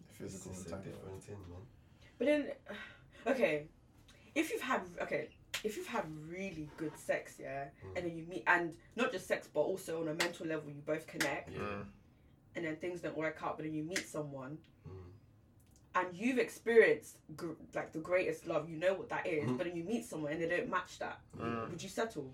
Physical 0.09 0.51
it's 0.53 0.71
a 0.71 0.75
different 0.77 1.21
thing, 1.23 1.37
man. 1.49 1.61
But 2.17 2.27
then, 2.27 2.51
okay, 3.27 3.67
if 4.35 4.51
you've 4.51 4.61
had 4.61 4.81
okay, 5.01 5.29
if 5.65 5.75
you've 5.77 5.87
had 5.87 6.05
really 6.29 6.69
good 6.77 6.97
sex, 6.97 7.35
yeah, 7.39 7.65
Mm. 7.85 7.97
and 7.97 8.05
then 8.05 8.15
you 8.17 8.23
meet, 8.25 8.43
and 8.47 8.73
not 8.95 9.11
just 9.11 9.27
sex, 9.27 9.49
but 9.53 9.61
also 9.61 10.01
on 10.01 10.07
a 10.07 10.13
mental 10.13 10.45
level, 10.47 10.69
you 10.71 10.81
both 10.81 11.05
connect, 11.07 11.51
Yeah. 11.51 11.83
Mm. 12.53 12.57
and 12.57 12.65
then 12.65 12.75
things 12.77 13.01
don't 13.01 13.17
work 13.17 13.37
out, 13.43 13.57
but 13.57 13.65
then 13.65 13.73
you 13.73 13.83
meet 13.83 14.07
someone, 14.07 14.57
Mm. 14.87 14.91
and 15.95 16.17
you've 16.17 16.39
experienced 16.39 17.17
gr- 17.35 17.53
like 17.73 17.91
the 17.91 17.99
greatest 17.99 18.47
love, 18.47 18.69
you 18.69 18.77
know 18.77 18.93
what 18.93 19.09
that 19.09 19.27
is, 19.27 19.49
Mhm. 19.49 19.57
but 19.57 19.67
then 19.67 19.75
you 19.75 19.83
meet 19.83 20.05
someone 20.05 20.31
and 20.31 20.41
they 20.41 20.47
don't 20.47 20.69
match 20.69 20.99
that, 20.99 21.19
Mm. 21.37 21.69
would 21.69 21.81
you 21.83 21.89
settle? 21.89 22.33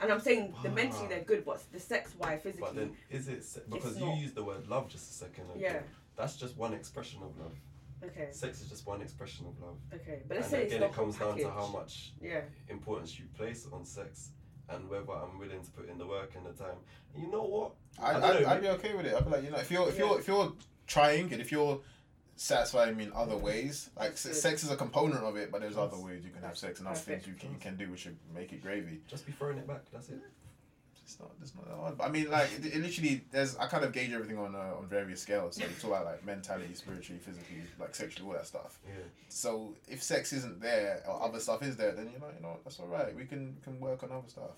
And 0.00 0.12
I'm 0.12 0.20
saying 0.20 0.54
the 0.62 0.70
mentally 0.70 1.08
they're 1.08 1.24
good, 1.24 1.44
but 1.44 1.60
the 1.72 1.80
sex 1.80 2.14
wise, 2.16 2.40
physically, 2.42 2.68
But 2.68 2.76
then, 2.76 2.96
is 3.10 3.28
it 3.28 3.42
se- 3.42 3.62
because 3.68 3.98
you 3.98 4.06
not. 4.06 4.18
used 4.18 4.34
the 4.36 4.44
word 4.44 4.68
love 4.68 4.88
just 4.88 5.10
a 5.10 5.12
second 5.14 5.44
ago? 5.50 5.54
yeah, 5.58 5.82
That's 6.16 6.36
just 6.36 6.56
one 6.56 6.72
expression 6.74 7.22
of 7.22 7.36
love. 7.38 7.56
okay, 8.04 8.28
Sex 8.32 8.60
is 8.62 8.68
just 8.68 8.86
one 8.86 9.02
expression 9.02 9.46
of 9.46 9.58
love. 9.60 9.76
okay, 9.92 10.22
but 10.28 10.36
let's 10.36 10.46
and 10.46 10.50
say 10.52 10.56
again, 10.58 10.66
it's 10.66 10.74
it 10.74 10.80
not 10.80 10.92
comes 10.94 11.18
down 11.18 11.36
to 11.38 11.50
how 11.50 11.66
much 11.66 12.12
Yeah, 12.20 12.44
importance 12.68 13.18
you 13.18 13.26
place 13.34 13.66
on 13.66 13.84
sex 13.84 14.30
and 14.70 14.88
whether 14.88 15.12
I'm 15.12 15.38
willing 15.38 15.62
to 15.62 15.70
put 15.70 15.88
in 15.88 15.98
the 15.98 16.06
work 16.06 16.32
and 16.36 16.44
the 16.46 16.52
time. 16.62 16.76
And 17.14 17.22
you 17.24 17.30
know 17.30 17.42
what? 17.42 17.72
I, 18.02 18.10
I 18.10 18.12
don't 18.12 18.22
I, 18.22 18.40
know, 18.40 18.48
I'd 18.48 18.60
be 18.62 18.68
okay 18.68 18.94
with 18.94 19.06
it. 19.06 19.14
I'd 19.14 19.24
be 19.24 19.30
like, 19.30 19.44
you 19.44 19.50
know, 19.50 19.58
if 19.58 19.70
you're 19.70 19.88
if 19.88 19.98
you're 19.98 20.18
if 20.18 20.28
you're 20.28 20.52
trying 20.86 21.32
and 21.32 21.40
if 21.40 21.50
you're 21.52 21.80
satisfying 22.36 22.96
me 22.96 23.04
in 23.04 23.12
other 23.14 23.36
ways, 23.36 23.90
like 23.96 24.10
That's 24.10 24.20
se- 24.20 24.28
good. 24.30 24.36
sex 24.36 24.64
is 24.64 24.70
a 24.70 24.76
component 24.76 25.24
of 25.24 25.36
it, 25.36 25.50
but 25.50 25.60
there's 25.60 25.76
other 25.76 25.98
ways 25.98 26.24
you 26.24 26.30
can 26.30 26.42
have 26.42 26.56
sex 26.56 26.78
and 26.78 26.88
other 26.88 26.98
things 26.98 27.26
you 27.26 27.34
can, 27.34 27.50
you 27.50 27.58
can 27.58 27.76
do 27.76 27.90
which 27.90 28.00
should 28.00 28.16
make 28.34 28.52
it 28.52 28.62
gravy. 28.62 29.00
Just 29.08 29.26
be 29.26 29.32
throwing 29.32 29.58
it 29.58 29.66
back. 29.66 29.82
That's 29.92 30.08
it. 30.10 30.20
It's 31.08 31.18
not. 31.18 31.30
It's 31.40 31.54
not 31.54 31.66
that 31.66 31.74
hard. 31.74 31.96
But 31.96 32.04
I 32.04 32.10
mean, 32.10 32.30
like, 32.30 32.50
it, 32.52 32.66
it 32.66 32.82
literally. 32.82 33.22
There's. 33.32 33.56
I 33.56 33.66
kind 33.66 33.82
of 33.82 33.92
gauge 33.92 34.12
everything 34.12 34.36
on 34.36 34.54
uh, 34.54 34.76
on 34.78 34.86
various 34.88 35.22
scales. 35.22 35.56
So 35.56 35.62
you 35.62 35.70
talk 35.80 35.92
about 35.92 36.04
like 36.04 36.26
mentally, 36.26 36.68
spiritually, 36.74 37.18
physically, 37.18 37.62
like 37.80 37.94
sexually, 37.94 38.28
all 38.28 38.34
that 38.34 38.46
stuff. 38.46 38.78
Yeah. 38.86 39.04
So 39.30 39.74
if 39.88 40.02
sex 40.02 40.34
isn't 40.34 40.60
there 40.60 41.02
or 41.08 41.22
other 41.22 41.40
stuff 41.40 41.62
is 41.62 41.76
there, 41.76 41.92
then 41.92 42.10
you 42.12 42.20
know, 42.20 42.26
you 42.36 42.42
know, 42.42 42.58
that's 42.62 42.78
all 42.78 42.88
right. 42.88 43.16
We 43.16 43.24
can 43.24 43.56
can 43.64 43.80
work 43.80 44.02
on 44.02 44.12
other 44.12 44.28
stuff. 44.28 44.50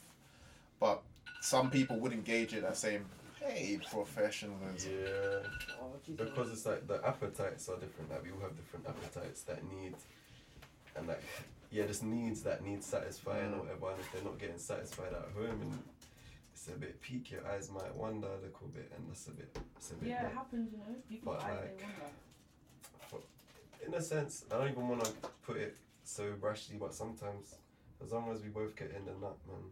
But 0.81 1.03
some 1.41 1.71
people 1.71 2.01
wouldn't 2.01 2.25
gauge 2.25 2.53
it 2.53 2.65
as 2.65 2.79
saying, 2.79 3.05
"Hey, 3.41 3.79
professionalism." 3.89 4.93
Yeah. 4.93 5.49
Oh, 5.81 5.93
Because 6.17 6.51
it's 6.51 6.67
like 6.67 6.85
the 6.89 7.01
appetites 7.07 7.69
are 7.69 7.77
different. 7.77 8.11
Like 8.11 8.25
we 8.25 8.33
all 8.33 8.41
have 8.41 8.57
different 8.57 8.89
appetites 8.89 9.43
that 9.43 9.63
need, 9.71 9.95
and 10.97 11.07
like 11.07 11.23
yeah, 11.71 11.87
just 11.87 12.03
needs 12.03 12.43
that 12.43 12.65
need 12.65 12.83
satisfying 12.83 13.55
or 13.55 13.59
whatever. 13.59 13.91
And 13.93 14.01
if 14.01 14.13
they're 14.13 14.25
not 14.25 14.39
getting 14.41 14.59
satisfied 14.59 15.13
at 15.13 15.29
home, 15.33 15.61
and 15.63 15.73
it's 15.73 15.90
a 16.75 16.79
bit 16.79 17.01
peak, 17.01 17.31
your 17.31 17.47
eyes 17.47 17.71
might 17.71 17.95
wander 17.95 18.29
a 18.29 18.37
little 18.37 18.69
bit, 18.75 18.91
and 18.97 19.09
that's 19.09 19.27
a 19.29 19.33
bit, 19.33 19.57
it's 19.77 19.91
a 19.91 19.95
bit. 19.95 20.09
Yeah, 20.11 20.27
it 20.27 20.33
happens, 20.35 20.73
you 20.73 20.79
know. 20.79 20.97
People 21.09 21.33
But, 21.35 21.45
eyes, 21.45 21.59
like, 21.61 21.79
they 21.79 21.85
in 23.87 23.95
a 23.95 24.03
sense, 24.03 24.45
I 24.53 24.59
don't 24.59 24.71
even 24.71 24.89
want 24.89 25.05
to 25.05 25.11
put 25.47 25.57
it 25.57 25.77
so 26.05 26.33
brashly, 26.41 26.79
but 26.79 26.95
sometimes, 26.95 27.55
as 28.05 28.13
long 28.13 28.31
as 28.31 28.43
we 28.43 28.49
both 28.49 28.77
get 28.77 28.93
in 28.97 29.05
the 29.05 29.13
nut, 29.13 29.37
man. 29.47 29.71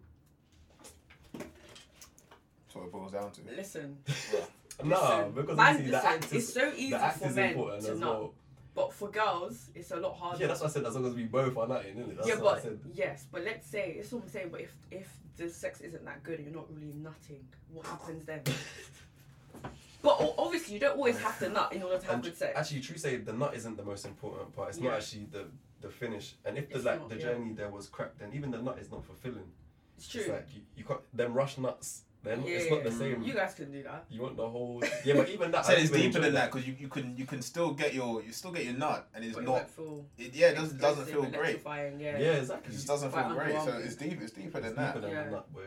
That's 1.34 2.74
what 2.74 2.84
it 2.87 2.92
boils 2.92 3.12
down 3.12 3.30
to. 3.32 3.40
Me. 3.42 3.52
Listen, 3.56 3.98
Nah, 4.84 4.94
listen, 5.18 5.32
because 5.32 5.56
man, 5.56 5.66
obviously 5.66 5.90
the 5.90 5.96
listen, 5.96 6.11
act 6.11 6.24
it's 6.24 6.32
is 6.32 6.52
so 6.52 6.72
easy 6.76 6.90
the 6.90 7.02
act 7.02 7.18
for 7.18 7.26
is 7.28 7.37
men 7.37 7.50
important 7.50 7.84
to 7.84 7.92
as 7.92 7.98
nut, 7.98 8.08
well. 8.08 8.34
But 8.79 8.93
for 8.93 9.11
girls, 9.11 9.71
it's 9.75 9.91
a 9.91 9.97
lot 9.97 10.17
harder. 10.17 10.41
Yeah, 10.41 10.47
that's 10.47 10.61
what 10.61 10.71
I 10.71 10.73
said. 10.73 10.87
As 10.87 10.95
long 10.95 11.05
as 11.07 11.14
we 11.14 11.25
both 11.25 11.57
are 11.57 11.67
nutting, 11.67 11.97
innit? 11.97 12.17
That's 12.17 12.29
yeah, 12.29 12.37
but 12.41 12.64
yes, 12.95 13.27
but 13.33 13.43
let's 13.45 13.67
say 13.67 13.97
it's 13.99 14.12
what 14.12 14.23
I'm 14.23 14.29
saying. 14.29 14.49
But 14.53 14.61
if 14.61 14.73
if 14.93 15.12
the 15.37 15.51
sex 15.51 15.81
isn't 15.81 16.05
that 16.05 16.23
good 16.23 16.38
and 16.38 16.47
you're 16.47 16.57
not 16.57 16.73
really 16.73 16.95
nutting, 16.95 17.45
what 17.73 17.87
happens 17.87 18.25
then? 18.25 18.41
but 20.03 20.17
o- 20.21 20.35
obviously, 20.38 20.75
you 20.75 20.81
don't 20.81 20.97
always 20.97 21.19
have 21.19 21.38
to 21.41 21.49
nut 21.49 21.73
in 21.73 21.83
order 21.83 21.99
to 21.99 22.05
have 22.07 22.14
And 22.14 22.23
good 22.23 22.37
sex. 22.37 22.57
Actually, 22.57 22.81
true 22.81 22.97
say 22.97 23.17
the 23.17 23.33
nut 23.33 23.55
isn't 23.57 23.77
the 23.77 23.85
most 23.85 24.07
important 24.07 24.55
part. 24.55 24.69
It's 24.69 24.81
not 24.81 24.95
actually 24.95 25.27
the 25.33 25.47
the 25.81 25.88
finish. 25.88 26.35
And 26.45 26.57
if 26.57 26.69
the 26.69 26.77
It's 26.77 26.85
like 26.85 27.01
not, 27.01 27.09
the 27.09 27.17
yeah. 27.17 27.23
journey 27.23 27.55
there 27.55 27.71
was 27.71 27.88
crap, 27.88 28.17
then 28.19 28.31
even 28.33 28.53
the 28.53 28.62
nut 28.62 28.79
is 28.81 28.93
not 28.93 29.05
fulfilling. 29.05 29.51
It's 29.97 30.07
true. 30.07 30.21
It's 30.21 30.31
like 30.31 30.47
you, 30.55 30.61
you 30.77 30.85
can't 30.85 31.01
them 31.12 31.35
rush 31.35 31.59
nuts. 31.59 32.03
Then 32.22 32.42
yeah, 32.42 32.50
it's 32.59 32.70
not 32.70 32.83
the 32.85 32.90
same. 32.90 33.22
You 33.22 33.33
guys 33.33 33.54
can 33.54 33.70
do 33.70 33.83
that. 33.85 34.04
You 34.11 34.22
want 34.22 34.37
the 34.37 34.48
whole 34.48 34.83
yeah, 35.04 35.14
but 35.14 35.28
even 35.28 35.50
that. 35.52 35.61
I 35.64 35.68
said 35.68 35.78
it's 35.78 35.90
deeper 35.90 36.18
than 36.18 36.35
that 36.35 36.50
because 36.50 36.66
you, 36.66 36.74
you 36.78 36.88
can 36.88 37.16
you 37.16 37.24
can 37.26 37.40
still 37.42 37.72
get 37.72 37.94
your 37.94 38.22
you 38.22 38.33
still 38.33 38.50
get 38.50 38.64
your 38.64 38.74
nut 38.74 39.09
and 39.14 39.24
it's 39.24 39.35
But 39.37 39.44
not 39.44 39.52
won't 39.52 39.70
feel 39.70 40.04
it, 40.18 40.35
yeah 40.35 40.48
it 40.48 40.57
doesn't 40.57 40.81
doesn't 40.81 41.07
feel 41.07 41.22
great. 41.22 41.35
electrifying, 41.35 42.00
Yeah, 42.00 42.18
Yeah. 42.18 42.33
It 42.42 42.50
just 42.70 42.87
doesn't 42.88 43.12
feel 43.12 43.28
great. 43.35 43.54
So 43.62 43.81
it's 43.85 43.94
deep. 43.96 44.20
It's 44.20 44.33
deeper 44.33 44.61
than 44.61 44.70
It's 44.70 44.76
that. 44.76 44.94
deeper 44.94 45.07
than 45.07 45.11
Yeah. 45.16 45.24
the 45.24 45.31
nut, 45.31 45.52
boy. 45.54 45.61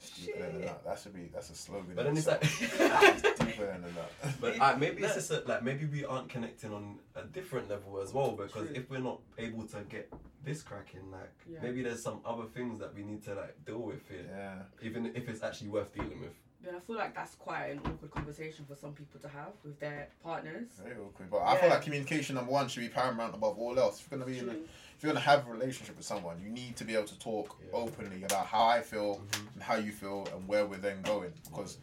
It's 0.00 0.10
deeper 0.26 0.38
than 0.40 0.60
the 0.60 0.66
nut. 0.66 0.84
That 0.84 0.98
should 0.98 1.14
be 1.14 1.28
that's 1.32 1.50
a 1.50 1.54
slogan. 1.54 1.92
But 1.94 2.04
then 2.06 2.16
it's 2.16 2.26
like. 2.26 2.42
it's 2.42 3.38
deeper 3.38 3.66
than 3.66 3.82
that. 3.94 4.12
But 4.40 4.60
uh, 4.60 4.76
maybe 4.78 5.02
it's 5.02 5.14
just 5.14 5.30
a, 5.30 5.42
like 5.46 5.62
maybe 5.62 5.86
we 5.86 6.04
aren't 6.04 6.28
connecting 6.28 6.72
on 6.72 6.98
a 7.16 7.24
different 7.24 7.68
level 7.68 8.00
as 8.00 8.12
well 8.12 8.32
because 8.32 8.68
True. 8.68 8.76
if 8.76 8.90
we're 8.90 8.98
not 9.00 9.20
able 9.38 9.64
to 9.66 9.78
get 9.88 10.12
this 10.44 10.62
cracking, 10.62 11.10
like 11.10 11.32
Yeah. 11.48 11.58
maybe 11.62 11.82
there's 11.82 12.02
some 12.02 12.20
other 12.24 12.44
things 12.44 12.78
that 12.78 12.94
we 12.94 13.02
need 13.02 13.24
to 13.24 13.34
like 13.34 13.56
deal 13.64 13.78
with 13.80 14.08
here, 14.08 14.26
Yeah. 14.28 14.62
even 14.82 15.06
if 15.14 15.28
it's 15.28 15.42
actually 15.42 15.70
worth 15.70 15.92
dealing 15.92 16.20
with. 16.20 16.34
But 16.62 16.74
I 16.74 16.80
feel 16.80 16.96
like 16.96 17.14
that's 17.14 17.34
quite 17.36 17.66
an 17.66 17.78
awkward 17.84 18.10
conversation 18.10 18.64
for 18.68 18.74
some 18.74 18.92
people 18.92 19.20
to 19.20 19.28
have 19.28 19.52
with 19.64 19.78
their 19.78 20.08
partners. 20.22 20.66
Very 20.82 20.96
awkward. 20.96 21.30
But 21.30 21.42
I 21.42 21.56
feel 21.56 21.68
like 21.70 21.82
communication 21.82 22.34
number 22.34 22.50
one 22.50 22.68
should 22.68 22.80
be 22.80 22.88
paramount 22.88 23.34
above 23.34 23.58
all 23.58 23.78
else. 23.78 24.00
If 24.00 24.10
you're 24.10 24.18
gonna 24.18 24.30
be 24.30 24.38
in 24.38 24.48
a, 24.48 24.52
True. 24.52 24.64
if 24.96 25.02
you're 25.02 25.12
gonna 25.12 25.24
have 25.24 25.46
a 25.46 25.50
relationship 25.50 25.96
with 25.96 26.04
someone, 26.04 26.40
you 26.40 26.50
need 26.50 26.76
to 26.76 26.84
be 26.84 26.94
able 26.94 27.06
to 27.06 27.18
talk 27.20 27.56
Yeah. 27.64 27.70
openly 27.74 28.24
about 28.24 28.46
how 28.46 28.64
I 28.66 28.82
feel 28.82 29.18
Mhm. 29.18 29.54
and 29.54 29.62
how 29.62 29.76
you 29.76 29.92
feel 29.92 30.26
and 30.34 30.48
where 30.48 30.66
we're 30.66 30.78
then 30.78 31.00
going. 31.02 31.32
Because 31.44 31.78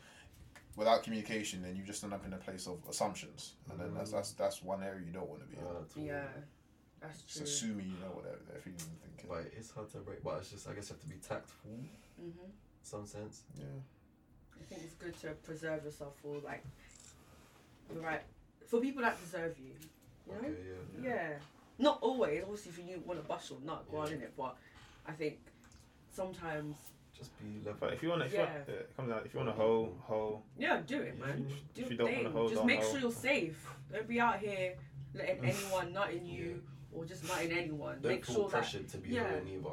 without 0.75 1.03
communication, 1.03 1.61
then 1.61 1.77
you 1.77 1.83
just 1.83 2.03
end 2.03 2.13
up 2.13 2.25
in 2.25 2.33
a 2.33 2.37
place 2.37 2.67
of 2.67 2.85
assumptions, 2.89 3.55
and 3.71 3.79
then 3.79 3.93
that's 3.93 4.11
that's 4.11 4.31
that's 4.33 4.61
one 4.61 4.83
area 4.83 5.05
you 5.05 5.11
don't 5.13 5.29
want 5.29 5.41
to 5.41 5.47
be 5.47 5.55
in. 5.57 5.63
Uh, 5.65 5.83
Yeah, 5.95 6.27
that's 6.99 7.21
Just 7.21 7.37
true. 7.37 7.43
assuming 7.45 7.87
you 7.91 7.97
know 7.99 8.11
what 8.11 8.25
they're, 8.25 8.39
they're 8.49 8.59
feeling 8.61 8.81
and 8.81 9.01
thinking. 9.01 9.29
But 9.29 9.45
it's 9.57 9.71
hard 9.71 9.89
to 9.91 9.99
break. 9.99 10.21
But 10.21 10.39
it's 10.39 10.51
just 10.51 10.67
I 10.67 10.73
guess 10.73 10.89
you 10.89 10.95
have 10.95 11.01
to 11.01 11.07
be 11.07 11.15
tactful, 11.15 11.71
in 11.71 11.89
hmm 12.19 12.49
some 12.83 13.05
sense. 13.05 13.43
Yeah. 13.57 13.65
I 14.59 14.63
think 14.73 14.81
it's 14.83 14.93
good 14.95 15.19
to 15.21 15.29
preserve 15.43 15.83
yourself 15.83 16.13
for 16.21 16.37
like 16.43 16.63
the 17.93 17.99
right 17.99 18.21
for 18.67 18.79
people 18.79 19.01
that 19.01 19.19
deserve 19.21 19.55
you. 19.59 19.71
You 20.27 20.33
know? 20.33 20.39
Okay, 20.39 20.53
yeah. 21.03 21.09
Yeah. 21.09 21.29
Not 21.77 21.99
always. 22.01 22.41
Obviously, 22.43 22.71
if 22.71 22.89
you 22.89 23.03
want 23.05 23.21
to 23.21 23.27
bust 23.27 23.49
your 23.49 23.59
nut, 23.65 23.85
go 23.91 23.97
on 23.97 24.11
in 24.11 24.21
it. 24.21 24.33
But 24.37 24.55
I 25.07 25.11
think 25.11 25.37
sometimes, 26.13 26.75
Just 27.15 27.31
be. 27.39 27.69
But 27.79 27.93
if 27.93 28.01
you 28.01 28.09
want 28.09 28.21
to, 28.21 28.27
if 28.27 28.33
you 28.33 28.39
want, 28.39 28.51
Yeah. 28.51 28.73
yeah, 28.73 28.79
it 28.79 28.97
comes 28.97 29.11
out. 29.11 29.25
If 29.25 29.33
you 29.33 29.39
want 29.39 29.49
to 29.51 29.55
hoe, 29.55 29.93
hoe. 30.03 30.41
yeah, 30.57 30.81
do 30.85 31.01
it, 31.01 31.19
man. 31.19 31.45
If 31.49 31.73
Do 31.73 31.81
you 31.81 31.87
your 31.89 31.97
don't 31.97 32.07
thing. 32.07 32.31
hold 32.31 32.51
Just 32.51 32.65
make 32.65 32.81
sure 32.83 32.99
you're 32.99 33.11
safe. 33.11 33.69
Don't 33.91 34.07
be 34.07 34.19
out 34.19 34.39
here 34.39 34.75
letting 35.13 35.45
anyone 35.51 35.93
nut 35.93 36.11
in 36.11 36.25
you 36.25 36.61
or 36.93 37.05
just 37.05 37.27
nutting 37.27 37.51
anyone. 37.51 37.99
Don't 38.01 38.11
make 38.11 38.25
feel 38.25 38.35
sure 38.35 38.43
that 38.49 38.51
pressured 38.51 38.87
to 38.89 38.97
be 38.97 39.09
yeah. 39.09 39.29
alone 39.29 39.47
either. 39.47 39.69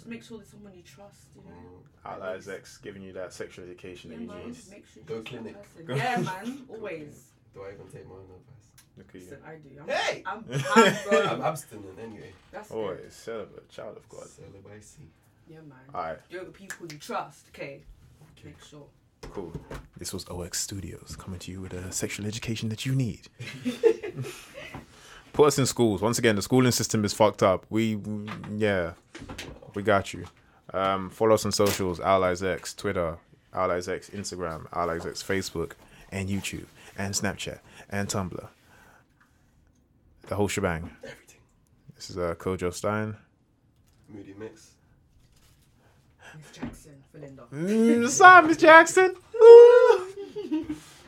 Just 0.00 0.08
make 0.10 0.22
sure 0.22 0.38
there's 0.38 0.50
someone 0.50 0.72
you 0.74 0.82
trust. 0.82 1.26
You 1.36 1.42
know. 1.42 1.56
Mm. 1.56 2.10
Outliers 2.12 2.48
X 2.48 2.78
giving 2.78 3.02
you 3.02 3.12
that 3.12 3.32
sexual 3.32 3.64
education 3.66 4.10
Yeah, 4.10 4.16
that 4.16 4.22
you 4.22 4.28
man. 4.28 4.46
need. 4.46 4.54
Just 4.54 4.70
make 4.70 4.84
sure 4.92 5.02
Go 5.04 5.20
clinic. 5.22 5.56
Go- 5.86 5.94
Yeah, 5.94 6.16
man. 6.44 6.62
Always. 6.68 7.26
Do 7.54 7.62
I 7.62 7.72
even 7.74 7.86
take 7.92 8.06
my 8.08 8.14
own 8.14 8.20
advice? 8.22 8.46
Look 8.96 9.08
at 9.08 9.14
you. 9.14 9.20
Listen, 9.20 9.38
I 9.46 9.54
do. 9.56 9.70
I'm, 9.80 9.88
Hey! 9.88 10.22
I'm, 10.26 10.44
I'm, 10.76 10.96
bro. 11.08 11.20
I'm 11.26 11.42
abstinent 11.42 11.98
anyway. 12.02 12.32
That's 12.52 12.70
Oh, 12.72 12.88
it. 12.88 13.02
it's 13.06 13.16
celibate, 13.16 13.68
child 13.68 13.96
of 13.96 14.08
God. 14.08 14.26
Celibacy. 14.26 15.10
Yeah, 15.48 15.58
man. 15.60 15.78
Alright, 15.94 16.18
Do 16.30 16.38
it 16.38 16.46
with 16.46 16.54
people 16.54 16.86
you 16.90 16.98
trust. 16.98 17.46
Okay. 17.54 17.80
Okay. 18.38 18.46
Make 18.48 18.64
sure. 18.64 18.86
cool. 19.22 19.52
This 19.98 20.12
was 20.12 20.26
OX 20.28 20.58
Studios 20.60 21.16
coming 21.18 21.38
to 21.40 21.50
you 21.52 21.60
with 21.60 21.72
a 21.74 21.90
sexual 21.92 22.24
education 22.26 22.68
that 22.70 22.86
you 22.86 22.94
need. 22.94 23.28
Put 25.32 25.46
us 25.46 25.58
in 25.58 25.66
schools. 25.66 26.02
Once 26.02 26.18
again, 26.18 26.36
the 26.36 26.42
schooling 26.42 26.72
system 26.72 27.04
is 27.04 27.12
fucked 27.12 27.42
up. 27.42 27.64
We, 27.70 27.96
we- 27.96 28.28
yeah, 28.56 28.92
we 29.74 29.82
got 29.82 30.12
you. 30.12 30.24
Um, 30.72 31.10
follow 31.10 31.34
us 31.34 31.44
on 31.44 31.52
socials: 31.52 32.00
Outliers 32.00 32.42
X, 32.42 32.74
Twitter, 32.74 33.18
Outliers 33.52 33.88
X, 33.88 34.10
Instagram, 34.10 34.66
Outliers 34.72 35.06
X, 35.06 35.22
Facebook, 35.22 35.72
and 36.10 36.28
YouTube, 36.28 36.66
and 36.96 37.14
Snapchat, 37.14 37.58
and 37.88 38.08
Tumblr. 38.08 38.48
The 40.28 40.34
whole 40.36 40.48
shebang. 40.48 40.90
Everything. 41.02 41.40
This 41.96 42.10
is 42.10 42.18
uh, 42.18 42.34
Kojo 42.36 42.72
Stein. 42.72 43.16
Moody 44.08 44.34
mix. 44.38 44.70
Miss 46.36 46.50
Jackson, 46.52 47.02
Phalinda. 47.14 47.48
Mm, 47.50 48.46
Miss 48.46 48.56
Jackson. 48.56 49.14
Ooh. 49.42 50.76